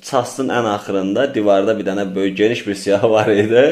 çastın 0.07 0.55
ən 0.55 0.71
axırında 0.77 1.27
divarda 1.35 1.75
bir 1.79 1.91
dənə 1.91 2.07
böyük 2.15 2.37
geniş 2.37 2.67
bir 2.67 2.75
siyah 2.85 3.03
var 3.03 3.27
idi 3.27 3.65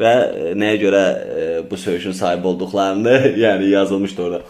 və 0.00 0.12
e, 0.12 0.52
nəyə 0.58 0.78
görə 0.82 1.02
e, 1.12 1.46
bu 1.70 1.76
söyüşün 1.76 2.12
sahibi 2.16 2.46
olduqlarını 2.46 3.16
yəni 3.44 3.70
yazılmışdı 3.72 4.22
orada. 4.22 4.42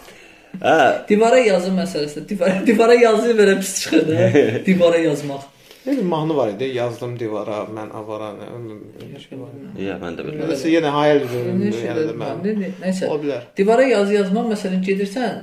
Hə, 0.61 1.09
Divara 1.09 1.39
yazı 1.39 1.71
məsələsi. 1.73 2.27
Divara, 2.29 2.61
divara 2.67 2.95
yazı 2.95 3.33
verə 3.39 3.57
pis 3.61 3.81
çıxır 3.83 4.09
da. 4.09 4.29
divara 4.67 4.99
yazmaq. 4.99 5.49
Bir 5.87 6.03
mahnı 6.03 6.37
var 6.37 6.49
idi, 6.49 6.65
yazdım 6.65 7.19
divara, 7.19 7.65
mən 7.77 7.91
avara, 7.91 8.29
var. 8.39 9.55
ya 9.83 9.97
mən 9.99 10.15
də 10.19 10.27
bilmirəm. 10.27 10.53
Nəsə 10.53 10.71
yenə 10.71 10.93
hayal 10.95 11.25
Nə 11.25 11.31
edirəm, 11.31 11.65
şey 11.75 11.89
yəni 11.89 12.05
də 12.11 12.15
mən. 12.21 12.61
Nəysə. 12.85 13.09
Ola 13.09 13.23
bilər. 13.25 13.49
Divara 13.59 13.89
yazı 13.89 14.15
yazmaq 14.15 14.47
məsələn 14.53 14.85
gedirsən 14.87 15.41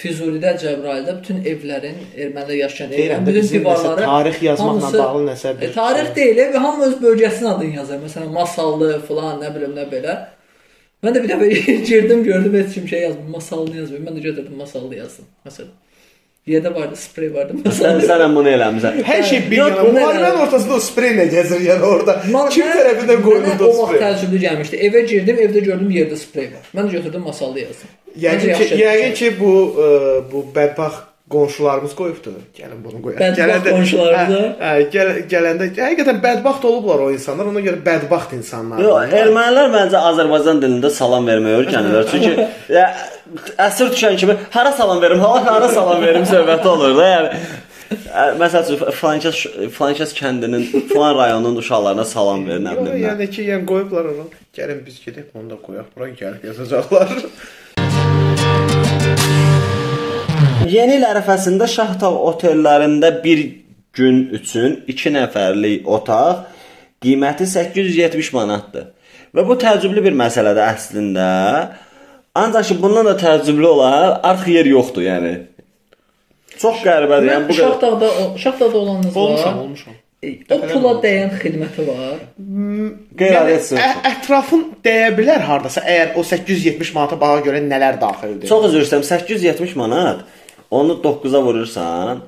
Füzulidə, 0.00 0.50
Cəbrayılda 0.62 1.12
bütün 1.20 1.36
evlərin 1.50 1.98
ermənilər 2.18 2.56
yaşayan 2.64 2.92
evlərin 2.92 3.26
bütün 3.26 3.48
divarları 3.52 4.04
tarix 4.04 4.42
yazmaqla 4.42 4.80
hamısı- 4.86 4.98
bağlı 4.98 5.22
nəsə 5.30 5.52
bir 5.60 5.68
E, 5.68 5.72
tarix 5.72 6.06
şey. 6.06 6.16
deyil, 6.16 6.38
ev 6.44 6.54
hamı 6.64 6.84
öz 6.84 6.94
bölgəsinin 7.02 7.48
adını 7.54 7.76
yazır. 7.76 7.98
Məsələn, 8.06 8.30
Masallı 8.40 8.88
falan, 9.08 9.40
nə 9.42 9.54
bilim 9.56 9.76
nə 9.78 9.84
belə. 9.92 10.16
Mən 11.04 11.12
də 11.16 11.22
bir 11.22 11.28
dəfə 11.28 11.48
girdim, 11.90 12.24
gördüm 12.24 12.54
heç 12.64 12.74
kim 12.74 12.88
şey 12.88 13.00
yazmır, 13.02 13.28
Masallı 13.36 13.76
yazmır. 13.76 13.98
Mən 14.06 14.14
də 14.18 14.20
götürdüm 14.28 14.56
Masallı 14.58 14.94
yazdım. 14.96 15.24
Məsələn. 15.46 15.72
Yerdə 16.46 16.74
vardı, 16.74 16.96
sprey 17.00 17.30
vardı. 17.34 17.54
Sən 17.56 17.68
Masallı. 17.68 18.06
sən 18.08 18.34
bunu 18.36 18.48
eləmisən. 18.52 18.98
Hər 19.08 19.22
şey 19.30 19.38
bir 19.50 19.56
yana. 19.56 19.84
Müharibənin 19.96 20.42
ortasında 20.44 20.74
o 20.74 20.82
spreylə 20.88 21.24
gəzir 21.32 21.62
yəni 21.70 21.86
orada. 21.88 22.18
Mən- 22.34 22.50
Kim 22.52 22.66
tərəfindən 22.74 23.22
qoyuldu 23.24 23.64
o 23.64 23.70
O 23.70 23.78
vaxt 23.78 23.94
sprey? 23.94 24.02
təcrübə 24.04 24.40
gəlmişdi. 24.44 24.80
Evə 24.88 25.00
girdim, 25.08 25.36
evdə 25.46 25.62
gördüm 25.70 25.90
yerdə 25.90 26.16
sprey 26.20 26.50
var. 26.52 26.66
Mən 26.76 26.88
də 26.90 26.92
götürdüm 26.98 27.22
Masallı 27.30 27.60
yazdım. 27.64 27.88
Yəqin 28.26 28.54
ki, 28.58 28.64
yəqin 28.82 29.14
ki 29.20 29.30
bu 29.40 29.52
ə, 29.86 29.88
bu 30.32 30.44
bədbaxt 30.56 31.00
qonşularımız 31.30 31.94
qoyubdu. 31.96 32.32
Gəlin 32.58 32.80
bunu 32.84 32.98
qoyaq. 33.04 33.18
Bədbaxt 33.20 33.38
Gələndə- 33.40 33.70
qonşularımıza? 33.76 34.40
Hə, 34.60 34.68
hə, 34.68 34.82
gəl, 34.94 35.10
gələndə 35.32 35.68
həqiqətən 35.78 36.18
bədbaxt 36.26 36.64
olublar 36.68 36.98
o 37.06 37.10
insanlar. 37.14 37.48
Ona 37.52 37.62
görə 37.64 37.80
bədbaxt 37.86 38.34
insanlar. 38.36 38.82
Yox, 38.84 39.14
ermənilər 39.22 39.70
məncə 39.72 40.02
Azərbaycan 40.10 40.60
dilində 40.64 40.90
salam 40.92 41.24
verməyə 41.30 41.62
öyrənirlər. 41.62 42.04
Çünki 42.12 42.32
əsir 43.66 43.92
düşən 43.94 44.16
kimi 44.20 44.36
hara 44.56 44.72
salam 44.72 45.00
verim, 45.02 45.20
hala 45.24 45.44
hara 45.54 45.68
salam 45.68 46.02
verim 46.04 46.28
söhbəti 46.28 46.68
olur 46.74 46.96
da. 47.00 47.08
Yəni 47.14 47.32
məsəl 48.40 48.62
üçün 48.68 48.94
Flankəs 49.00 49.42
Flankəs 49.78 50.14
kəndinin 50.20 50.68
falan 50.92 51.16
rayonunun 51.18 51.56
uşaqlarına 51.64 52.04
salam 52.04 52.46
ver, 52.48 52.60
nə 52.68 52.72
bilim. 52.78 52.96
yəni 53.08 53.30
ki, 53.30 53.42
yəni 53.50 53.64
qoyublar 53.68 54.12
onu. 54.12 54.28
Gəlin 54.56 54.80
biz 54.86 55.00
gedib 55.04 55.32
onu 55.34 55.50
da 55.50 55.60
qoyaq. 55.66 55.88
Bura 55.96 56.08
gəlib 56.20 56.46
yazacaqlar. 56.52 57.08
Yeni 60.74 60.96
il 60.98 61.04
ərəfəsində 61.06 61.66
Şahtağ 61.70 62.10
otellərində 62.30 63.10
bir 63.24 63.40
gün 63.94 64.20
üçün 64.34 64.78
2 64.90 65.12
nəfərlik 65.16 65.88
otaq 65.96 66.46
qiyməti 67.04 67.46
870 67.46 68.30
manatdır. 68.34 68.86
Və 69.34 69.44
bu 69.46 69.56
təəccüblü 69.60 70.02
bir 70.06 70.14
məsələdir 70.18 70.64
əslində. 70.64 71.26
Ancaq 72.38 72.70
ki, 72.70 72.76
bundan 72.82 73.06
da 73.10 73.14
təəccüblü 73.20 73.66
olan 73.68 74.16
artıq 74.30 74.48
yer 74.56 74.70
yoxdur, 74.72 75.04
yəni. 75.06 75.34
Çox 76.58 76.80
qəribədir, 76.86 77.28
yəni 77.32 77.48
bu 77.48 77.54
qədər. 77.54 77.74
Şaxdağda, 77.74 78.08
Şaxdağda 78.44 78.78
olanınız 78.78 79.16
var. 79.16 79.22
olmuşam, 79.22 79.58
olmuşam. 79.58 79.94
E, 80.24 80.30
O 80.54 80.58
pula 80.70 80.92
dəyən 81.04 81.34
xidməti 81.42 81.84
var. 81.86 82.22
Qeyri-adi 83.20 83.58
ə, 83.76 83.88
ətrafın 84.14 84.62
dəyə 84.86 85.10
bilər 85.18 85.42
hardasa 85.44 85.82
əgər 85.84 86.14
o 86.18 86.24
870 86.24 86.94
manata 86.96 87.18
baha 87.20 87.42
görə 87.44 87.60
nələr 87.66 87.98
daxildir. 88.00 88.48
Çox 88.48 88.70
üzr 88.70 88.86
istəyirəm, 88.86 89.04
870 89.10 89.76
manat. 89.82 90.24
Onu 90.70 90.92
9-a 91.04 91.42
vurursan, 91.42 92.18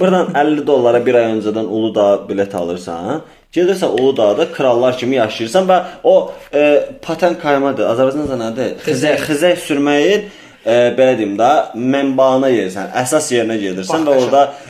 buradan 0.00 0.34
50 0.34 0.66
dollara 0.66 1.06
bir 1.06 1.14
ay 1.14 1.32
öncədən 1.36 1.66
Uludağ 1.66 2.28
bilet 2.28 2.54
alırsan, 2.54 3.22
gedirsən 3.52 3.94
Uludağda 4.00 4.52
krallar 4.52 4.98
kimi 4.98 5.16
yaşayırsan 5.16 5.68
və 5.68 5.80
o 6.04 6.32
e, 6.54 6.62
patent 7.02 7.40
qaymadır. 7.42 7.88
Azərbaycanda 7.94 8.38
nədir? 8.44 8.76
Xizək, 8.86 9.24
xizək 9.28 9.62
sürməyin 9.66 10.28
e, 10.64 10.74
belə 10.98 11.16
deyim 11.18 11.36
də, 11.40 11.50
mənbaına 11.74 12.50
yersən, 12.52 12.92
əsas 13.02 13.30
yerinə 13.34 13.58
gedirsən 13.60 14.06
və 14.06 14.14
Bax, 14.14 14.26
orada 14.26 14.42
e, 14.48 14.69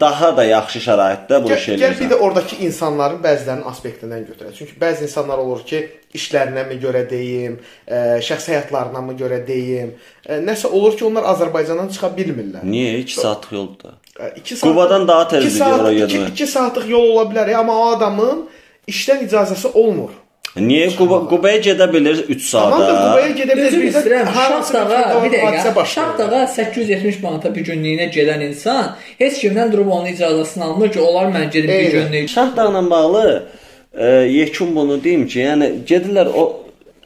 daha 0.00 0.30
da 0.36 0.44
yaxşı 0.44 0.80
şəraitdə 0.80 1.42
bu 1.44 1.50
işi 1.52 1.74
gəl 1.74 1.76
bir 1.76 1.84
eləyirsən. 1.84 2.10
də 2.12 2.18
oradakı 2.24 2.56
insanların 2.64 3.18
bəzilərinin 3.24 3.66
aspektindən 3.68 4.22
götürək. 4.30 4.54
Çünki 4.56 4.76
bəzi 4.80 5.04
insanlar 5.04 5.42
olur 5.42 5.60
ki, 5.68 5.82
işlərinə 6.16 6.64
mi 6.68 6.78
görə 6.80 7.02
deyim, 7.10 7.58
ə, 7.84 8.20
şəxsi 8.24 8.54
həyatlarına 8.54 9.02
mı 9.04 9.16
görə 9.20 9.42
deyim, 9.46 9.92
ə, 10.24 10.40
nəsə 10.46 10.70
olur 10.72 10.96
ki, 10.96 11.04
onlar 11.10 11.28
Azərbaycandan 11.34 11.92
çıxa 11.92 12.12
bilmirlər. 12.16 12.64
Niyə 12.64 12.96
2 13.02 13.20
saatlıq 13.20 13.52
yoldur? 13.58 13.98
2 14.40 14.60
Qubadan 14.62 15.08
daha 15.08 15.28
tez 15.28 15.44
bir 15.44 15.60
ora 15.60 15.76
saat, 15.76 15.92
getmək. 16.00 16.32
2 16.32 16.46
saatlıq 16.56 16.88
yol 16.96 17.12
ola 17.12 17.28
bilər, 17.28 17.52
amma 17.60 17.76
o 17.76 17.86
adamın 17.92 18.48
işdən 18.88 19.26
icazəsi 19.28 19.74
olmur. 19.74 20.16
Niyə 20.58 20.88
Quba, 20.98 21.20
Qubaya 21.30 21.60
gedə 21.62 21.86
bilir 21.92 22.24
3 22.26 22.46
Tamam 22.50 22.80
da 22.80 22.86
saata? 22.86 23.10
Qubaya 23.12 23.34
gedə 23.38 23.54
bilər. 23.54 23.66
Özüm 23.68 23.82
istəyirəm 23.86 24.30
Şaxdağa 24.34 25.20
bir 25.22 25.32
dəqiqə. 25.34 25.84
Şaxdağa 25.92 26.46
870 26.56 27.18
manata 27.22 27.52
bir 27.54 27.66
günlüyünə 27.68 28.08
gedən 28.10 28.42
insan 28.48 28.96
heç 29.20 29.38
kimdən 29.44 29.70
durub 29.70 29.92
onun 29.94 30.10
icazəsini 30.10 30.64
almır 30.66 30.90
ki, 30.90 31.00
onlar 31.00 31.30
mən 31.36 31.52
gedib 31.54 31.70
bir 31.70 31.92
günlük. 31.92 32.28
Şahdağla 32.28 32.82
bağlı 32.90 33.22
e, 33.94 34.06
yekun 34.06 34.74
bunu 34.76 34.96
deyim 35.04 35.26
ki, 35.26 35.38
yəni 35.38 35.68
gedirlər 35.86 36.32
o 36.34 36.46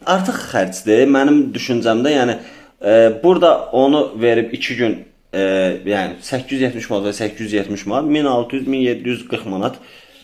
artıq 0.06 0.38
xərcdir. 0.54 1.04
Mənim 1.18 1.42
düşüncəmdə, 1.52 2.14
yəni 2.14 2.38
e, 2.80 2.94
burada 3.24 3.68
onu 3.72 4.06
verib 4.22 4.56
2 4.56 4.76
gün 4.76 4.96
e, 5.34 5.42
yəni 5.84 6.16
870 6.22 6.88
manat 6.90 7.10
və 7.10 7.12
870 7.12 7.86
manat 7.92 8.08
1600 8.08 8.66
1740 8.66 9.46
manat 9.52 9.76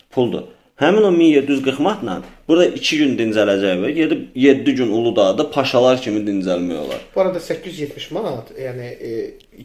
puldur. 0.09 0.49
Həmin 0.81 1.03
o 1.05 1.11
1740 1.13 1.79
manatla 1.79 2.21
burada 2.51 2.67
2 2.75 2.97
gün 2.99 3.17
dincələcək 3.19 3.81
və 3.81 3.89
gedib 3.95 4.23
7 4.35 4.75
gün 4.79 4.91
Uludağda 4.91 5.47
paşalar 5.51 6.01
kimi 6.03 6.21
dincəlmək 6.27 6.77
olar. 6.83 7.01
Bu 7.15 7.21
arada 7.21 7.39
870 7.39 8.11
manat, 8.11 8.51
yəni 8.59 8.93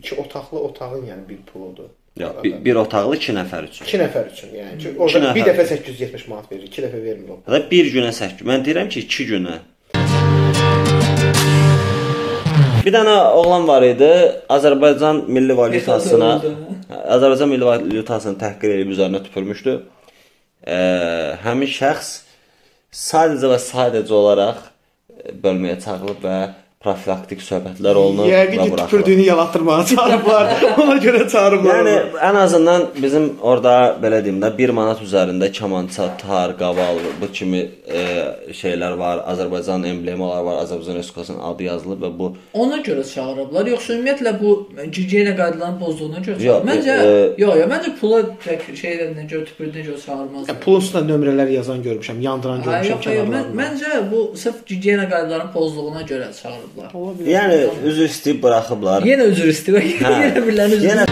2 0.01 0.15
otaqlı 0.23 0.61
otağın 0.71 1.07
yəni 1.11 1.29
bir 1.29 1.41
puludur. 1.53 1.91
Ya 2.17 2.31
bir, 2.45 2.65
bir 2.65 2.79
otaqlı 2.81 3.17
2 3.17 3.33
nəfər 3.37 3.67
üçün. 3.69 3.85
2 3.85 3.99
nəfər 4.01 4.29
üçün, 4.33 4.53
yəni 4.57 4.79
ki, 4.81 4.93
orada 4.99 5.25
nəfər. 5.25 5.35
bir 5.37 5.49
dəfə 5.51 5.67
870 5.69 6.29
manat 6.31 6.53
verir, 6.53 6.69
2 6.71 6.85
dəfə 6.87 7.03
vermir 7.03 7.43
da 7.53 7.61
bir 7.71 7.91
günə 7.93 8.13
8. 8.13 8.47
Mən 8.49 8.65
deyirəm 8.65 8.89
ki, 8.89 9.03
2 9.05 9.27
günə. 9.33 9.59
Bir 12.87 12.95
dənə 12.95 13.17
oğlan 13.35 13.67
var 13.69 13.83
idi, 13.83 14.09
Azərbaycan 14.49 15.25
milli 15.27 15.57
valyutasına 15.59 16.31
Azərbaycan 17.17 17.51
milli 17.51 17.67
valyutasını 17.67 18.39
təhqir 18.39 18.77
edib 18.79 18.95
üzərinə 18.95 19.25
tüpürmüşdü. 19.27 19.75
Ə, 20.67 20.79
həmin 21.43 21.69
şəxs 21.69 22.13
sadəcə 22.93 23.51
və 23.53 23.59
sadəcə 23.63 24.15
olaraq 24.15 24.63
e, 24.63 25.33
bölməyə 25.43 25.81
çağırılıb 25.85 26.23
və 26.25 26.37
profilaktik 26.87 27.43
söhbətlər 27.43 27.99
olunub 27.99 28.29
Yəqin 28.31 28.63
ki, 28.63 28.77
tüpürdüyünü 28.77 29.25
yalatdırmağa 29.27 29.85
çağırıblar. 29.91 30.53
Ona 30.83 30.97
görə 31.03 31.23
çağırıblar. 31.33 31.81
Yəni 31.81 31.95
ən 32.29 32.39
azından 32.43 32.87
bizim 33.03 33.29
orada 33.43 33.75
belə 34.03 34.23
deyim 34.25 34.39
də 34.43 34.53
1 34.59 34.75
manat 34.79 35.03
üzərində 35.03 35.51
kamança, 35.59 36.09
tar, 36.21 36.55
qaval 36.59 37.01
bu 37.21 37.31
kimi 37.33 37.63
e, 38.01 38.05
şeylər 38.61 38.99
var. 38.99 39.25
Azərbaycan 39.33 39.87
emblemaları 39.91 40.45
var. 40.47 40.61
Azərbaycan 40.65 41.01
Respublikasının 41.01 41.43
adı 41.51 41.67
yazılıb 41.71 42.05
və 42.07 42.13
bu 42.19 42.31
Ona 42.55 42.79
görə 42.89 43.05
çağırıblar. 43.15 43.73
Yoxsa 43.75 43.97
ümumiyyətlə 43.97 44.35
bu 44.41 44.53
gigiyena 44.93 45.35
qaydalarının 45.41 45.81
pozduğuna 45.83 46.23
görə 46.27 46.39
çağırıblar. 46.43 46.71
Məncə 46.71 46.97
e, 47.03 47.19
yox, 47.43 47.61
yox, 47.63 47.71
məncə 47.75 47.95
pula 48.01 48.23
şeylərinə 48.83 49.27
görə 49.33 49.51
tüpürdüyünə 49.51 49.89
görə 49.91 50.01
çağırmazlar. 50.07 50.53
Yəni, 50.53 50.65
pulun 50.65 50.87
üstünə 50.87 51.05
nömrələr 51.11 51.53
yazan 51.57 51.83
görmüşəm, 51.89 52.23
yandıran 52.29 52.63
Ay, 52.63 52.91
görmüşəm 52.91 53.19
yox, 53.19 53.35
yox, 53.35 53.53
məncə 53.63 54.01
bu 54.13 54.25
sırf 54.39 54.65
gigiyena 54.71 55.09
qaydalarının 55.11 55.53
pozduğuna 55.57 56.07
görə 56.11 56.31
çağırıblar. 56.93 57.27
yəni 57.35 57.59
üzr 57.89 58.05
istəyib 58.11 58.43
buraxıblar. 58.43 59.07
Yenə 59.09 59.25
üzr 59.33 59.49
istəyirəm. 59.53 59.87
Hə. 60.05 60.15
Yenə 60.25 60.41
birilərini 60.47 60.77
üzr 60.81 60.87
Yenə 60.91 61.05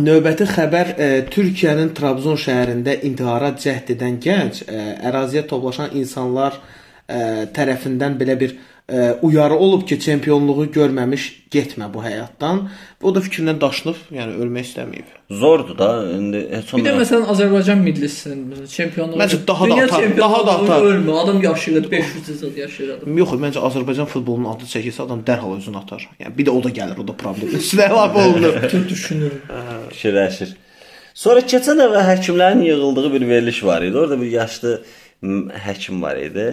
Növbəti 0.00 0.46
xəbər 0.48 0.94
e, 0.96 1.08
Türkiyənin 1.28 1.90
Trabzon 1.96 2.38
şəhərində 2.40 2.94
intihara 3.04 3.50
cəhd 3.60 3.90
edən 3.96 4.16
gənc 4.24 4.62
e, 4.64 4.78
əraziyə 5.10 5.42
toplaşan 5.50 5.92
insanlar 6.00 6.56
e, 6.56 7.18
tərəfindən 7.56 8.16
belə 8.20 8.38
bir 8.40 8.54
e, 8.92 9.12
uyarı 9.22 9.54
olub 9.54 9.82
ki, 9.88 10.00
çempionluğu 10.00 10.66
görməmiş 10.74 11.24
getmə 11.54 11.86
bu 11.94 12.02
həyatdan. 12.04 12.60
O 13.02 13.14
da 13.14 13.20
fikrindən 13.24 13.60
daşınıb, 13.60 13.96
yəni 14.12 14.36
ölmək 14.42 14.64
istəməyib. 14.68 15.08
zordur 15.30 15.78
da 15.78 15.88
indi 16.12 16.40
heç 16.52 16.72
Bir 16.74 16.84
də 16.84 16.92
olmaz. 16.92 17.02
məsələn 17.02 17.26
Azərbaycan 17.32 17.78
millisinin 17.86 18.66
çempionu. 18.66 19.16
Məncə 19.16 19.38
daha 19.48 19.68
da 19.70 19.74
atar, 19.84 20.16
daha 20.18 20.46
da 20.46 20.52
atar. 20.58 20.82
Ölmür. 20.82 21.12
Adam 21.22 21.42
yaşayır, 21.42 21.90
500 21.90 22.42
il 22.42 22.56
yaşayır 22.56 22.90
adam. 22.94 23.18
Yox, 23.18 23.28
məncə 23.44 23.60
Azərbaycan 23.68 24.06
futbolunun 24.14 24.50
adı 24.54 24.64
çəkilsə 24.74 25.02
adam 25.06 25.22
dərhal 25.26 25.56
özünü 25.58 25.78
atar. 25.78 26.08
Yəni 26.20 26.36
bir 26.38 26.46
də 26.46 26.50
o 26.50 26.64
da 26.64 26.70
gəlir, 26.80 26.98
o 27.02 27.06
da 27.08 27.12
problem. 27.22 27.48
Üstünə 27.60 27.86
əlavə 27.90 28.26
olunur. 28.26 28.62
Bütün 28.62 28.88
düşünürüm. 28.88 29.40
fikirləşir. 29.94 30.56
Sonra 31.14 31.40
keçən 31.52 31.78
dəfə 31.82 32.02
həkimlərin 32.10 32.62
yığıldığı 32.64 33.12
bir 33.12 33.28
veriliş 33.28 33.64
var 33.64 33.82
idi. 33.82 33.96
Orada 33.98 34.20
bir 34.20 34.30
yaşlı 34.30 34.82
həkim 35.66 36.02
var 36.02 36.16
idi. 36.16 36.46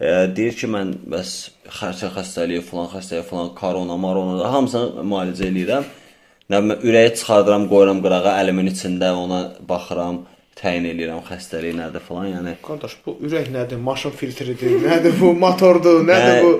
E, 0.00 0.08
deyir 0.36 0.56
ki, 0.58 0.68
mən 0.68 0.92
bəs 1.08 1.32
xərçə 1.78 2.10
xəstəliyi, 2.12 2.60
falan 2.68 2.90
xəstəliyi, 2.92 3.24
falan 3.30 3.52
korona, 3.56 3.96
marona 4.00 4.38
da 4.42 4.50
hamısını 4.52 5.04
müalicə 5.08 5.46
eləyirəm. 5.48 5.86
Nə 6.52 6.58
bilim, 6.62 6.82
ürəyi 6.90 7.12
çıxardıram, 7.16 7.64
qoyuram 7.70 8.02
qırağa, 8.04 8.34
əlimin 8.42 8.68
içində 8.74 9.14
ona 9.16 9.38
baxıram, 9.70 10.18
təyin 10.60 10.84
eləyirəm 10.90 11.22
xəstəliyi 11.30 11.78
nədir 11.78 12.04
falan, 12.04 12.26
yəni. 12.34 12.52
Qardaş, 12.66 12.98
bu 13.06 13.14
ürək 13.24 13.48
nədir? 13.54 13.80
Maşın 13.86 14.12
filtridir, 14.20 14.76
nədir 14.90 15.16
bu? 15.20 15.32
Motordur, 15.40 16.04
nədir 16.04 16.36
Hə. 16.36 16.44
bu? 16.44 16.52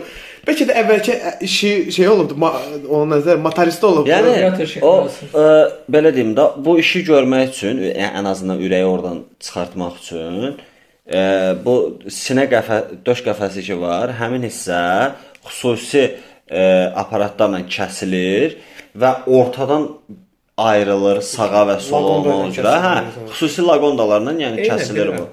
Bəlkə 0.47 0.69
də 0.71 0.79
əvvəlki 0.81 1.17
ə, 1.17 1.33
işi 1.43 1.71
şey 1.93 2.09
olubdu, 2.09 2.39
onun 2.41 3.13
nəzər 3.17 3.41
motorist 3.43 3.85
olubdu. 3.85 4.13
Yəni 4.15 4.81
o 4.81 4.95
ə, 5.11 5.45
belə 5.93 6.15
deyim 6.15 6.33
də, 6.39 6.49
bu 6.65 6.79
işi 6.81 7.05
görmək 7.09 7.53
üçün, 7.53 7.83
yəni 7.91 8.23
ən 8.23 8.31
azından 8.33 8.65
ürəyi 8.65 8.89
oradan 8.89 9.25
çıxartmaq 9.43 10.01
üçün 10.01 10.57
ə, 11.07 11.55
bu 11.63 11.77
sinə 12.13 12.47
qəfə, 12.51 12.83
döş 13.07 13.25
qəfəsi 13.27 13.65
ki 13.67 13.79
var, 13.81 14.15
həmin 14.21 14.47
hissə 14.49 14.81
xüsusi 15.47 16.05
ə, 16.07 16.93
aparatlarla 17.03 17.63
kəsilir 17.71 18.59
və 18.97 19.13
ortadan 19.39 19.91
ayrılır 20.57 21.21
sağa 21.25 21.65
və 21.71 21.81
sola 21.85 22.15
olmaq 22.19 22.47
üzrə. 22.51 22.77
Hə, 22.85 22.95
xüsusi 23.33 23.65
laqondalarla 23.67 24.37
yəni 24.41 24.69
kəsilir 24.69 25.13
bu. 25.19 25.27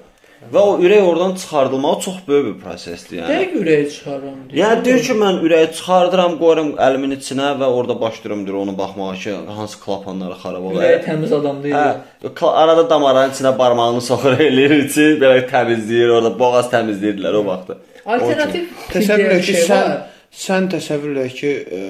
Və 0.52 0.60
o 0.60 0.72
ürək 0.84 1.02
oradan 1.08 1.34
çıxardılmağı 1.40 2.00
çox 2.04 2.16
böyük 2.28 2.46
bir 2.46 2.56
prosesdir 2.62 3.18
yəni. 3.18 3.28
Dəqiq 3.32 3.54
ürəyi 3.62 3.86
çıxarıram. 3.94 4.36
deyir. 4.50 4.58
Yəni 4.60 4.84
deyir 4.84 5.02
ki, 5.06 5.16
mən 5.22 5.38
ürəyi 5.46 5.68
çıxardıram, 5.76 6.36
qoyuram 6.42 6.70
əlimin 6.86 7.16
içinə 7.18 7.48
və 7.60 7.68
orada 7.76 7.96
başlayıram 8.00 8.46
deyir 8.46 8.58
onu 8.62 8.78
baxmağa 8.78 9.14
ki, 9.24 9.34
hansı 9.58 9.80
klapanları 9.84 10.36
xarab 10.42 10.64
olur. 10.68 10.80
Ürəyi 10.82 11.00
təmiz 11.08 11.32
adam 11.38 11.62
deyil. 11.62 11.74
Hə, 11.74 12.50
arada 12.62 12.90
damarların 12.90 13.32
içinə 13.34 13.58
barmağını 13.58 14.00
soxur 14.10 14.38
eləyir 14.48 14.76
içi, 14.84 15.06
belə 15.22 15.46
təmizləyir, 15.52 16.10
orada 16.18 16.34
boğaz 16.38 16.72
təmizləyirdilər 16.74 17.40
o 17.40 17.46
vaxtı. 17.46 17.78
Alternativ 18.06 18.68
Təsəvvür 18.92 19.38
et 19.38 19.44
ki, 19.48 19.56
sən. 19.68 19.96
Sən 20.34 20.66
təsəvvür 20.72 21.18
et 21.22 21.34
ki, 21.38 21.50
ə, 21.62 21.80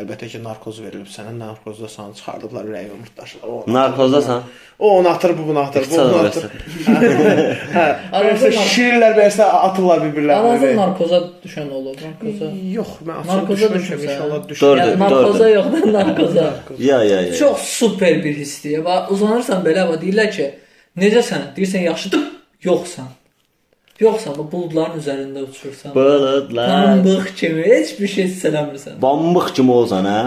əlbəttə 0.00 0.26
ki, 0.32 0.38
narkoz 0.44 0.80
verilib 0.82 1.06
sənə, 1.10 1.32
narkozda 1.38 1.86
səni 1.90 2.16
çıxardıblar 2.18 2.64
ürəyi 2.70 2.88
yumurtdaşlar. 2.90 3.48
O, 3.48 3.64
Narkozdasan? 3.72 4.42
o 4.78 4.90
onu 4.98 5.08
atır, 5.08 5.32
bu 5.38 5.46
bunu 5.48 5.58
atır, 5.60 5.86
bu 5.90 5.96
bunu 5.96 6.16
atır. 6.26 6.48
Hə, 7.76 7.84
arada 8.12 8.50
nar- 8.50 8.70
şiirlər 8.74 9.14
bəsə 9.16 9.46
atırlar 9.68 10.02
bir-birlərinə. 10.04 10.56
Ürəyə. 10.58 10.76
narkoza 10.80 11.20
düşən 11.44 11.70
olub, 11.78 11.96
narkoza. 12.02 12.50
Yox, 12.74 12.90
mən 13.06 13.20
açıq 13.22 13.32
Narkoza 13.32 13.70
düşmüşəm, 13.76 14.02
inşallah 14.08 14.42
düşmürəm. 14.50 14.80
Yəni 14.82 14.98
narkoza 15.04 15.48
yox 15.54 15.68
da 15.76 15.92
narkoza. 15.98 16.46
Ya, 16.78 16.98
ya, 17.04 17.20
ya. 17.28 17.34
Çox 17.38 17.58
super 17.78 18.24
bir 18.24 18.34
hissdir. 18.42 18.82
Bax 18.84 19.10
uzanırsan 19.16 19.62
belə, 19.66 19.86
bax 19.88 20.02
deyirlər 20.02 20.30
ki, 20.36 20.50
necəsən? 21.04 21.52
Deyirsən 21.56 21.86
yaxşıdır, 21.90 22.26
yoxsan. 22.68 23.08
Yoxsan, 24.00 24.34
bu 24.36 24.44
buludların 24.52 24.98
üzərində 25.00 25.40
uçursan. 25.46 25.94
Buludlar. 25.94 26.68
Pambıq 26.72 27.30
kimi 27.36 27.62
heç 27.64 27.94
bir 28.00 28.10
şey 28.14 28.26
hiss 28.28 28.44
eləmirsən. 28.44 28.98
Bambuk 29.02 29.54
kimi 29.56 29.72
olsan, 29.72 30.04
hə? 30.04 30.18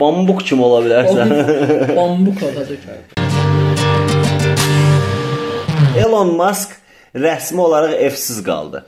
Bambuk 0.00 0.44
kimi 0.46 0.62
ola 0.62 0.78
bilərsən. 0.84 1.32
Pambıq 1.96 2.38
olacaq. 2.48 2.86
Elon 6.04 6.30
Musk 6.38 6.78
rəsmi 7.26 7.60
olaraq 7.66 7.98
evsiz 8.06 8.38
qaldı. 8.46 8.84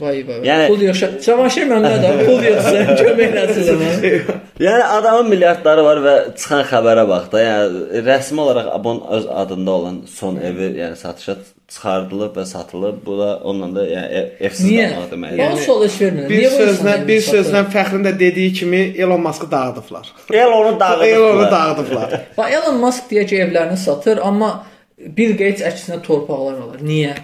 Vay 0.00 0.22
vay. 0.28 0.38
Yəni- 0.46 0.68
pul 0.70 0.80
yox. 0.86 1.02
Çamaşır 1.26 1.66
məmnunam. 1.74 2.24
Pul 2.30 2.42
yoxsa 2.52 2.78
kömək 3.02 3.38
eləsin 3.42 3.82
mənə. 3.82 4.16
Yəni 4.62 4.84
adamın 5.00 5.34
milyardları 5.34 5.82
var 5.90 6.04
və 6.06 6.16
çıxan 6.38 6.62
xəbərə 6.70 7.08
bax 7.10 7.26
da, 7.34 7.42
yəni 7.50 8.06
rəsmi 8.06 8.40
olaraq 8.46 8.70
abon 8.78 9.02
öz 9.18 9.26
adında 9.42 9.70
olan 9.80 10.02
son 10.20 10.36
evi, 10.36 10.76
yəni 10.78 10.96
satışa 10.96 11.40
çıxardılıb 11.68 12.36
və 12.36 12.44
satılıb. 12.46 13.04
Bu 13.06 13.18
da 13.18 13.28
onunla 13.44 13.80
da 13.80 13.84
yəni 13.88 14.22
Niyə? 14.40 14.86
qalmaq 14.88 15.10
deməkdir. 15.12 15.42
Yəni, 15.42 15.58
heç 15.84 15.98
vermirəm. 16.02 16.28
Bir 16.30 16.44
bu 16.46 16.62
sözlə, 16.62 16.94
bir 17.10 17.20
sözlə? 17.26 17.62
Fəxrin 17.74 18.06
də 18.06 18.14
dediyi 18.18 18.52
kimi 18.52 18.80
Elon 18.96 19.20
Musk'ı 19.20 19.50
dağıdıblar. 19.50 20.12
Elonu 20.32 20.80
dağıdıblar. 20.80 21.06
Elonu 21.06 21.50
dağıdıblar. 21.50 22.20
Bax 22.38 22.52
Elon 22.52 22.80
Musk 22.84 23.12
deyək 23.12 23.26
ki, 23.30 23.40
evlərini 23.44 23.76
satır, 23.76 24.24
amma 24.24 24.50
bir 24.98 25.36
Gates 25.38 25.62
əksinə 25.70 26.02
torpaqlar 26.02 26.56
alır. 26.64 26.82
Niyə? 26.90 27.14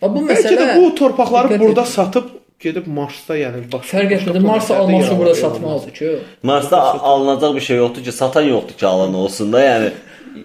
Bax 0.00 0.10
bu 0.14 0.24
Bəlkə 0.24 0.32
məsələ 0.32 0.60
də 0.62 0.76
bu 0.80 0.94
torpaqları 0.94 1.60
burada 1.60 1.84
satıb 1.84 2.36
gedib 2.60 2.86
Marsda, 2.92 3.36
yəni 3.36 3.66
başqa 3.72 3.98
fərq 3.98 4.10
etmədi. 4.16 4.40
Marsda 4.44 4.78
alması 4.78 5.18
burada 5.18 5.34
satmazdı 5.34 5.92
ki. 5.92 6.18
Marsda 6.42 6.80
alınacaq 6.80 7.54
bir 7.56 7.60
şey 7.68 7.76
yoxdur 7.76 8.04
ki, 8.04 8.12
satan 8.12 8.42
yoxdur 8.42 8.74
ki, 8.74 8.86
alan 8.86 9.14
olsun 9.14 9.52
da, 9.52 9.62
yəni 9.64 9.90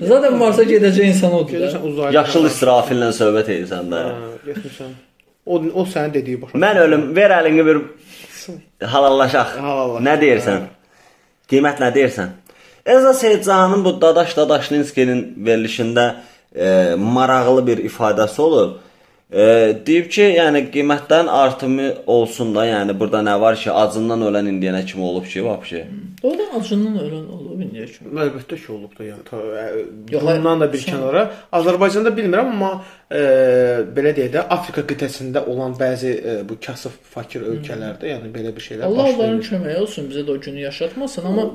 Zaten 0.01 0.37
Marsa 0.37 0.63
gedəcək 0.67 1.09
insan 1.11 1.33
odur. 1.33 1.53
Gedirsən 1.55 1.81
da. 1.81 1.89
uzaylı. 1.89 2.13
yaşıl 2.15 2.47
İsrafillə 2.49 3.09
söhbət 3.15 3.51
edirsən 3.55 3.91
də. 3.91 4.01
Hə, 4.05 4.31
getmirsən. 4.47 4.95
O 5.45 5.59
o 5.81 5.85
sənin 5.85 6.13
dediyi 6.13 6.41
başa. 6.41 6.57
Mən 6.57 6.79
ölüm, 6.81 7.03
ver 7.15 7.33
əlini 7.39 7.65
bir 7.67 7.81
halallaşaq. 8.95 9.57
Halallaş. 9.61 10.05
Nə 10.07 10.15
deyirsən? 10.21 10.65
Qiymət 11.51 11.83
nə 11.83 11.91
deyirsən? 11.95 12.33
Elza 12.85 13.13
Seyidcanın 13.13 13.85
bu 13.85 13.95
Dadaş 14.01 14.37
Dadaşlinskinin 14.37 15.21
verilişində 15.45 16.05
e, 16.55 16.95
maraqlı 16.97 17.67
bir 17.67 17.77
ifadəsi 17.89 18.41
olub. 18.41 18.77
E, 19.35 19.45
deyib 19.87 20.05
ki, 20.15 20.21
yəni 20.37 20.61
qiymətlərin 20.71 21.27
artımı 21.27 21.89
olsun 22.07 22.53
da, 22.55 22.63
yəni 22.69 22.93
burada 22.99 23.19
nə 23.25 23.33
var 23.41 23.57
ki, 23.59 23.67
acından 23.71 24.21
ölən 24.29 24.47
indiyənə 24.53 24.85
kimi 24.87 25.03
olub 25.03 25.25
ki, 25.27 25.41
vəbşi. 25.43 25.81
O 26.23 26.31
da 26.39 26.45
acından 26.55 26.95
ölən 27.01 27.25
olub 27.35 27.59
indiyə 27.65 27.89
kimi. 27.91 28.13
Əlbəttə 28.25 28.55
ki, 28.61 28.69
olub 28.71 28.93
da, 28.95 29.03
yəni 29.09 29.25
ta, 29.27 29.41
ə, 29.41 29.65
Yox, 30.13 30.23
bundan 30.29 30.63
da 30.63 30.69
bir 30.71 30.79
sən- 30.85 30.93
kənara 30.93 31.25
Azərbaycanda 31.59 32.13
bilmirəm, 32.15 32.53
amma 32.55 32.71
ə, 33.11 33.25
belə 33.97 34.15
deyək 34.21 34.31
də 34.37 34.45
Afrika 34.55 34.85
qitəsində 34.93 35.43
olan 35.51 35.75
bəzi 35.83 36.15
ə, 36.15 36.37
bu 36.47 36.55
kasıb 36.67 36.95
fakir 37.17 37.43
ölkələrdə, 37.51 38.07
yəni 38.13 38.31
belə 38.37 38.55
bir 38.55 38.67
şeylər 38.69 38.87
Allah 38.87 39.03
baş 39.09 39.13
onların 39.17 39.37
verir. 39.41 39.49
köməyi 39.51 39.81
olsun, 39.83 40.07
bizə 40.13 40.23
də 40.29 40.37
o 40.37 40.39
günü 40.47 40.63
yaşatmasın, 40.69 41.27
amma 41.33 41.49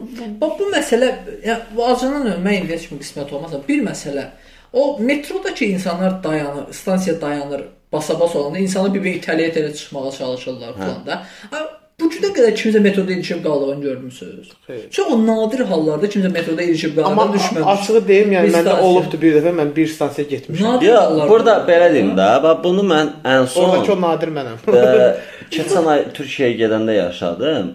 bax 0.44 0.60
bu 0.60 0.68
məsələ, 0.76 1.10
yəni 1.48 1.72
bu 1.76 1.88
acından 1.94 2.28
ölmək 2.36 2.60
indiyə 2.60 2.78
kimi 2.84 3.00
qismət 3.00 3.32
olmasa, 3.32 3.64
bir 3.68 3.82
məsələ. 3.88 4.28
O 4.72 4.98
metrodakı 5.00 5.64
insanlar 5.64 6.24
dayanır, 6.24 6.72
stansiya 6.72 7.20
dayanır, 7.20 7.62
basa-bas 7.92 8.36
olanda 8.36 8.58
insanı 8.58 8.94
bir-bir 8.94 9.14
itələyə-itələyə 9.22 9.74
çıxmağa 9.74 10.10
çalışırlar 10.18 10.72
falan 10.74 11.06
da. 11.06 11.22
Amma 11.52 11.66
bu 12.00 12.06
günə 12.08 12.30
qədər 12.36 12.54
kimsə 12.56 12.80
metroda 12.80 13.12
ilişib 13.12 13.42
qaldığını 13.44 13.82
görmüsüz? 13.82 14.52
Xeyr. 14.66 14.86
Çox 14.90 15.10
nadir 15.26 15.60
hallarda 15.72 16.06
kimsə 16.06 16.30
metroda 16.32 16.62
ilişib 16.62 16.98
Amma 16.98 17.26
qaldığını 17.26 17.36
düşməmiş. 17.36 17.66
açığı 17.72 18.08
deyim, 18.08 18.32
yəni 18.32 18.52
məndə 18.54 18.78
olubdu 18.80 19.20
bir 19.22 19.36
dəfə 19.36 19.52
mən 19.58 19.74
bir 19.76 19.86
stansiyaya 19.96 20.30
getmişəm. 20.36 20.64
Hallarda. 20.94 21.28
burada 21.30 21.56
belə 21.68 21.92
deyim 21.94 22.14
də, 22.16 22.30
bax 22.42 22.64
bunu 22.64 22.86
mən 22.94 23.12
ən 23.24 23.46
son 23.46 23.68
Oradakı 23.70 23.92
o 23.92 24.00
nadir 24.00 24.32
mənəm. 24.38 24.64
Ə, 24.66 25.14
keçən 25.54 25.86
ay 25.92 26.04
Türkiyəyə 26.16 26.56
gedəndə 26.62 26.94
yaşadım. 27.02 27.74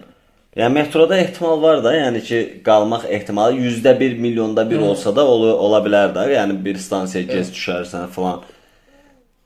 Yəni 0.56 0.72
metroda 0.72 1.16
ehtimal 1.20 1.58
var 1.62 1.82
da, 1.84 1.90
yəni 1.92 2.22
ki, 2.24 2.38
qalmaq 2.64 3.04
ehtimalı 3.12 3.58
%1 3.60 4.14
milyonda 4.24 4.64
bir 4.70 4.78
olsa 4.80 5.12
da 5.16 5.24
olu, 5.28 5.50
ola 5.52 5.82
bilər 5.84 6.14
də. 6.16 6.22
Yəni 6.32 6.56
bir 6.64 6.78
stansiyaya 6.80 7.26
gec 7.28 7.50
düşərsən 7.52 8.06
falan. 8.14 8.38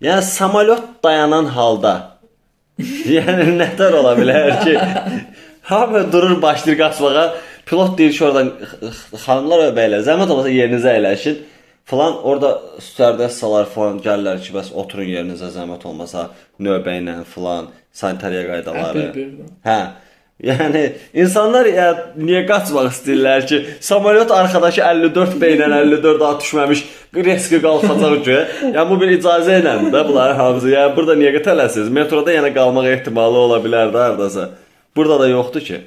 Yəni 0.07 0.23
samolyot 0.23 0.85
dayanan 1.05 1.49
halda 1.57 1.95
yəni 3.17 3.49
nətər 3.59 3.97
ola 4.01 4.13
bilər 4.19 4.53
ki? 4.65 4.77
Hamı 5.71 6.05
durur 6.13 6.43
başlayır 6.43 6.79
qaçmağa. 6.79 7.25
Pilot 7.67 7.99
deyir 7.99 8.13
ki, 8.17 8.23
oradan 8.25 8.53
xanımlar 9.25 9.61
və 9.67 9.73
bəylər, 9.77 10.05
zəhmət 10.07 10.31
olmasa 10.33 10.51
yerinizə 10.55 10.95
əyləşin. 10.99 11.37
Falan 11.91 12.17
orada 12.27 12.53
stüardessalar 12.87 13.67
falan 13.75 13.99
gəlirlər 14.05 14.39
ki, 14.43 14.55
bəs 14.55 14.71
oturun 14.79 15.11
yerinizə 15.11 15.51
zəhmət 15.57 15.85
olmasa 15.91 16.29
növbə 16.63 16.97
ilə 17.03 17.17
falan 17.35 17.69
sanitariya 17.93 18.47
qaydaları. 18.53 19.05
Hə, 19.11 19.15
bir- 19.15 19.35
bir- 19.39 19.53
Hə. 19.67 19.79
Yəni 20.41 20.83
insanlar 21.21 21.67
ya 21.69 21.89
niyə 22.17 22.47
qaçmaq 22.49 22.89
istəyirlər 22.89 23.45
ki, 23.49 23.59
samolyot 23.85 24.31
arxadakı 24.33 24.81
54 24.81 25.35
B 25.41 25.51
ilə 25.57 25.67
54 25.69 26.23
at 26.25 26.41
düşməmiş 26.41 26.85
riski 27.27 27.61
qalxacaq 27.61 28.23
ki, 28.25 28.39
yəni 28.71 28.87
bu 28.89 28.97
bir 29.03 29.13
icazə 29.19 29.59
ilə 29.61 29.75
də 29.93 30.03
bunların 30.09 30.39
hamısı. 30.41 30.71
Yəni 30.73 30.97
burada 30.97 31.17
niyə 31.21 31.43
tələsiz? 31.45 31.91
Metroda 31.93 32.33
yenə 32.33 32.55
qalmaq 32.57 32.89
ehtimalı 32.95 33.43
ola 33.45 33.61
bilər 33.61 33.93
də 33.93 34.07
hardasa. 34.07 34.49
Burada 34.97 35.21
da 35.21 35.29
yoxdur 35.29 35.67
ki. 35.67 35.83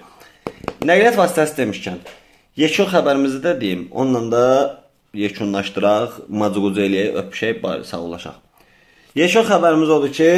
Nəqliyyat 0.86 1.18
vasitəsi 1.18 1.58
demişkən, 1.58 1.98
yekun 2.60 2.92
xəbərimizi 2.94 3.42
də 3.42 3.56
deyim. 3.60 3.88
Onunla 3.92 4.32
da 4.32 4.46
yekunlaşdıraq, 5.18 6.22
macuğucu 6.30 6.86
eləyək, 6.86 7.18
öpüşək, 7.24 7.66
sağollaşaq. 7.90 8.38
Yekun 9.18 9.50
xəbərimiz 9.50 9.92
odur 9.98 10.14
ki, 10.14 10.30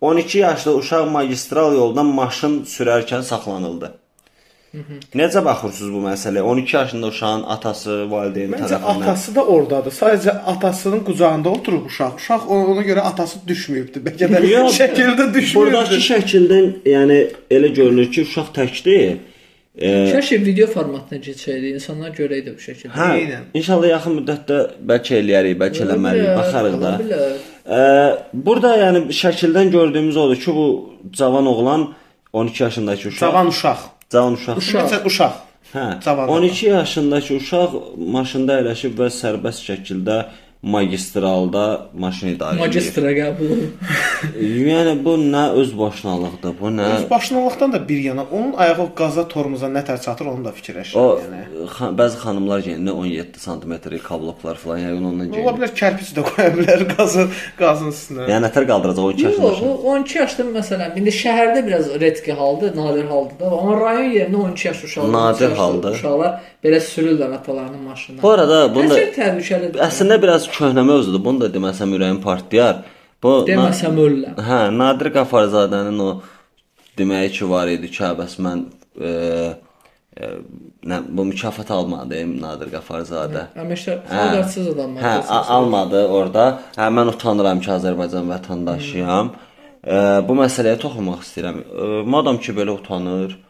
12 0.00 0.38
yaşlı 0.38 0.76
uşaq 0.76 1.10
magistral 1.10 1.74
yoldan 1.74 2.06
maşın 2.06 2.62
sürərkən 2.64 3.22
saxlanıldı. 3.22 3.92
Necə 5.18 5.40
baxırsınız 5.44 5.92
bu 5.92 6.00
məsələyə? 6.04 6.42
12 6.46 6.76
yaşında 6.76 7.06
uşağın 7.06 7.42
atası, 7.54 7.94
valideyni 8.10 8.54
Məncə 8.54 8.68
tərəfindən 8.68 9.02
atası 9.02 9.34
da 9.34 9.44
ordadır. 9.54 9.94
Sadəcə 9.96 10.34
atasının 10.52 11.00
qucağında 11.08 11.50
oturub 11.50 11.88
uşaq. 11.90 12.14
Uşaq 12.22 12.46
ona 12.56 12.84
görə 12.86 13.02
atası 13.10 13.40
düşməyibdi. 13.48 14.04
Bəlkə 14.06 14.28
də 14.30 14.42
şəkildə 14.80 15.26
düşməyibdi. 15.34 15.56
Buradakı 15.58 15.98
şəkildən, 16.06 16.70
yəni 16.86 17.18
elə 17.50 17.72
görünür 17.80 18.12
ki, 18.14 18.22
uşaq 18.30 18.54
tək 18.60 18.84
deyil. 18.86 19.18
E, 19.78 19.88
Kəşf 20.12 20.32
video 20.46 20.66
formatına 20.66 21.18
keçəydi, 21.22 21.68
insanlar 21.76 22.10
görəydi 22.10 22.54
bu 22.56 22.60
şəkildə. 22.60 22.90
hə, 22.96 23.08
Eynən. 23.20 23.44
inşallah 23.54 23.88
yaxın 23.92 24.16
müddətdə 24.18 24.56
bəlkə 24.90 25.20
eləyərik, 25.22 25.54
bəlkə 25.62 25.84
eləməliyik, 25.86 26.30
baxarıq 26.40 26.74
da. 26.82 26.90
Ə, 27.70 27.84
burada 28.34 28.72
yəni 28.80 29.04
şəkildən 29.20 29.70
gördüyümüz 29.70 30.16
odur 30.16 30.36
ki, 30.42 30.54
bu 30.56 30.66
cavan 31.12 31.46
oğlan 31.46 31.86
12 32.32 32.62
yaşındakı 32.62 33.08
uşaq. 33.08 33.20
Cavan 33.20 33.46
uşaq. 33.46 33.78
cavan 34.10 34.32
uşaq. 34.32 34.56
Uşaq. 34.58 34.84
Uşaq. 34.86 35.06
uşaq. 35.06 35.32
Hə. 35.74 36.04
Cavan 36.04 36.28
12 36.28 36.66
yaşındakı 36.66 37.34
uşaq 37.34 37.70
maşında 38.16 38.58
əyləşib 38.60 38.98
və 38.98 39.06
sərbəst 39.20 39.62
şəkildə 39.70 40.24
magistralda 40.62 41.88
maşın 41.98 42.34
idarə 42.34 42.52
edir. 42.56 42.60
Magistra 42.66 43.12
qəbulu. 43.16 43.56
Yəni 44.70 44.92
bu 45.04 45.14
nə 45.22 45.44
öz 45.60 45.70
başınalıqdır, 45.78 46.52
bu 46.60 46.68
nə 46.76 46.88
Öz 46.98 47.06
başınalıqdan 47.10 47.72
da 47.72 47.80
bir 47.88 47.98
yana 48.04 48.24
onun 48.32 48.52
ayağı 48.52 48.86
qaza 48.94 49.24
tormuza 49.28 49.66
nətər 49.72 50.00
çatır 50.04 50.26
onu 50.34 50.44
da 50.44 50.52
fikirləşir 50.58 50.98
o 51.00 51.06
yəni. 51.22 51.40
xan, 51.76 51.96
bəzi 52.00 52.20
xanımlar 52.24 52.60
yəni 52.68 52.90
17 52.92 53.40
sm 53.40 53.72
kabloklar 54.08 54.60
falan 54.60 54.78
yəqin 54.84 55.06
ondan 55.10 55.26
Ola 55.30 55.36
geyinir. 55.36 55.56
bilər 55.56 55.72
kərpic 55.80 56.12
də 56.18 56.26
qoya 56.28 56.50
bilər 56.58 56.84
qazın 56.92 57.32
qazın 57.58 57.88
üstünə. 57.94 58.28
Yəni 58.28 58.44
nətər 58.48 58.68
qaldıracaq 58.70 59.04
12 59.10 59.24
yaşında 59.24 59.46
Yox, 59.46 59.56
uşaq. 59.56 59.66
bu 59.66 59.88
12 59.96 60.18
yaşda 60.18 60.42
məsələn, 60.58 60.98
indi 61.00 61.16
şəhərdə 61.22 61.66
biraz 61.66 61.88
redki 62.04 62.32
haldır, 62.32 62.76
nadir 62.76 63.04
haldır 63.14 63.36
da, 63.40 63.50
amma 63.58 63.80
rayon 63.80 64.10
yerində 64.12 64.36
12 64.44 64.68
yaş 64.68 64.84
uşaqlar, 64.84 65.12
Nadir 65.12 65.46
13 65.46 65.50
yaşlı 65.50 65.62
haldır. 65.62 65.92
Uşaqlar 65.98 66.40
belə 66.64 66.80
sürürlər 66.92 67.34
atalarının 67.34 67.82
maşınına. 67.88 68.22
Bu 68.22 68.30
arada 68.30 68.74
bunu 68.74 68.90
da 68.90 68.98
Nəsə 68.98 69.14
təhlükəlidir. 69.16 69.78
əslində 69.88 70.22
biraz 70.22 70.49
köhnə 70.56 70.82
mövzudur. 70.86 71.22
Bunu 71.24 71.40
da 71.44 71.48
deməsəm 71.54 71.94
ürəyim 71.96 72.20
partlayar. 72.24 72.82
Bu 73.22 73.32
deməsəm 73.48 73.98
ölürlər. 74.04 74.36
Hə, 74.48 74.60
Nadir 74.76 75.10
Qafarzadənin 75.16 75.98
o 76.00 76.10
deməyi 76.98 77.30
ki 77.36 77.48
var 77.50 77.68
idi 77.72 77.90
ki, 77.92 78.04
bəs 78.20 78.38
mən 78.44 78.62
e, 79.00 79.10
e, 80.20 80.30
nə 80.90 81.02
bu 81.08 81.24
mükafat 81.30 81.70
almadı 81.76 82.22
Nadir 82.40 82.72
Qafarzadə. 82.76 83.46
Əməkdar 83.60 84.00
Hə. 84.08 84.22
xəbərsiz 84.24 84.72
adamlar. 84.72 85.04
Hə, 85.04 85.12
a- 85.36 85.44
almadı 85.58 86.06
orada. 86.08 86.46
Hə, 86.78 86.88
mən 86.96 87.12
utanıram 87.14 87.60
ki, 87.64 87.70
Azərbaycan 87.76 88.26
vətəndaşıyam. 88.32 89.30
E, 89.84 89.96
bu 90.28 90.34
məsələyə 90.42 90.76
toxunmaq 90.80 91.22
istəyirəm. 91.26 91.60
E, 91.64 91.92
madam 92.16 92.38
ki 92.40 92.52
belə 92.56 92.74
utanır, 92.80 93.36
e, 93.36 93.49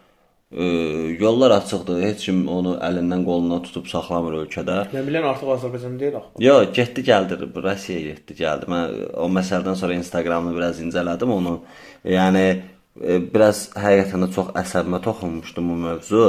yollar 1.20 1.50
açıqdır. 1.50 2.02
Heç 2.02 2.24
kim 2.26 2.48
onu 2.50 2.74
əlindən 2.82 3.22
qolundan 3.24 3.62
tutub 3.62 3.86
saxlamır 3.86 4.40
ölkədə. 4.42 4.80
Mən 4.90 5.06
bilən 5.06 5.28
artıq 5.30 5.52
Azərbaycan 5.54 5.98
deyil 6.00 6.16
axı. 6.18 6.42
Yo, 6.42 6.56
getdi 6.74 7.04
gəldi, 7.06 7.38
Rusiyaya 7.54 8.14
getdi, 8.14 8.38
gəldi. 8.42 8.70
Mən 8.72 8.96
o 9.14 9.30
məsələdən 9.30 9.78
sonra 9.78 9.98
Instagramını 10.02 10.56
biraz 10.56 10.80
incələdim 10.82 11.34
onu. 11.38 11.60
Yəni 12.04 12.46
e, 12.50 13.20
biraz 13.34 13.68
həqiqətən 13.78 14.26
də 14.26 14.32
çox 14.34 14.50
əsəbimə 14.64 15.02
toxunmuşdu 15.06 15.68
bu 15.68 15.78
mövzu. 15.86 16.24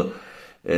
E, 0.61 0.75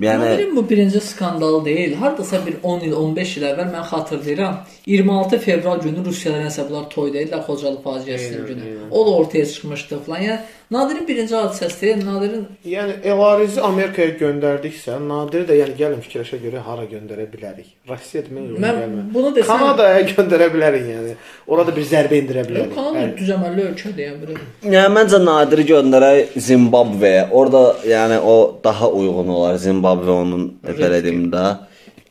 yəni 0.00 0.28
Yəni 0.32 0.56
bu 0.56 0.62
birinci 0.70 1.00
skandal 1.04 1.60
deyil. 1.64 1.92
Hardasa 2.00 2.40
bir 2.46 2.56
10 2.62 2.86
il, 2.86 2.94
15 2.96 3.36
il 3.36 3.44
əvvəl 3.50 3.68
mən 3.74 3.84
xatırlayıram. 3.90 4.62
26 4.86 5.38
fevral 5.44 5.82
günü 5.84 6.04
Rusiyada 6.06 6.46
nəsəblər 6.46 6.88
toy 6.94 7.12
deyirlər 7.12 7.44
Xocalı 7.44 7.82
faciəsinin 7.84 8.46
günü. 8.48 8.78
O 8.90 9.06
da 9.06 9.10
ortaya 9.10 9.46
çıxmışdı 9.46 10.00
falan. 10.06 10.22
Yəni 10.22 10.40
Nadirin 10.70 11.08
birinci 11.08 11.34
hadisəsi 11.34 11.80
deyil, 11.80 12.00
Nadirin 12.06 12.42
Yəni 12.68 12.92
Elarizi 13.10 13.60
Amerikaya 13.64 14.10
göndərdiksə, 14.20 14.98
Nadir 15.08 15.46
də 15.48 15.54
yəni 15.56 15.76
gəlin 15.78 16.02
fikirləşə 16.04 16.36
görə 16.42 16.60
hara 16.66 16.82
göndərə 16.90 17.24
bilərik. 17.32 17.70
Rusiya 17.88 18.22
demək 18.26 18.50
Mən 18.64 18.80
gəlmir. 18.80 19.06
bunu 19.14 19.30
desəm- 19.36 19.46
Kanadaya 19.62 20.02
göndərə 20.10 20.48
bilərik 20.54 20.84
yəni. 20.92 21.14
Orada 21.46 21.72
bir 21.76 21.84
zərbə 21.92 22.18
endirə 22.20 22.42
bilərik. 22.48 22.74
Kanada 22.74 23.06
düzəməlli 23.20 23.64
ölkədir 23.70 24.02
yəni. 24.08 24.36
Yəni 24.74 24.90
məncə 24.98 25.20
Nadiri 25.24 25.64
göndərək 25.72 26.36
Zimbabveyə. 26.48 27.22
Orada 27.30 27.62
yəni 27.94 28.18
o 28.20 28.60
daha 28.64 28.90
uyğun 28.90 29.28
olar 29.28 29.56
Zimbabve 29.56 30.10
onun 30.10 30.44
e, 30.68 30.72
belə 30.72 31.00
deyim 31.04 31.30
də 31.32 31.46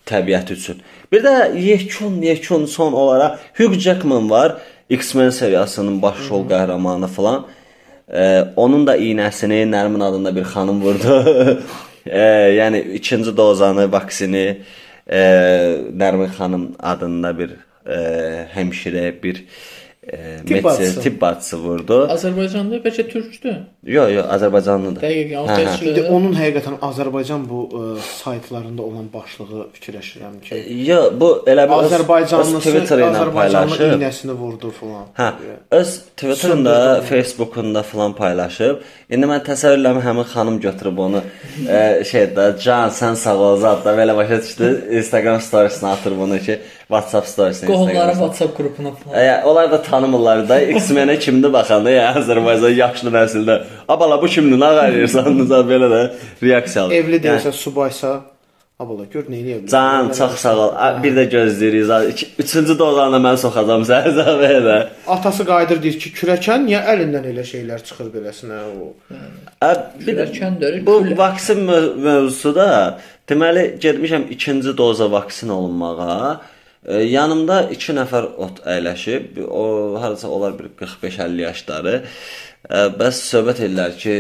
təbiəti 0.06 0.54
üçün. 0.58 0.82
Bir 1.12 1.22
də 1.24 1.36
yekun 1.62 2.22
yekun 2.22 2.66
son 2.66 2.94
olaraq 2.94 3.38
Hugh 3.58 3.74
Jackman 3.80 4.30
var. 4.30 4.58
X-Men 4.90 5.30
seriyasının 5.30 6.02
baş 6.02 6.16
rol 6.32 6.46
qəhrəmanı 6.50 7.08
falan. 7.08 7.46
E, 8.08 8.48
onun 8.56 8.88
da 8.88 8.96
iynəsini 8.98 9.66
Nərmin 9.72 10.04
adında 10.04 10.36
bir 10.36 10.46
xanım 10.48 10.82
vurdu. 10.82 11.18
e, 12.06 12.22
yəni 12.60 12.82
ikinci 13.00 13.38
dozanı, 13.38 13.92
vaksini 13.92 14.46
e, 15.08 15.22
Nərmin 15.92 16.32
xanım 16.38 16.70
adında 16.80 17.34
bir 17.38 17.56
e, 17.86 17.98
həmşirə 18.56 19.12
bir 19.24 19.44
Tibb 20.48 20.64
bacısı. 20.64 21.02
tibb 21.02 21.22
bacısı 21.22 21.58
vurdu. 21.60 21.98
Azərbaycanda 22.14 22.78
bəlkə 22.86 23.04
türkdür. 23.12 23.56
Yox, 23.84 24.12
yox, 24.16 24.26
Azərbaycanlıdır. 24.36 25.02
Dəqiq, 25.04 25.34
Hə, 25.50 25.58
hə. 25.68 25.74
İndi 25.90 26.04
onun 26.16 26.34
həqiqətən 26.38 26.78
Azərbaycan 26.90 27.44
bu 27.50 27.60
ə, 27.68 27.82
saytlarında 28.24 28.82
olan 28.82 29.10
başlığı 29.14 29.66
fikirləşirəm 29.76 30.38
ki, 30.46 30.62
Yox, 30.88 31.12
bu 31.20 31.30
elə 31.52 31.66
bir 31.70 31.84
öz 32.40 32.54
Twitter 32.64 33.02
ilə 33.04 33.10
Azərbaycanlı 33.12 33.34
paylaşıb. 33.34 33.98
iynəsini 33.98 34.38
vurdu 34.44 34.72
falan. 34.80 35.06
Hə, 35.20 35.30
öz 35.82 35.98
Twitterında. 36.18 37.02
Facebookunda 37.10 37.84
falan 37.84 38.14
paylaşıb. 38.16 38.82
İndi 39.10 39.28
mən 39.30 39.44
təsəvvür 39.48 39.80
edirəm 39.82 40.02
həmin 40.08 40.26
xanım 40.34 40.60
götürüb 40.64 40.98
onu 41.06 41.22
e, 41.68 41.80
şeydə 42.12 42.48
Can 42.64 42.90
sən 42.96 43.16
sağ 43.16 43.36
ol 43.38 43.58
zat 43.62 43.86
da 43.86 43.94
belə 44.00 44.16
başa 44.16 44.42
düşdü. 44.44 44.72
Instagram 45.00 45.42
storiesine 45.42 45.90
atır 45.90 46.18
bunu 46.20 46.40
ki, 46.40 46.60
WhatsApp 46.94 47.28
storiesində. 47.28 47.68
Qohumların 47.72 48.14
Instagramda. 48.14 48.24
WhatsApp 48.24 48.54
qrupuna 48.58 48.92
falan. 48.96 49.18
Ə, 49.20 49.44
onlar 49.50 49.72
da 49.74 49.82
tanımırlar 49.84 50.46
da. 50.50 50.62
X-Men-ə 50.80 51.18
kimdir 51.20 51.52
baxanda, 51.54 51.92
ya 51.92 52.06
Azərbaycan 52.16 52.74
yaşlı 52.84 53.12
nəsildə. 53.18 53.58
Abala 53.92 54.22
bu 54.22 54.28
kimdir? 54.32 54.58
Nə 54.62 54.70
qarayırsan? 54.78 55.44
belə 55.72 55.90
də 55.96 56.02
reaksiyalar. 56.48 56.96
Evli 57.02 57.18
Yəni, 57.20 57.26
deyilsə, 57.28 57.52
subaysa, 57.64 58.14
abala 58.80 59.04
gör 59.12 59.28
nə 59.28 59.36
edə 59.42 59.58
bilər. 59.66 59.70
Can, 59.76 60.14
çox 60.16 60.40
sağ 60.46 60.56
ol. 60.64 60.72
Ə, 60.86 60.88
Bir 61.04 61.14
də 61.20 61.28
gözləyirik. 61.36 61.84
Zaten 61.92 62.10
iki- 62.16 62.30
Üçüncü 62.46 62.80
dozanı 62.80 63.20
mən 63.28 63.38
soxacam 63.44 63.84
sənə 63.92 64.16
zəbəyə. 64.22 64.80
Atası 65.18 65.44
qayıdır 65.52 65.84
deyir 65.84 66.00
ki, 66.00 66.16
kürəkən 66.22 66.68
niyə 66.72 66.82
əlindən 66.96 67.26
elə 67.36 67.44
şeylər 67.52 67.84
çıxır 67.88 68.14
beləsinə 68.16 68.64
o. 68.80 68.94
Ə, 69.60 69.72
bir 70.08 70.14
də 70.22 70.32
Kürəkən 70.32 70.62
dörür, 70.62 70.86
bu 70.88 71.02
vaksin 71.20 71.66
mö- 71.68 71.96
mövzusu 72.06 72.56
da 72.56 72.70
deməli 73.30 73.74
getmişəm 73.84 74.30
ikinci 74.32 74.78
doza 74.78 75.12
vaksin 75.12 75.50
olunmağa. 75.50 76.38
Yanımda 76.88 77.66
2 77.76 77.96
nəfər 77.98 78.30
ot 78.40 78.62
əyləşib. 78.64 79.42
O 79.44 79.98
harasa 80.00 80.30
olar 80.32 80.56
bir 80.60 80.70
45-50 80.80 81.42
yaşları. 81.42 81.98
Bəs 83.00 83.20
söhbət 83.32 83.66
edirlər 83.66 83.98
ki, 84.00 84.16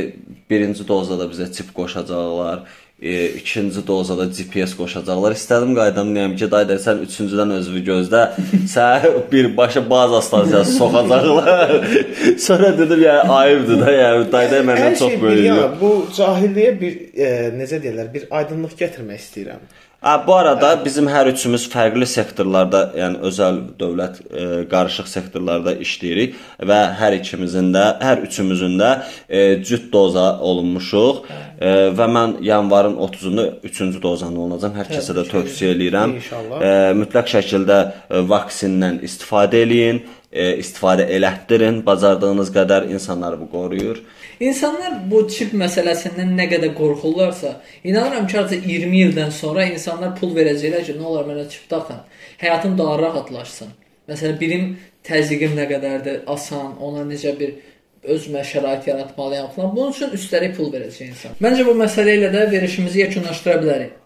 birinci 0.49 0.83
dozda 0.87 1.17
da 1.19 1.29
bizə 1.31 1.47
çip 1.53 1.71
qoşacaqlar. 1.75 2.65
E, 3.01 3.25
ikinci 3.25 3.87
dozada 3.87 4.25
GPS 4.25 4.73
qoşacaqlar. 4.77 5.35
İstədim 5.37 5.75
qaydam 5.77 6.11
deyəm 6.15 6.33
ki, 6.39 6.47
dayı 6.51 6.67
da 6.71 6.77
sən 6.81 7.03
üçüncüdən 7.05 7.51
özünü 7.59 7.83
gözlə. 7.85 8.21
Sən 8.75 9.05
birbaşa 9.31 9.83
baza 9.89 10.21
stansiyası 10.21 10.71
soxacaqlar. 10.77 11.75
Sonra 12.47 12.77
dedim 12.77 13.03
ya 13.03 13.21
ayıbdır 13.21 13.81
da, 13.85 13.91
yəni 13.91 14.31
dayı 14.31 14.51
da 14.51 14.61
məndən 14.71 14.97
çox 14.99 15.11
şey 15.11 15.21
böyükdür. 15.21 15.43
ya, 15.43 15.67
bu 15.81 15.91
cahilliyə 16.17 16.71
bir 16.81 16.95
e, 17.13 17.29
necə 17.59 17.83
deyirlər, 17.83 18.09
bir 18.13 18.25
aydınlıq 18.31 18.73
gətirmək 18.81 19.21
istəyirəm. 19.21 19.61
Ha, 20.01 20.27
bu 20.27 20.35
arada 20.35 20.85
bizim 20.85 21.07
hər 21.09 21.31
üçümüz 21.31 21.63
fərqli 21.73 22.05
sektorlarda, 22.05 22.83
yəni 22.99 23.17
özəl 23.25 23.55
dövlət 23.79 24.19
e, 24.29 24.43
qarışıq 24.69 25.07
sektorlarda 25.09 25.73
işləyirik 25.81 26.35
və 26.69 26.77
hər 26.99 27.15
ikimizin 27.17 27.71
də, 27.73 27.85
hər 28.05 28.21
üçümüzün 28.27 28.75
də 28.77 28.91
e, 29.25 29.41
cüt 29.65 29.87
doza 29.93 30.27
olunmuşuq 30.49 31.23
e, 31.31 31.71
və 31.97 32.07
mən 32.13 32.35
yanvarın 32.45 32.93
30-unda 33.07 33.47
3-cü 33.65 34.03
dozanı 34.03 34.43
olacağam. 34.45 34.77
Hər 34.77 34.91
kəsə 34.91 35.17
də 35.17 35.25
tövsiyə 35.31 35.73
eləyirəm. 35.73 36.13
E, 36.61 36.71
mütləq 37.01 37.33
şəkildə 37.33 37.79
e, 37.81 38.21
vaksindən 38.35 39.01
istifadə 39.07 39.65
eləyin, 39.65 40.03
e, 40.29 40.51
istifadə 40.61 41.09
elətdirin. 41.17 41.81
Bacardığınız 41.89 42.53
qədər 42.53 42.91
insanları 42.93 43.41
bu 43.41 43.49
qoruyur. 43.49 44.05
İnsanlar 44.39 44.99
bu 45.11 45.23
çip 45.33 45.53
məsələsindən 45.57 46.35
nə 46.37 46.45
qədər 46.51 46.73
qorxurlarsa, 46.77 47.55
inanıram 47.83 48.27
ki, 48.27 48.37
artıq 48.39 48.67
20 48.69 48.99
ildən 49.05 49.31
sonra 49.33 49.65
insanlar 49.65 50.13
pul 50.19 50.35
verəcəklər 50.37 50.85
ki, 50.85 50.93
nə 50.99 51.07
olar 51.09 51.25
mənə 51.25 51.47
çip 51.49 51.65
taxın. 51.69 52.03
Həyatım 52.37 52.77
daha 52.77 52.99
rahatlaşsın. 53.01 53.71
Məsələn, 54.09 54.37
bilim 54.39 54.67
təzyiqim 55.07 55.57
nə 55.57 55.65
qədərdir, 55.71 56.19
asan, 56.27 56.75
ona 56.77 57.01
necə 57.07 57.33
bir 57.39 57.55
özümə 58.03 58.43
şərait 58.45 58.85
yaratmalıyam 58.87 59.49
falan. 59.55 59.73
Bunun 59.75 59.95
üçün 59.95 60.13
üstəlik 60.13 60.53
pul 60.57 60.69
verəcək 60.75 61.09
insan. 61.09 61.33
Məncə 61.43 61.65
bu 61.65 61.73
məsələ 61.81 62.19
ilə 62.19 62.29
də 62.35 62.45
verişimizi 62.51 63.01
yekunlaşdıra 63.05 63.57
bilərik. 63.63 63.97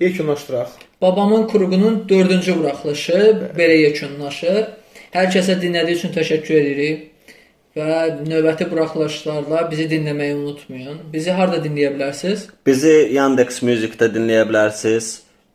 Yekunlaşdıraq. 0.00 0.74
Babamın 1.02 1.46
kurğunun 1.46 2.04
4-cü 2.08 2.58
buraxılışı 2.58 3.20
belə 3.56 3.78
yekunlaşır. 3.86 4.60
Hər 5.14 5.30
kəsə 5.32 5.56
dinlədiyi 5.62 6.00
üçün 6.00 6.12
təşəkkür 6.18 6.58
edirik. 6.58 7.11
Və 7.72 8.18
növbəti 8.28 8.66
buraxılışlarda 8.68 9.62
bizi 9.70 9.86
dinləməyi 9.88 10.34
unutmayın. 10.36 10.98
Bizi 11.12 11.32
harda 11.32 11.56
dinləyə 11.64 11.94
bilərsiniz? 11.94 12.44
Bizi 12.68 12.92
Yandex 13.14 13.62
Music-də 13.64 14.10
dinləyə 14.12 14.44
bilərsiniz. 14.50 15.08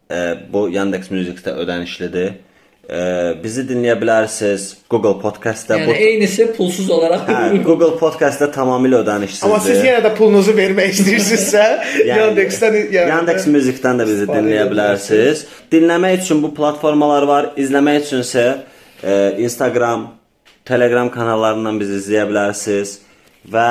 E, 0.10 0.22
bu 0.54 0.66
Yandex 0.74 1.12
Music-də 1.14 1.54
ödənişlidir. 1.62 2.32
E, 2.90 3.00
bizi 3.44 3.68
dinləyə 3.70 4.00
bilərsiniz 4.02 4.66
Google 4.90 5.14
Podcast-da. 5.22 5.78
Yəni 5.78 5.94
eynisi 6.08 6.50
pulsuz 6.58 6.90
olaraq. 6.90 7.30
Hə, 7.30 7.62
Google 7.62 7.94
Podcast-da 8.02 8.50
tamamilə 8.50 9.04
ödənişsizdir. 9.04 9.52
Amma 9.52 9.62
siz 9.62 9.86
yenə 9.86 10.02
də 10.08 10.16
pulunuzu 10.18 10.58
vermək 10.58 10.98
istəyirsinizsə, 10.98 11.70
Yandex-dən 12.16 12.82
yəni, 12.82 13.12
Yandex 13.14 13.46
Music-dən 13.54 14.02
də 14.02 14.10
bizi 14.10 14.26
dinləyə 14.32 14.64
edə 14.66 14.74
bilərsiniz. 14.74 15.46
Dinləmək 15.70 16.24
üçün 16.26 16.42
bu 16.42 16.56
platformalar 16.58 17.30
var. 17.30 17.54
İzləmək 17.62 18.08
üçünsə 18.08 18.48
e, 19.04 19.20
Instagram, 19.46 20.16
Telegram 20.68 21.08
kanallarından 21.12 21.80
bizi 21.80 22.02
izləyə 22.02 22.26
bilərsiniz 22.28 22.98
və 23.54 23.70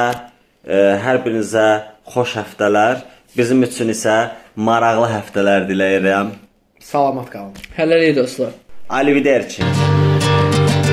e, 0.65 0.79
hər 1.05 1.21
birinizə 1.27 1.67
xoş 2.15 2.39
həftələr. 2.41 3.05
Bizim 3.37 3.61
üçün 3.69 3.93
isə 3.93 4.17
maraqlı 4.57 5.11
həftələr 5.13 5.69
diləyirəm. 5.69 6.33
Salamat 6.81 7.29
qalın. 7.35 7.53
Hələlik 7.77 8.17
dostlar. 8.17 8.57
Arrivederci. 8.89 10.86